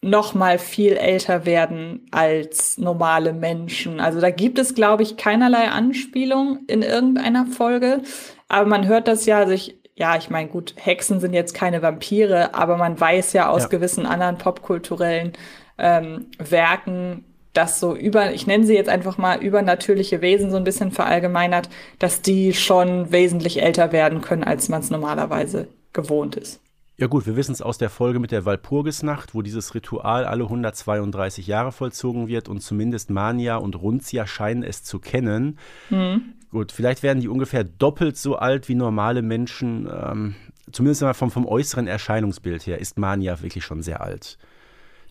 noch 0.00 0.34
mal 0.34 0.58
viel 0.58 0.94
älter 0.94 1.46
werden 1.46 2.06
als 2.10 2.78
normale 2.78 3.32
Menschen. 3.32 4.00
Also 4.00 4.20
da 4.20 4.30
gibt 4.30 4.58
es, 4.58 4.74
glaube 4.74 5.04
ich, 5.04 5.16
keinerlei 5.16 5.68
Anspielung 5.68 6.60
in 6.66 6.82
irgendeiner 6.82 7.46
Folge. 7.46 8.02
Aber 8.48 8.68
man 8.68 8.86
hört 8.86 9.06
das 9.06 9.26
ja, 9.26 9.38
also 9.38 9.52
ich 9.52 9.81
ja, 9.94 10.16
ich 10.16 10.30
meine, 10.30 10.48
gut, 10.48 10.74
Hexen 10.76 11.20
sind 11.20 11.34
jetzt 11.34 11.54
keine 11.54 11.82
Vampire, 11.82 12.54
aber 12.54 12.76
man 12.76 12.98
weiß 12.98 13.34
ja 13.34 13.48
aus 13.48 13.62
ja. 13.62 13.68
gewissen 13.68 14.06
anderen 14.06 14.38
popkulturellen 14.38 15.32
ähm, 15.78 16.26
Werken, 16.38 17.24
dass 17.52 17.80
so 17.80 17.94
über, 17.94 18.32
ich 18.32 18.46
nenne 18.46 18.64
sie 18.64 18.74
jetzt 18.74 18.88
einfach 18.88 19.18
mal 19.18 19.42
übernatürliche 19.42 20.22
Wesen 20.22 20.50
so 20.50 20.56
ein 20.56 20.64
bisschen 20.64 20.90
verallgemeinert, 20.90 21.68
dass 21.98 22.22
die 22.22 22.54
schon 22.54 23.12
wesentlich 23.12 23.62
älter 23.62 23.92
werden 23.92 24.22
können, 24.22 24.44
als 24.44 24.70
man 24.70 24.80
es 24.80 24.90
normalerweise 24.90 25.68
gewohnt 25.92 26.36
ist. 26.36 26.60
Ja 26.96 27.08
gut, 27.08 27.26
wir 27.26 27.36
wissen 27.36 27.52
es 27.52 27.62
aus 27.62 27.78
der 27.78 27.90
Folge 27.90 28.20
mit 28.20 28.30
der 28.30 28.44
Walpurgisnacht, 28.44 29.34
wo 29.34 29.42
dieses 29.42 29.74
Ritual 29.74 30.24
alle 30.24 30.44
132 30.44 31.46
Jahre 31.46 31.72
vollzogen 31.72 32.28
wird 32.28 32.48
und 32.48 32.60
zumindest 32.60 33.10
Mania 33.10 33.56
und 33.56 33.80
Runzia 33.80 34.26
scheinen 34.26 34.62
es 34.62 34.84
zu 34.84 34.98
kennen. 35.00 35.58
Mhm. 35.90 36.34
Gut, 36.52 36.70
vielleicht 36.70 37.02
werden 37.02 37.20
die 37.20 37.28
ungefähr 37.28 37.64
doppelt 37.64 38.18
so 38.18 38.36
alt 38.36 38.68
wie 38.68 38.74
normale 38.74 39.22
Menschen. 39.22 39.88
Ähm, 39.90 40.34
zumindest 40.70 41.00
mal 41.00 41.14
vom, 41.14 41.30
vom 41.30 41.46
äußeren 41.46 41.86
Erscheinungsbild 41.86 42.66
her 42.66 42.78
ist 42.78 42.98
Mania 42.98 43.40
wirklich 43.40 43.64
schon 43.64 43.82
sehr 43.82 44.02
alt. 44.02 44.36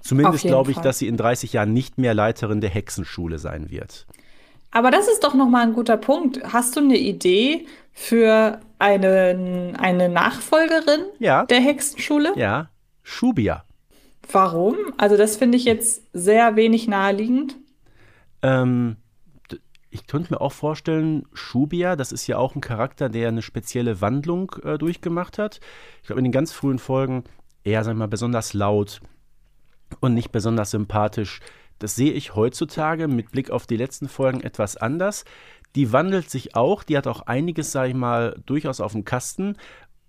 Zumindest 0.01 0.43
glaube 0.43 0.69
ich, 0.69 0.75
Fall. 0.75 0.83
dass 0.83 0.99
sie 0.99 1.07
in 1.07 1.17
30 1.17 1.53
Jahren 1.53 1.73
nicht 1.73 1.97
mehr 1.97 2.13
Leiterin 2.13 2.61
der 2.61 2.69
Hexenschule 2.69 3.39
sein 3.39 3.71
wird. 3.71 4.05
Aber 4.69 4.91
das 4.91 5.07
ist 5.07 5.23
doch 5.23 5.33
nochmal 5.33 5.63
ein 5.63 5.73
guter 5.73 5.97
Punkt. 5.97 6.41
Hast 6.53 6.75
du 6.75 6.79
eine 6.79 6.97
Idee 6.97 7.65
für 7.91 8.59
eine, 8.77 9.73
eine 9.79 10.09
Nachfolgerin 10.09 11.01
ja. 11.17 11.45
der 11.45 11.59
Hexenschule? 11.59 12.33
Ja, 12.35 12.69
Schubia. 13.01 13.65
Warum? 14.31 14.75
Also 14.97 15.17
das 15.17 15.37
finde 15.37 15.57
ich 15.57 15.65
jetzt 15.65 16.03
sehr 16.13 16.55
wenig 16.55 16.87
naheliegend. 16.87 17.57
Ähm, 18.43 18.97
ich 19.91 20.07
könnte 20.07 20.33
mir 20.33 20.41
auch 20.41 20.53
vorstellen, 20.53 21.27
Shubia, 21.33 21.97
das 21.97 22.13
ist 22.13 22.25
ja 22.25 22.37
auch 22.37 22.55
ein 22.55 22.61
Charakter, 22.61 23.09
der 23.09 23.27
eine 23.27 23.41
spezielle 23.41 23.99
Wandlung 23.99 24.55
äh, 24.63 24.77
durchgemacht 24.77 25.37
hat. 25.37 25.59
Ich 26.01 26.07
glaube, 26.07 26.21
in 26.21 26.23
den 26.23 26.31
ganz 26.31 26.53
frühen 26.53 26.79
Folgen 26.79 27.25
eher, 27.63 27.83
sag 27.83 27.97
mal, 27.97 28.07
besonders 28.07 28.53
laut 28.53 29.01
und 29.99 30.13
nicht 30.13 30.31
besonders 30.31 30.71
sympathisch. 30.71 31.41
Das 31.77 31.95
sehe 31.95 32.13
ich 32.13 32.35
heutzutage 32.35 33.09
mit 33.09 33.31
Blick 33.31 33.51
auf 33.51 33.67
die 33.67 33.75
letzten 33.75 34.07
Folgen 34.07 34.41
etwas 34.41 34.77
anders. 34.77 35.25
Die 35.75 35.91
wandelt 35.91 36.29
sich 36.29 36.55
auch, 36.55 36.83
die 36.83 36.97
hat 36.97 37.07
auch 37.07 37.21
einiges, 37.23 37.73
sag 37.73 37.89
ich 37.89 37.93
mal, 37.93 38.39
durchaus 38.45 38.79
auf 38.79 38.93
dem 38.93 39.03
Kasten. 39.03 39.57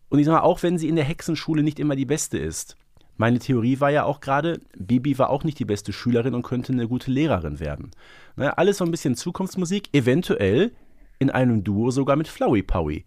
Und 0.09 0.21
ich 0.21 0.27
sag 0.27 0.33
mal, 0.33 0.41
auch 0.43 0.63
wenn 0.63 0.79
sie 0.79 0.89
in 0.89 0.97
der 0.97 1.05
Hexenschule 1.05 1.65
nicht 1.65 1.81
immer 1.81 1.97
die 1.97 2.07
Beste 2.07 2.39
ist. 2.39 2.77
Meine 3.17 3.39
Theorie 3.39 3.79
war 3.81 3.91
ja 3.91 4.05
auch 4.05 4.21
gerade, 4.21 4.61
Bibi 4.77 5.19
war 5.19 5.31
auch 5.31 5.45
nicht 5.45 5.59
die 5.59 5.65
beste 5.65 5.93
Schülerin 5.93 6.35
und 6.35 6.43
könnte 6.43 6.73
eine 6.73 6.89
gute 6.89 7.11
Lehrerin 7.11 7.61
werden. 7.61 7.91
Ne, 8.37 8.57
alles 8.57 8.79
so 8.79 8.85
ein 8.85 8.91
bisschen 8.91 9.15
Zukunftsmusik, 9.15 9.89
eventuell 9.93 10.73
in 11.19 11.31
einem 11.31 11.63
Duo 11.63 11.91
sogar 11.91 12.17
mit 12.17 12.29
Flowey 12.29 12.63
Powie. 12.63 13.05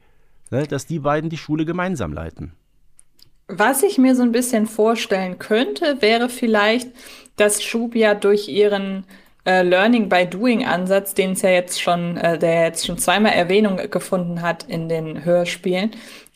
Ne, 0.52 0.68
dass 0.68 0.86
die 0.86 1.00
beiden 1.00 1.30
die 1.30 1.38
Schule 1.38 1.66
gemeinsam 1.66 2.14
leiten. 2.14 2.54
Was 3.48 3.84
ich 3.84 3.98
mir 3.98 4.16
so 4.16 4.24
ein 4.24 4.32
bisschen 4.32 4.66
vorstellen 4.66 5.38
könnte, 5.38 6.02
wäre 6.02 6.30
vielleicht, 6.30 6.90
dass 7.36 7.64
Shubia 7.64 8.16
durch 8.16 8.48
ihren 8.48 9.06
äh, 9.46 9.62
Learning 9.62 10.10
by 10.10 10.26
Doing 10.26 10.66
Ansatz, 10.66 11.14
den 11.14 11.34
es 11.34 11.42
ja 11.42 11.52
jetzt 11.52 11.80
schon, 11.82 12.18
äh, 12.18 12.40
der 12.40 12.64
jetzt 12.64 12.86
schon 12.86 12.98
zweimal 12.98 13.34
Erwähnung 13.34 13.80
gefunden 13.92 14.42
hat 14.42 14.64
in 14.64 14.90
den 14.90 15.24
Hörspielen, 15.26 15.92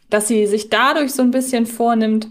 dass 0.10 0.28
sie 0.28 0.46
sich 0.46 0.70
dadurch 0.70 1.12
so 1.12 1.22
ein 1.24 1.32
bisschen 1.32 1.66
vornimmt, 1.66 2.28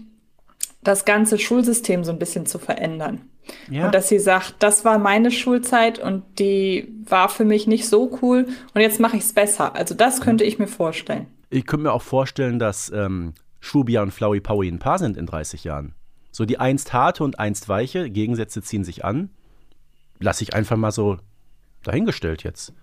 das 0.89 1.05
ganze 1.05 1.37
Schulsystem 1.37 2.03
so 2.03 2.11
ein 2.11 2.19
bisschen 2.19 2.45
zu 2.45 2.57
verändern. 2.57 3.21
Ja. 3.69 3.85
Und 3.85 3.95
dass 3.95 4.09
sie 4.09 4.19
sagt, 4.19 4.55
das 4.59 4.85
war 4.85 4.97
meine 4.97 5.31
Schulzeit 5.31 5.99
und 5.99 6.23
die 6.39 6.93
war 7.05 7.29
für 7.29 7.45
mich 7.45 7.67
nicht 7.67 7.87
so 7.87 8.19
cool 8.21 8.47
und 8.73 8.81
jetzt 8.81 8.99
mache 8.99 9.17
ich 9.17 9.23
es 9.23 9.33
besser. 9.33 9.75
Also 9.75 9.93
das 9.93 10.21
könnte 10.21 10.43
ich 10.43 10.59
mir 10.59 10.67
vorstellen. 10.67 11.27
Ich 11.49 11.65
könnte 11.65 11.83
mir 11.83 11.93
auch 11.93 12.01
vorstellen, 12.01 12.59
dass 12.59 12.91
ähm, 12.91 13.33
Schubia 13.59 14.01
und 14.01 14.11
Flowey 14.11 14.39
Powie 14.39 14.69
ein 14.69 14.79
Paar 14.79 14.99
sind 14.99 15.17
in 15.17 15.25
30 15.25 15.63
Jahren. 15.63 15.93
So 16.31 16.45
die 16.45 16.59
einst 16.59 16.93
harte 16.93 17.23
und 17.23 17.39
einst 17.39 17.69
weiche 17.69 18.09
Gegensätze 18.09 18.61
ziehen 18.61 18.83
sich 18.83 19.05
an. 19.05 19.29
Lass 20.19 20.41
ich 20.41 20.53
einfach 20.53 20.77
mal 20.77 20.91
so 20.91 21.17
dahingestellt 21.83 22.43
jetzt. 22.43 22.73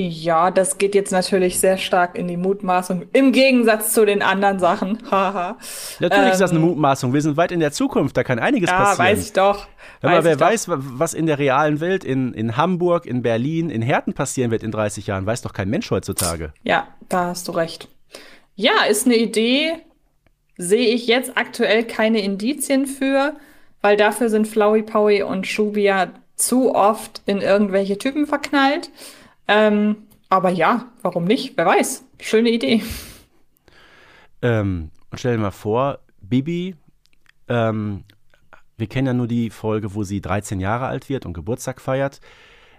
Ja, 0.00 0.52
das 0.52 0.78
geht 0.78 0.94
jetzt 0.94 1.10
natürlich 1.10 1.58
sehr 1.58 1.76
stark 1.76 2.16
in 2.16 2.28
die 2.28 2.36
Mutmaßung, 2.36 3.06
im 3.12 3.32
Gegensatz 3.32 3.92
zu 3.92 4.06
den 4.06 4.22
anderen 4.22 4.60
Sachen. 4.60 4.98
Haha. 5.10 5.56
natürlich 5.98 6.26
ähm, 6.26 6.32
ist 6.32 6.40
das 6.40 6.50
eine 6.52 6.60
ähm, 6.60 6.66
Mutmaßung. 6.66 7.12
Wir 7.12 7.20
sind 7.20 7.36
weit 7.36 7.50
in 7.50 7.58
der 7.58 7.72
Zukunft, 7.72 8.16
da 8.16 8.22
kann 8.22 8.38
einiges 8.38 8.70
ja, 8.70 8.76
passieren. 8.76 9.06
Ja, 9.08 9.12
weiß 9.12 9.24
ich 9.24 9.32
doch. 9.32 9.66
Mal, 10.00 10.22
wer 10.22 10.36
doch. 10.36 10.46
weiß, 10.46 10.66
was 10.68 11.14
in 11.14 11.26
der 11.26 11.40
realen 11.40 11.80
Welt 11.80 12.04
in, 12.04 12.32
in 12.32 12.56
Hamburg, 12.56 13.06
in 13.06 13.22
Berlin, 13.22 13.70
in 13.70 13.82
Herten 13.82 14.12
passieren 14.12 14.52
wird 14.52 14.62
in 14.62 14.70
30 14.70 15.08
Jahren, 15.08 15.26
weiß 15.26 15.42
doch 15.42 15.52
kein 15.52 15.68
Mensch 15.68 15.90
heutzutage. 15.90 16.52
Ja, 16.62 16.86
da 17.08 17.26
hast 17.26 17.48
du 17.48 17.52
recht. 17.52 17.88
Ja, 18.54 18.84
ist 18.88 19.06
eine 19.06 19.16
Idee, 19.16 19.72
sehe 20.56 20.94
ich 20.94 21.08
jetzt 21.08 21.32
aktuell 21.36 21.82
keine 21.82 22.20
Indizien 22.20 22.86
für, 22.86 23.34
weil 23.82 23.96
dafür 23.96 24.28
sind 24.28 24.46
Flowey 24.46 24.82
Powie 24.82 25.22
und 25.22 25.48
Shubia 25.48 26.12
zu 26.36 26.72
oft 26.72 27.20
in 27.26 27.40
irgendwelche 27.40 27.98
Typen 27.98 28.28
verknallt. 28.28 28.90
Ähm, 29.48 29.96
aber 30.28 30.50
ja, 30.50 30.86
warum 31.02 31.24
nicht? 31.24 31.56
Wer 31.56 31.66
weiß. 31.66 32.04
Schöne 32.20 32.50
Idee. 32.50 32.82
Ähm, 34.42 34.90
und 35.10 35.18
stell 35.18 35.36
dir 35.36 35.42
mal 35.42 35.50
vor, 35.50 36.00
Bibi, 36.20 36.76
ähm, 37.48 38.04
wir 38.76 38.86
kennen 38.86 39.06
ja 39.06 39.14
nur 39.14 39.26
die 39.26 39.50
Folge, 39.50 39.94
wo 39.94 40.04
sie 40.04 40.20
13 40.20 40.60
Jahre 40.60 40.86
alt 40.86 41.08
wird 41.08 41.26
und 41.26 41.32
Geburtstag 41.32 41.80
feiert. 41.80 42.20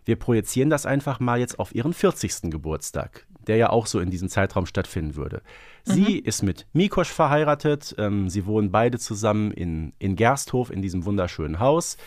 Wir 0.06 0.16
projizieren 0.16 0.70
das 0.70 0.86
einfach 0.86 1.20
mal 1.20 1.40
jetzt 1.40 1.60
auf 1.60 1.76
ihren 1.76 1.94
40. 1.94 2.50
Geburtstag, 2.50 3.26
der 3.48 3.58
ja 3.58 3.70
auch 3.70 3.86
so 3.86 4.00
in 4.00 4.10
diesem 4.10 4.30
Zeitraum 4.30 4.66
stattfinden 4.66 5.16
würde. 5.16 5.42
Sie 5.84 6.22
mhm. 6.22 6.26
ist 6.26 6.44
mit 6.44 6.68
Mikosch 6.74 7.10
verheiratet. 7.10 7.96
Ähm, 7.98 8.30
sie 8.30 8.46
wohnen 8.46 8.72
beide 8.72 8.98
zusammen 9.00 9.52
in, 9.52 9.94
in 10.00 10.16
Gersthof 10.16 10.72
in 10.72 10.82
diesem 10.82 11.06
wunderschönen 11.06 11.60
Haus. 11.60 11.98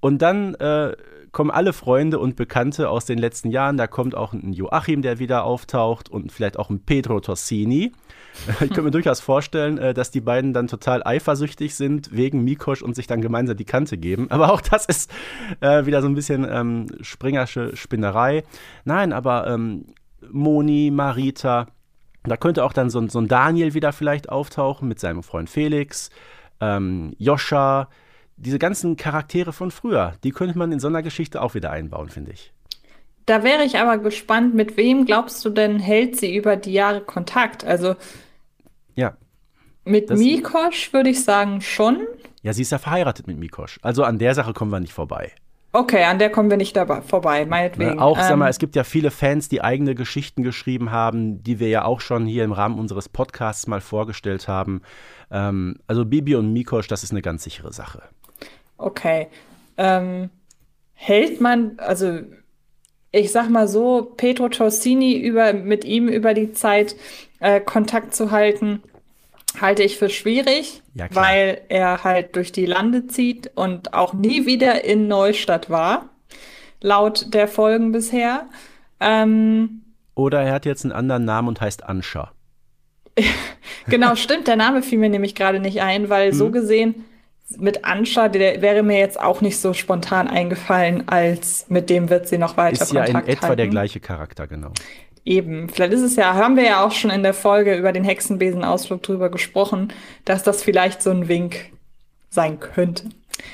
Und 0.00 0.22
dann 0.22 0.54
äh, 0.54 0.94
kommen 1.36 1.50
alle 1.50 1.74
Freunde 1.74 2.18
und 2.18 2.34
Bekannte 2.34 2.88
aus 2.88 3.04
den 3.04 3.18
letzten 3.18 3.50
Jahren. 3.50 3.76
Da 3.76 3.86
kommt 3.86 4.14
auch 4.14 4.32
ein 4.32 4.54
Joachim, 4.54 5.02
der 5.02 5.18
wieder 5.18 5.44
auftaucht 5.44 6.08
und 6.08 6.32
vielleicht 6.32 6.58
auch 6.58 6.70
ein 6.70 6.80
Pedro 6.80 7.20
Torsini. 7.20 7.92
Ich 8.48 8.56
könnte 8.56 8.82
mir 8.82 8.90
durchaus 8.90 9.20
vorstellen, 9.20 9.76
äh, 9.76 9.92
dass 9.92 10.10
die 10.10 10.22
beiden 10.22 10.54
dann 10.54 10.66
total 10.66 11.02
eifersüchtig 11.04 11.74
sind 11.74 12.14
wegen 12.14 12.42
Mikosch 12.42 12.80
und 12.80 12.94
sich 12.94 13.06
dann 13.06 13.20
gemeinsam 13.20 13.56
die 13.56 13.66
Kante 13.66 13.98
geben. 13.98 14.26
Aber 14.30 14.50
auch 14.50 14.62
das 14.62 14.86
ist 14.86 15.10
äh, 15.60 15.84
wieder 15.84 16.00
so 16.00 16.08
ein 16.08 16.14
bisschen 16.14 16.46
ähm, 16.50 16.86
springersche 17.02 17.76
Spinnerei. 17.76 18.42
Nein, 18.84 19.12
aber 19.12 19.46
ähm, 19.46 19.86
Moni, 20.30 20.90
Marita, 20.90 21.66
da 22.24 22.36
könnte 22.38 22.64
auch 22.64 22.72
dann 22.72 22.88
so, 22.88 23.06
so, 23.08 23.18
ein 23.18 23.28
Daniel 23.28 23.74
wieder 23.74 23.92
vielleicht 23.92 24.30
auftauchen 24.30 24.88
mit 24.88 25.00
seinem 25.00 25.22
Freund 25.22 25.50
Felix, 25.50 26.08
ähm, 26.60 27.14
Joscha, 27.18 27.88
diese 28.36 28.58
ganzen 28.58 28.96
Charaktere 28.96 29.52
von 29.52 29.70
früher, 29.70 30.14
die 30.24 30.30
könnte 30.30 30.58
man 30.58 30.72
in 30.72 30.80
so 30.80 30.88
einer 30.88 31.02
Geschichte 31.02 31.40
auch 31.42 31.54
wieder 31.54 31.70
einbauen, 31.70 32.08
finde 32.08 32.32
ich. 32.32 32.52
Da 33.24 33.42
wäre 33.42 33.64
ich 33.64 33.78
aber 33.78 33.98
gespannt, 33.98 34.54
mit 34.54 34.76
wem 34.76 35.04
glaubst 35.04 35.44
du 35.44 35.50
denn, 35.50 35.80
hält 35.80 36.16
sie 36.16 36.36
über 36.36 36.56
die 36.56 36.72
Jahre 36.72 37.00
Kontakt? 37.00 37.64
Also 37.64 37.96
ja. 38.94 39.16
Mit 39.84 40.10
Mikosch 40.10 40.92
würde 40.92 41.10
ich 41.10 41.22
sagen 41.22 41.60
schon. 41.60 42.06
Ja, 42.42 42.52
sie 42.52 42.62
ist 42.62 42.72
ja 42.72 42.78
verheiratet 42.78 43.26
mit 43.26 43.38
Mikosch. 43.38 43.78
Also 43.82 44.04
an 44.04 44.18
der 44.18 44.34
Sache 44.34 44.52
kommen 44.52 44.70
wir 44.70 44.80
nicht 44.80 44.92
vorbei. 44.92 45.32
Okay, 45.72 46.04
an 46.04 46.18
der 46.18 46.30
kommen 46.30 46.48
wir 46.48 46.56
nicht 46.56 46.74
dabei, 46.74 47.02
vorbei, 47.02 47.44
meinetwegen. 47.44 47.96
Ne, 47.96 48.02
auch, 48.02 48.16
ähm, 48.16 48.24
sag 48.24 48.36
mal, 48.36 48.46
ähm, 48.46 48.50
es 48.50 48.58
gibt 48.58 48.76
ja 48.76 48.84
viele 48.84 49.10
Fans, 49.10 49.48
die 49.48 49.62
eigene 49.62 49.94
Geschichten 49.94 50.42
geschrieben 50.42 50.90
haben, 50.90 51.42
die 51.42 51.60
wir 51.60 51.68
ja 51.68 51.84
auch 51.84 52.00
schon 52.00 52.24
hier 52.24 52.44
im 52.44 52.52
Rahmen 52.52 52.78
unseres 52.78 53.08
Podcasts 53.08 53.66
mal 53.66 53.82
vorgestellt 53.82 54.48
haben. 54.48 54.80
Ähm, 55.30 55.76
also 55.86 56.06
Bibi 56.06 56.36
und 56.36 56.52
Mikosch, 56.52 56.88
das 56.88 57.04
ist 57.04 57.10
eine 57.10 57.20
ganz 57.20 57.44
sichere 57.44 57.72
Sache. 57.72 58.02
Okay. 58.78 59.28
Ähm, 59.76 60.30
hält 60.94 61.40
man, 61.40 61.78
also 61.78 62.20
ich 63.12 63.32
sag 63.32 63.48
mal 63.48 63.68
so, 63.68 64.12
Petro 64.16 64.48
Torsini 64.48 65.16
über, 65.16 65.52
mit 65.52 65.84
ihm 65.84 66.08
über 66.08 66.34
die 66.34 66.52
Zeit 66.52 66.96
äh, 67.40 67.60
Kontakt 67.60 68.14
zu 68.14 68.30
halten, 68.30 68.82
halte 69.60 69.82
ich 69.82 69.96
für 69.96 70.10
schwierig, 70.10 70.82
ja, 70.94 71.06
weil 71.12 71.62
er 71.68 72.04
halt 72.04 72.36
durch 72.36 72.52
die 72.52 72.66
Lande 72.66 73.06
zieht 73.06 73.50
und 73.54 73.94
auch 73.94 74.12
nie 74.12 74.44
wieder 74.46 74.84
in 74.84 75.08
Neustadt 75.08 75.70
war, 75.70 76.10
laut 76.80 77.32
der 77.32 77.48
Folgen 77.48 77.92
bisher. 77.92 78.46
Ähm, 79.00 79.82
Oder 80.14 80.42
er 80.42 80.52
hat 80.52 80.66
jetzt 80.66 80.84
einen 80.84 80.92
anderen 80.92 81.24
Namen 81.24 81.48
und 81.48 81.60
heißt 81.60 81.84
Anscha. 81.84 82.32
genau, 83.86 84.14
stimmt. 84.14 84.46
Der 84.46 84.56
Name 84.56 84.82
fiel 84.82 84.98
mir 84.98 85.08
nämlich 85.08 85.34
gerade 85.34 85.60
nicht 85.60 85.80
ein, 85.80 86.10
weil 86.10 86.30
hm. 86.30 86.36
so 86.36 86.48
mhm. 86.48 86.52
gesehen 86.52 87.04
mit 87.56 87.84
Anscha, 87.84 88.28
der 88.28 88.60
wäre 88.62 88.82
mir 88.82 88.98
jetzt 88.98 89.20
auch 89.20 89.40
nicht 89.40 89.58
so 89.60 89.72
spontan 89.72 90.28
eingefallen, 90.28 91.08
als 91.08 91.66
mit 91.68 91.90
dem 91.90 92.10
wird 92.10 92.28
sie 92.28 92.38
noch 92.38 92.56
weiter 92.56 92.82
Ist 92.82 92.92
ja 92.92 93.04
in 93.04 93.16
etwa 93.16 93.48
halten. 93.48 93.56
der 93.56 93.68
gleiche 93.68 94.00
Charakter, 94.00 94.46
genau. 94.46 94.72
Eben, 95.24 95.68
vielleicht 95.68 95.92
ist 95.92 96.02
es 96.02 96.16
ja, 96.16 96.34
haben 96.34 96.56
wir 96.56 96.64
ja 96.64 96.84
auch 96.84 96.92
schon 96.92 97.10
in 97.10 97.22
der 97.22 97.34
Folge 97.34 97.76
über 97.76 97.92
den 97.92 98.04
Hexenbesenausflug 98.04 99.02
drüber 99.02 99.28
gesprochen, 99.28 99.92
dass 100.24 100.42
das 100.42 100.62
vielleicht 100.62 101.02
so 101.02 101.10
ein 101.10 101.28
Wink 101.28 101.72
sein 102.30 102.60
könnte. 102.60 103.08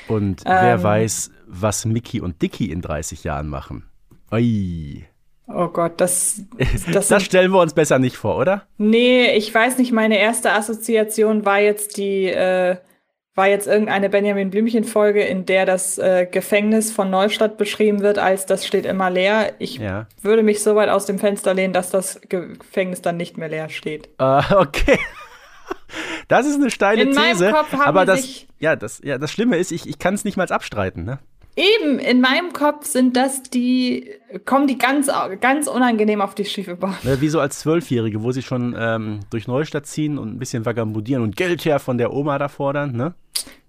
Und 0.07 0.41
ähm, 0.45 0.51
wer 0.51 0.83
weiß, 0.83 1.31
was 1.47 1.85
Mickey 1.85 2.21
und 2.21 2.41
Dicky 2.41 2.71
in 2.71 2.81
30 2.81 3.23
Jahren 3.23 3.47
machen. 3.47 3.83
Ui. 4.31 5.05
Oh 5.47 5.67
Gott, 5.67 5.93
das, 5.97 6.41
das, 6.91 7.07
das 7.07 7.23
stellen 7.23 7.51
wir 7.51 7.59
uns 7.59 7.73
besser 7.73 7.99
nicht 7.99 8.17
vor, 8.17 8.37
oder? 8.37 8.67
Nee, 8.77 9.35
ich 9.35 9.53
weiß 9.53 9.77
nicht, 9.77 9.91
meine 9.91 10.17
erste 10.17 10.53
Assoziation 10.53 11.45
war 11.45 11.59
jetzt 11.59 11.97
die 11.97 12.25
äh, 12.25 12.77
war 13.35 13.47
jetzt 13.47 13.67
irgendeine 13.67 14.09
Benjamin 14.09 14.51
Blümchen-Folge, 14.51 15.23
in 15.23 15.45
der 15.45 15.65
das 15.65 15.97
äh, 15.97 16.27
Gefängnis 16.29 16.91
von 16.91 17.09
Neustadt 17.09 17.57
beschrieben 17.57 18.01
wird, 18.01 18.19
als 18.19 18.45
das 18.45 18.65
steht 18.65 18.85
immer 18.85 19.09
leer. 19.09 19.53
Ich 19.57 19.77
ja. 19.77 20.07
würde 20.21 20.43
mich 20.43 20.61
so 20.61 20.75
weit 20.75 20.89
aus 20.89 21.05
dem 21.05 21.17
Fenster 21.17 21.53
lehnen, 21.53 21.73
dass 21.73 21.89
das 21.89 22.21
Gefängnis 22.29 23.01
dann 23.01 23.17
nicht 23.17 23.37
mehr 23.37 23.49
leer 23.49 23.69
steht. 23.69 24.09
Uh, 24.21 24.41
okay. 24.55 24.99
Das 26.27 26.45
ist 26.45 26.55
eine 26.55 26.71
steile 26.71 27.03
in 27.03 27.11
These. 27.11 27.45
Meinem 27.45 27.53
Kopf 27.53 27.71
haben 27.71 27.81
aber 27.81 28.05
das, 28.05 28.45
ja, 28.59 28.75
das, 28.75 29.01
ja, 29.03 29.17
das 29.17 29.31
Schlimme 29.31 29.57
ist, 29.57 29.71
ich, 29.71 29.87
ich 29.87 29.99
kann 29.99 30.13
es 30.13 30.25
nicht 30.25 30.37
mal 30.37 30.47
abstreiten. 30.47 31.03
Ne? 31.03 31.19
Eben, 31.55 31.99
in 31.99 32.19
meinem 32.19 32.51
Kopf 32.51 32.85
sind 32.87 33.15
das 33.15 33.43
die, 33.43 34.09
kommen 34.45 34.65
die 34.65 34.77
ganz, 34.77 35.09
ganz 35.39 35.67
unangenehm 35.67 36.21
auf 36.21 36.33
die 36.33 36.45
schiefe 36.45 36.75
Bahn. 36.75 36.97
Ja, 37.03 37.21
wie 37.21 37.29
so 37.29 37.39
als 37.39 37.59
Zwölfjährige, 37.59 38.23
wo 38.23 38.31
sie 38.31 38.41
schon 38.41 38.75
ähm, 38.77 39.19
durch 39.29 39.47
Neustadt 39.47 39.85
ziehen 39.85 40.17
und 40.17 40.33
ein 40.33 40.39
bisschen 40.39 40.65
vagabundieren 40.65 41.21
und 41.21 41.35
Geld 41.35 41.63
her 41.65 41.79
von 41.79 41.97
der 41.97 42.11
Oma 42.11 42.39
da 42.39 42.47
fordern, 42.47 42.93
ne? 42.93 43.13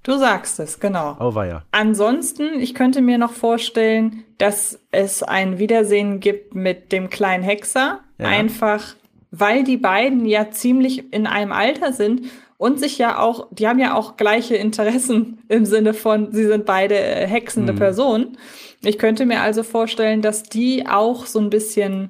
Du 0.03 0.19
sagst 0.19 0.61
es, 0.61 0.81
genau. 0.81 1.17
Oh, 1.19 1.35
war 1.35 1.47
ja. 1.47 1.63
Ansonsten, 1.73 2.61
ich 2.61 2.75
könnte 2.75 3.01
mir 3.01 3.17
noch 3.17 3.33
vorstellen, 3.33 4.25
dass 4.37 4.79
es 4.91 5.23
ein 5.23 5.59
Wiedersehen 5.59 6.21
gibt 6.21 6.55
mit 6.55 6.93
dem 6.93 7.09
kleinen 7.09 7.43
Hexer. 7.43 8.01
Ja. 8.19 8.27
Einfach, 8.27 8.97
weil 9.31 9.65
die 9.65 9.79
beiden 9.79 10.27
ja 10.27 10.51
ziemlich 10.51 11.13
in 11.13 11.27
einem 11.27 11.53
Alter 11.53 11.95
sind 11.95 12.27
und 12.65 12.81
sich 12.81 12.97
ja 12.97 13.19
auch, 13.19 13.49
die 13.51 13.69
haben 13.69 13.79
ja 13.79 13.93
auch 13.93 14.17
gleiche 14.17 14.57
Interessen 14.57 15.43
im 15.49 15.67
Sinne 15.67 15.93
von, 15.93 16.33
sie 16.33 16.47
sind 16.47 16.65
beide 16.65 16.99
äh, 16.99 17.27
hexende 17.27 17.75
mhm. 17.75 17.77
Personen. 17.77 18.39
Ich 18.81 18.99
könnte 18.99 19.27
mir 19.27 19.43
also 19.43 19.63
vorstellen, 19.63 20.23
dass 20.23 20.45
die 20.45 20.87
auch 20.89 21.27
so 21.27 21.41
ein 21.41 21.51
bisschen, 21.51 22.09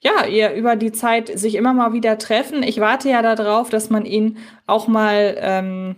ja, 0.00 0.24
ihr 0.24 0.54
über 0.54 0.76
die 0.76 0.92
Zeit 0.92 1.38
sich 1.38 1.56
immer 1.56 1.74
mal 1.74 1.92
wieder 1.92 2.16
treffen. 2.16 2.62
Ich 2.62 2.80
warte 2.80 3.10
ja 3.10 3.20
darauf, 3.20 3.68
dass 3.68 3.90
man 3.90 4.06
ihn 4.06 4.38
auch 4.66 4.88
mal, 4.88 5.36
ähm, 5.38 5.96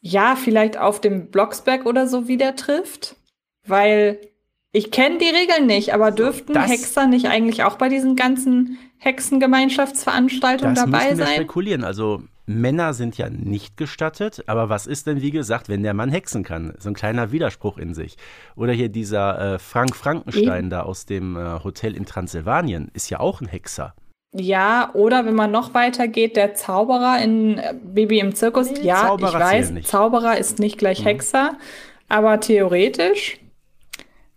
ja, 0.00 0.36
vielleicht 0.36 0.78
auf 0.78 1.00
dem 1.00 1.32
Blocksberg 1.32 1.84
oder 1.84 2.06
so 2.06 2.28
wieder 2.28 2.54
trifft, 2.54 3.16
weil 3.66 4.20
ich 4.70 4.92
kenne 4.92 5.18
die 5.18 5.24
Regeln 5.24 5.66
nicht, 5.66 5.94
aber 5.94 6.12
dürften 6.12 6.52
das, 6.52 6.70
Hexer 6.70 7.08
nicht 7.08 7.26
eigentlich 7.26 7.64
auch 7.64 7.74
bei 7.74 7.88
diesen 7.88 8.14
ganzen 8.14 8.78
Hexengemeinschaftsveranstaltungen 8.98 10.76
dabei 10.76 11.16
sein? 11.16 11.26
Wir 11.26 11.34
spekulieren. 11.34 11.82
Also 11.82 12.22
Männer 12.48 12.94
sind 12.94 13.18
ja 13.18 13.28
nicht 13.28 13.76
gestattet, 13.76 14.44
aber 14.46 14.70
was 14.70 14.86
ist 14.86 15.06
denn, 15.06 15.20
wie 15.20 15.30
gesagt, 15.30 15.68
wenn 15.68 15.82
der 15.82 15.92
Mann 15.92 16.10
hexen 16.10 16.44
kann? 16.44 16.72
So 16.78 16.88
ein 16.88 16.94
kleiner 16.94 17.30
Widerspruch 17.30 17.76
in 17.76 17.92
sich. 17.92 18.16
Oder 18.56 18.72
hier 18.72 18.88
dieser 18.88 19.54
äh, 19.54 19.58
Frank 19.58 19.94
Frankenstein 19.94 20.64
Eben. 20.64 20.70
da 20.70 20.82
aus 20.82 21.04
dem 21.04 21.36
äh, 21.36 21.62
Hotel 21.62 21.94
in 21.94 22.06
Transsilvanien 22.06 22.90
ist 22.94 23.10
ja 23.10 23.20
auch 23.20 23.42
ein 23.42 23.48
Hexer. 23.48 23.94
Ja, 24.32 24.90
oder 24.94 25.26
wenn 25.26 25.34
man 25.34 25.50
noch 25.50 25.74
weiter 25.74 26.08
geht, 26.08 26.36
der 26.36 26.54
Zauberer 26.54 27.22
in 27.22 27.58
äh, 27.58 27.74
Baby 27.82 28.20
im 28.20 28.34
Zirkus. 28.34 28.70
Nee, 28.70 28.80
ja, 28.80 29.08
Zauberer 29.08 29.28
ich 29.28 29.44
weiß, 29.44 29.70
nicht. 29.70 29.88
Zauberer 29.88 30.38
ist 30.38 30.58
nicht 30.58 30.78
gleich 30.78 31.00
mhm. 31.00 31.04
Hexer, 31.04 31.58
aber 32.08 32.40
theoretisch, 32.40 33.38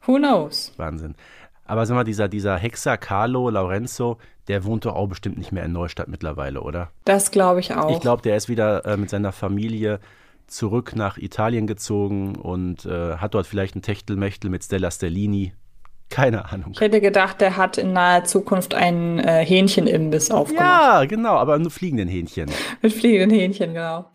who 0.06 0.18
knows? 0.18 0.74
Wahnsinn. 0.76 1.16
Aber 1.64 1.86
sag 1.86 1.96
mal, 1.96 2.04
dieser, 2.04 2.28
dieser 2.28 2.58
Hexer 2.58 2.98
Carlo 2.98 3.50
Lorenzo, 3.50 4.18
der 4.48 4.64
wohnt 4.64 4.86
doch 4.86 4.96
auch 4.96 5.08
bestimmt 5.08 5.38
nicht 5.38 5.52
mehr 5.52 5.64
in 5.64 5.72
Neustadt 5.72 6.08
mittlerweile, 6.08 6.62
oder? 6.62 6.92
Das 7.06 7.32
glaube 7.32 7.60
ich 7.60 7.74
auch. 7.76 7.92
Ich 7.92 8.00
glaube, 8.00 8.22
der 8.22 8.36
ist 8.36 8.50
wieder 8.50 8.86
äh, 8.86 8.98
mit 8.98 9.10
seiner 9.10 9.32
Familie 9.32 10.00
zurück 10.48 10.96
nach 10.96 11.18
Italien 11.18 11.68
gezogen 11.68 12.36
und 12.36 12.86
äh, 12.86 13.18
hat 13.18 13.34
dort 13.34 13.48
vielleicht 13.48 13.76
ein 13.76 13.82
Techtelmechtel 13.82 14.50
mit 14.50 14.64
Stella 14.64 14.92
Stellini. 14.92 15.54
Keine 16.10 16.52
Ahnung. 16.52 16.72
Ich 16.74 16.82
hätte 16.82 17.00
gedacht, 17.00 17.40
der 17.40 17.56
hat 17.56 17.78
in 17.78 17.94
naher 17.94 18.26
Zukunft 18.26 18.74
einen 18.74 19.20
äh, 19.20 19.46
Hähnchenimbiss 19.46 20.30
aufgemacht. 20.30 20.66
Ja, 20.66 21.06
genau, 21.06 21.36
aber 21.36 21.58
nur 21.58 21.72
fliegenden 21.72 22.10
Hähnchen. 22.10 22.52
mit 22.82 22.92
fliegenden 22.92 23.40
Hähnchen, 23.40 23.74
genau. 23.74 24.06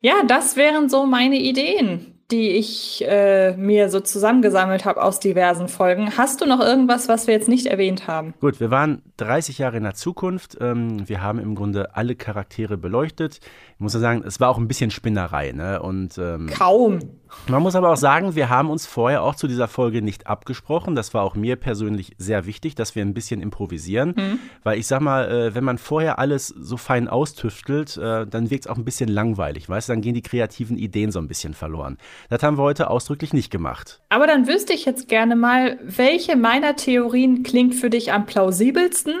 Ja, 0.00 0.22
das 0.26 0.56
wären 0.56 0.88
so 0.88 1.04
meine 1.04 1.36
Ideen 1.36 2.11
die 2.32 2.50
ich 2.50 3.04
äh, 3.06 3.54
mir 3.56 3.90
so 3.90 4.00
zusammengesammelt 4.00 4.84
habe 4.84 5.02
aus 5.02 5.20
diversen 5.20 5.68
Folgen. 5.68 6.16
Hast 6.16 6.40
du 6.40 6.46
noch 6.46 6.60
irgendwas, 6.60 7.08
was 7.08 7.26
wir 7.26 7.34
jetzt 7.34 7.48
nicht 7.48 7.66
erwähnt 7.66 8.08
haben? 8.08 8.34
Gut, 8.40 8.58
wir 8.58 8.70
waren 8.70 9.02
30 9.18 9.58
Jahre 9.58 9.76
in 9.76 9.82
der 9.82 9.94
Zukunft. 9.94 10.56
Ähm, 10.60 11.08
wir 11.08 11.22
haben 11.22 11.38
im 11.38 11.54
Grunde 11.54 11.94
alle 11.94 12.16
Charaktere 12.16 12.78
beleuchtet. 12.78 13.40
Ich 13.74 13.80
muss 13.80 13.94
ja 13.94 14.00
sagen, 14.00 14.24
es 14.26 14.40
war 14.40 14.48
auch 14.48 14.58
ein 14.58 14.66
bisschen 14.66 14.90
Spinnerei. 14.90 15.52
Ne? 15.52 15.80
Und, 15.82 16.16
ähm, 16.18 16.48
Kaum. 16.48 17.00
Man 17.48 17.62
muss 17.62 17.74
aber 17.74 17.90
auch 17.90 17.96
sagen, 17.96 18.34
wir 18.36 18.48
haben 18.48 18.70
uns 18.70 18.86
vorher 18.86 19.22
auch 19.22 19.34
zu 19.34 19.48
dieser 19.48 19.66
Folge 19.66 20.00
nicht 20.00 20.26
abgesprochen. 20.26 20.94
Das 20.94 21.12
war 21.12 21.22
auch 21.22 21.34
mir 21.34 21.56
persönlich 21.56 22.14
sehr 22.18 22.46
wichtig, 22.46 22.74
dass 22.74 22.94
wir 22.94 23.04
ein 23.04 23.14
bisschen 23.14 23.40
improvisieren. 23.40 24.14
Mhm. 24.16 24.38
Weil 24.62 24.78
ich 24.78 24.86
sag 24.86 25.00
mal, 25.00 25.30
äh, 25.30 25.54
wenn 25.54 25.64
man 25.64 25.78
vorher 25.78 26.18
alles 26.18 26.48
so 26.48 26.76
fein 26.76 27.08
austüftelt, 27.08 27.96
äh, 27.96 28.26
dann 28.26 28.50
wirkt 28.50 28.66
es 28.66 28.70
auch 28.70 28.76
ein 28.76 28.84
bisschen 28.84 29.08
langweilig. 29.08 29.68
Weißt 29.68 29.88
du, 29.88 29.94
dann 29.94 30.02
gehen 30.02 30.14
die 30.14 30.22
kreativen 30.22 30.78
Ideen 30.78 31.10
so 31.10 31.18
ein 31.18 31.28
bisschen 31.28 31.54
verloren. 31.54 31.98
Das 32.30 32.42
haben 32.42 32.58
wir 32.58 32.62
heute 32.62 32.88
ausdrücklich 32.90 33.32
nicht 33.32 33.50
gemacht. 33.50 34.00
Aber 34.08 34.26
dann 34.26 34.46
wüsste 34.46 34.72
ich 34.72 34.84
jetzt 34.84 35.08
gerne 35.08 35.34
mal, 35.34 35.78
welche 35.82 36.36
meiner 36.36 36.76
Theorien 36.76 37.42
klingt 37.42 37.74
für 37.74 37.90
dich 37.90 38.12
am 38.12 38.26
plausibelsten 38.26 39.14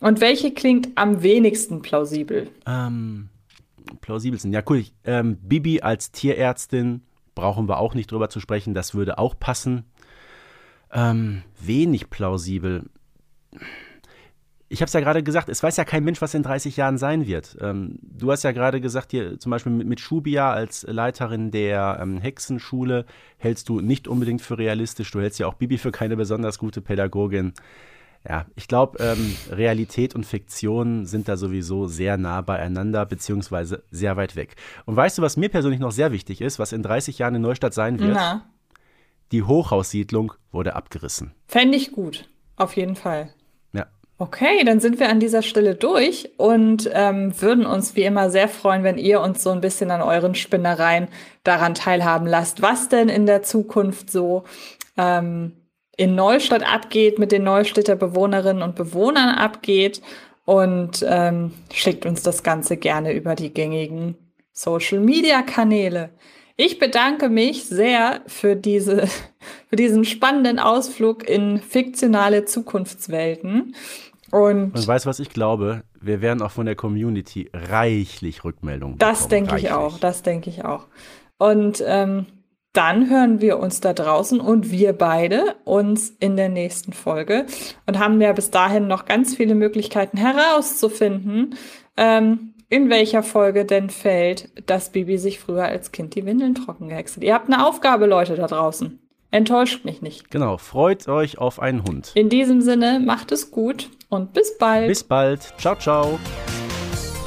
und 0.00 0.20
welche 0.20 0.52
klingt 0.52 0.88
am 0.96 1.22
wenigsten 1.22 1.82
plausibel? 1.82 2.48
Ähm, 2.66 3.28
plausibelsten. 4.00 4.52
Ja, 4.52 4.62
cool. 4.68 4.78
Ich, 4.78 4.92
ähm, 5.04 5.36
Bibi 5.42 5.82
als 5.82 6.10
Tierärztin 6.10 7.02
brauchen 7.34 7.68
wir 7.68 7.78
auch 7.78 7.94
nicht 7.94 8.10
drüber 8.10 8.28
zu 8.28 8.40
sprechen. 8.40 8.74
Das 8.74 8.94
würde 8.94 9.18
auch 9.18 9.38
passen. 9.38 9.84
Ähm, 10.92 11.42
wenig 11.60 12.10
plausibel 12.10 12.90
ich 14.72 14.80
habe 14.80 14.86
es 14.86 14.92
ja 14.92 15.00
gerade 15.00 15.24
gesagt, 15.24 15.48
es 15.48 15.64
weiß 15.64 15.76
ja 15.78 15.84
kein 15.84 16.04
Mensch, 16.04 16.22
was 16.22 16.32
in 16.32 16.44
30 16.44 16.76
Jahren 16.76 16.96
sein 16.96 17.26
wird. 17.26 17.56
Ähm, 17.60 17.98
du 18.02 18.30
hast 18.30 18.44
ja 18.44 18.52
gerade 18.52 18.80
gesagt, 18.80 19.10
hier 19.10 19.36
zum 19.40 19.50
Beispiel 19.50 19.72
mit, 19.72 19.88
mit 19.88 19.98
Schubia 19.98 20.52
als 20.52 20.86
Leiterin 20.88 21.50
der 21.50 21.98
ähm, 22.00 22.18
Hexenschule 22.18 23.04
hältst 23.36 23.68
du 23.68 23.80
nicht 23.80 24.06
unbedingt 24.06 24.42
für 24.42 24.58
realistisch. 24.58 25.10
Du 25.10 25.20
hältst 25.20 25.40
ja 25.40 25.48
auch 25.48 25.54
Bibi 25.54 25.76
für 25.76 25.90
keine 25.90 26.16
besonders 26.16 26.56
gute 26.56 26.80
Pädagogin. 26.80 27.52
Ja, 28.28 28.46
ich 28.54 28.68
glaube, 28.68 29.02
ähm, 29.02 29.36
Realität 29.50 30.14
und 30.14 30.26
Fiktion 30.26 31.06
sind 31.06 31.28
da 31.28 31.36
sowieso 31.36 31.86
sehr 31.86 32.18
nah 32.18 32.42
beieinander, 32.42 33.06
beziehungsweise 33.06 33.82
sehr 33.90 34.16
weit 34.16 34.36
weg. 34.36 34.56
Und 34.84 34.96
weißt 34.96 35.18
du, 35.18 35.22
was 35.22 35.36
mir 35.36 35.48
persönlich 35.48 35.80
noch 35.80 35.92
sehr 35.92 36.12
wichtig 36.12 36.40
ist, 36.40 36.58
was 36.58 36.72
in 36.72 36.82
30 36.82 37.18
Jahren 37.18 37.36
in 37.36 37.42
Neustadt 37.42 37.72
sein 37.72 37.98
wird? 37.98 38.14
Na. 38.14 38.46
Die 39.32 39.42
Hochhaussiedlung 39.42 40.34
wurde 40.52 40.74
abgerissen. 40.74 41.32
Fände 41.46 41.76
ich 41.76 41.92
gut, 41.92 42.28
auf 42.56 42.76
jeden 42.76 42.96
Fall. 42.96 43.32
Okay, 44.20 44.64
dann 44.66 44.80
sind 44.80 45.00
wir 45.00 45.08
an 45.08 45.18
dieser 45.18 45.40
Stelle 45.40 45.74
durch 45.74 46.28
und 46.36 46.90
ähm, 46.92 47.32
würden 47.40 47.64
uns 47.64 47.96
wie 47.96 48.02
immer 48.02 48.28
sehr 48.28 48.48
freuen, 48.48 48.84
wenn 48.84 48.98
ihr 48.98 49.22
uns 49.22 49.42
so 49.42 49.48
ein 49.48 49.62
bisschen 49.62 49.90
an 49.90 50.02
euren 50.02 50.34
Spinnereien 50.34 51.08
daran 51.42 51.74
teilhaben 51.74 52.26
lasst, 52.26 52.60
was 52.60 52.90
denn 52.90 53.08
in 53.08 53.24
der 53.24 53.42
Zukunft 53.42 54.10
so 54.10 54.44
ähm, 54.98 55.52
in 56.00 56.14
Neustadt 56.14 56.62
abgeht, 56.62 57.18
mit 57.18 57.30
den 57.30 57.44
Neustädter 57.44 57.94
Bewohnerinnen 57.94 58.62
und 58.62 58.74
Bewohnern 58.74 59.34
abgeht 59.34 60.00
und 60.46 61.04
ähm, 61.06 61.52
schickt 61.70 62.06
uns 62.06 62.22
das 62.22 62.42
Ganze 62.42 62.78
gerne 62.78 63.12
über 63.12 63.34
die 63.34 63.52
gängigen 63.52 64.16
Social-Media-Kanäle. 64.52 66.08
Ich 66.56 66.78
bedanke 66.78 67.28
mich 67.28 67.64
sehr 67.64 68.22
für, 68.26 68.56
diese, 68.56 69.08
für 69.68 69.76
diesen 69.76 70.06
spannenden 70.06 70.58
Ausflug 70.58 71.28
in 71.28 71.58
fiktionale 71.58 72.46
Zukunftswelten. 72.46 73.74
Und, 74.30 74.74
und 74.74 74.86
weißt 74.86 75.04
du, 75.04 75.10
was 75.10 75.20
ich 75.20 75.28
glaube? 75.28 75.82
Wir 76.00 76.22
werden 76.22 76.40
auch 76.40 76.50
von 76.50 76.64
der 76.64 76.76
Community 76.76 77.50
reichlich 77.52 78.42
Rückmeldungen 78.42 78.96
bekommen. 78.96 79.12
Das 79.12 79.28
denke 79.28 79.58
ich 79.58 79.70
auch, 79.70 79.98
das 79.98 80.22
denke 80.22 80.48
ich 80.48 80.64
auch. 80.64 80.86
Und 81.36 81.84
ähm, 81.86 82.24
dann 82.72 83.10
hören 83.10 83.40
wir 83.40 83.58
uns 83.58 83.80
da 83.80 83.92
draußen 83.92 84.40
und 84.40 84.70
wir 84.70 84.92
beide 84.92 85.56
uns 85.64 86.10
in 86.20 86.36
der 86.36 86.48
nächsten 86.48 86.92
Folge 86.92 87.46
und 87.86 87.98
haben 87.98 88.20
ja 88.20 88.32
bis 88.32 88.50
dahin 88.50 88.86
noch 88.86 89.06
ganz 89.06 89.34
viele 89.36 89.54
Möglichkeiten 89.54 90.16
herauszufinden, 90.16 91.56
ähm, 91.96 92.54
in 92.68 92.88
welcher 92.88 93.24
Folge 93.24 93.64
denn 93.64 93.90
fällt, 93.90 94.50
dass 94.68 94.92
Bibi 94.92 95.18
sich 95.18 95.40
früher 95.40 95.64
als 95.64 95.90
Kind 95.90 96.14
die 96.14 96.24
Windeln 96.24 96.54
trocken 96.54 96.88
gehäckselt. 96.88 97.24
Ihr 97.24 97.34
habt 97.34 97.52
eine 97.52 97.66
Aufgabe, 97.66 98.06
Leute 98.06 98.36
da 98.36 98.46
draußen. 98.46 99.00
Enttäuscht 99.32 99.84
mich 99.84 100.02
nicht. 100.02 100.30
Genau, 100.30 100.56
freut 100.56 101.08
euch 101.08 101.38
auf 101.38 101.60
einen 101.60 101.84
Hund. 101.84 102.12
In 102.14 102.28
diesem 102.28 102.60
Sinne, 102.60 103.00
macht 103.00 103.32
es 103.32 103.50
gut 103.50 103.90
und 104.08 104.32
bis 104.32 104.58
bald. 104.58 104.88
Bis 104.88 105.04
bald. 105.04 105.54
Ciao, 105.58 105.76
ciao. 105.76 106.18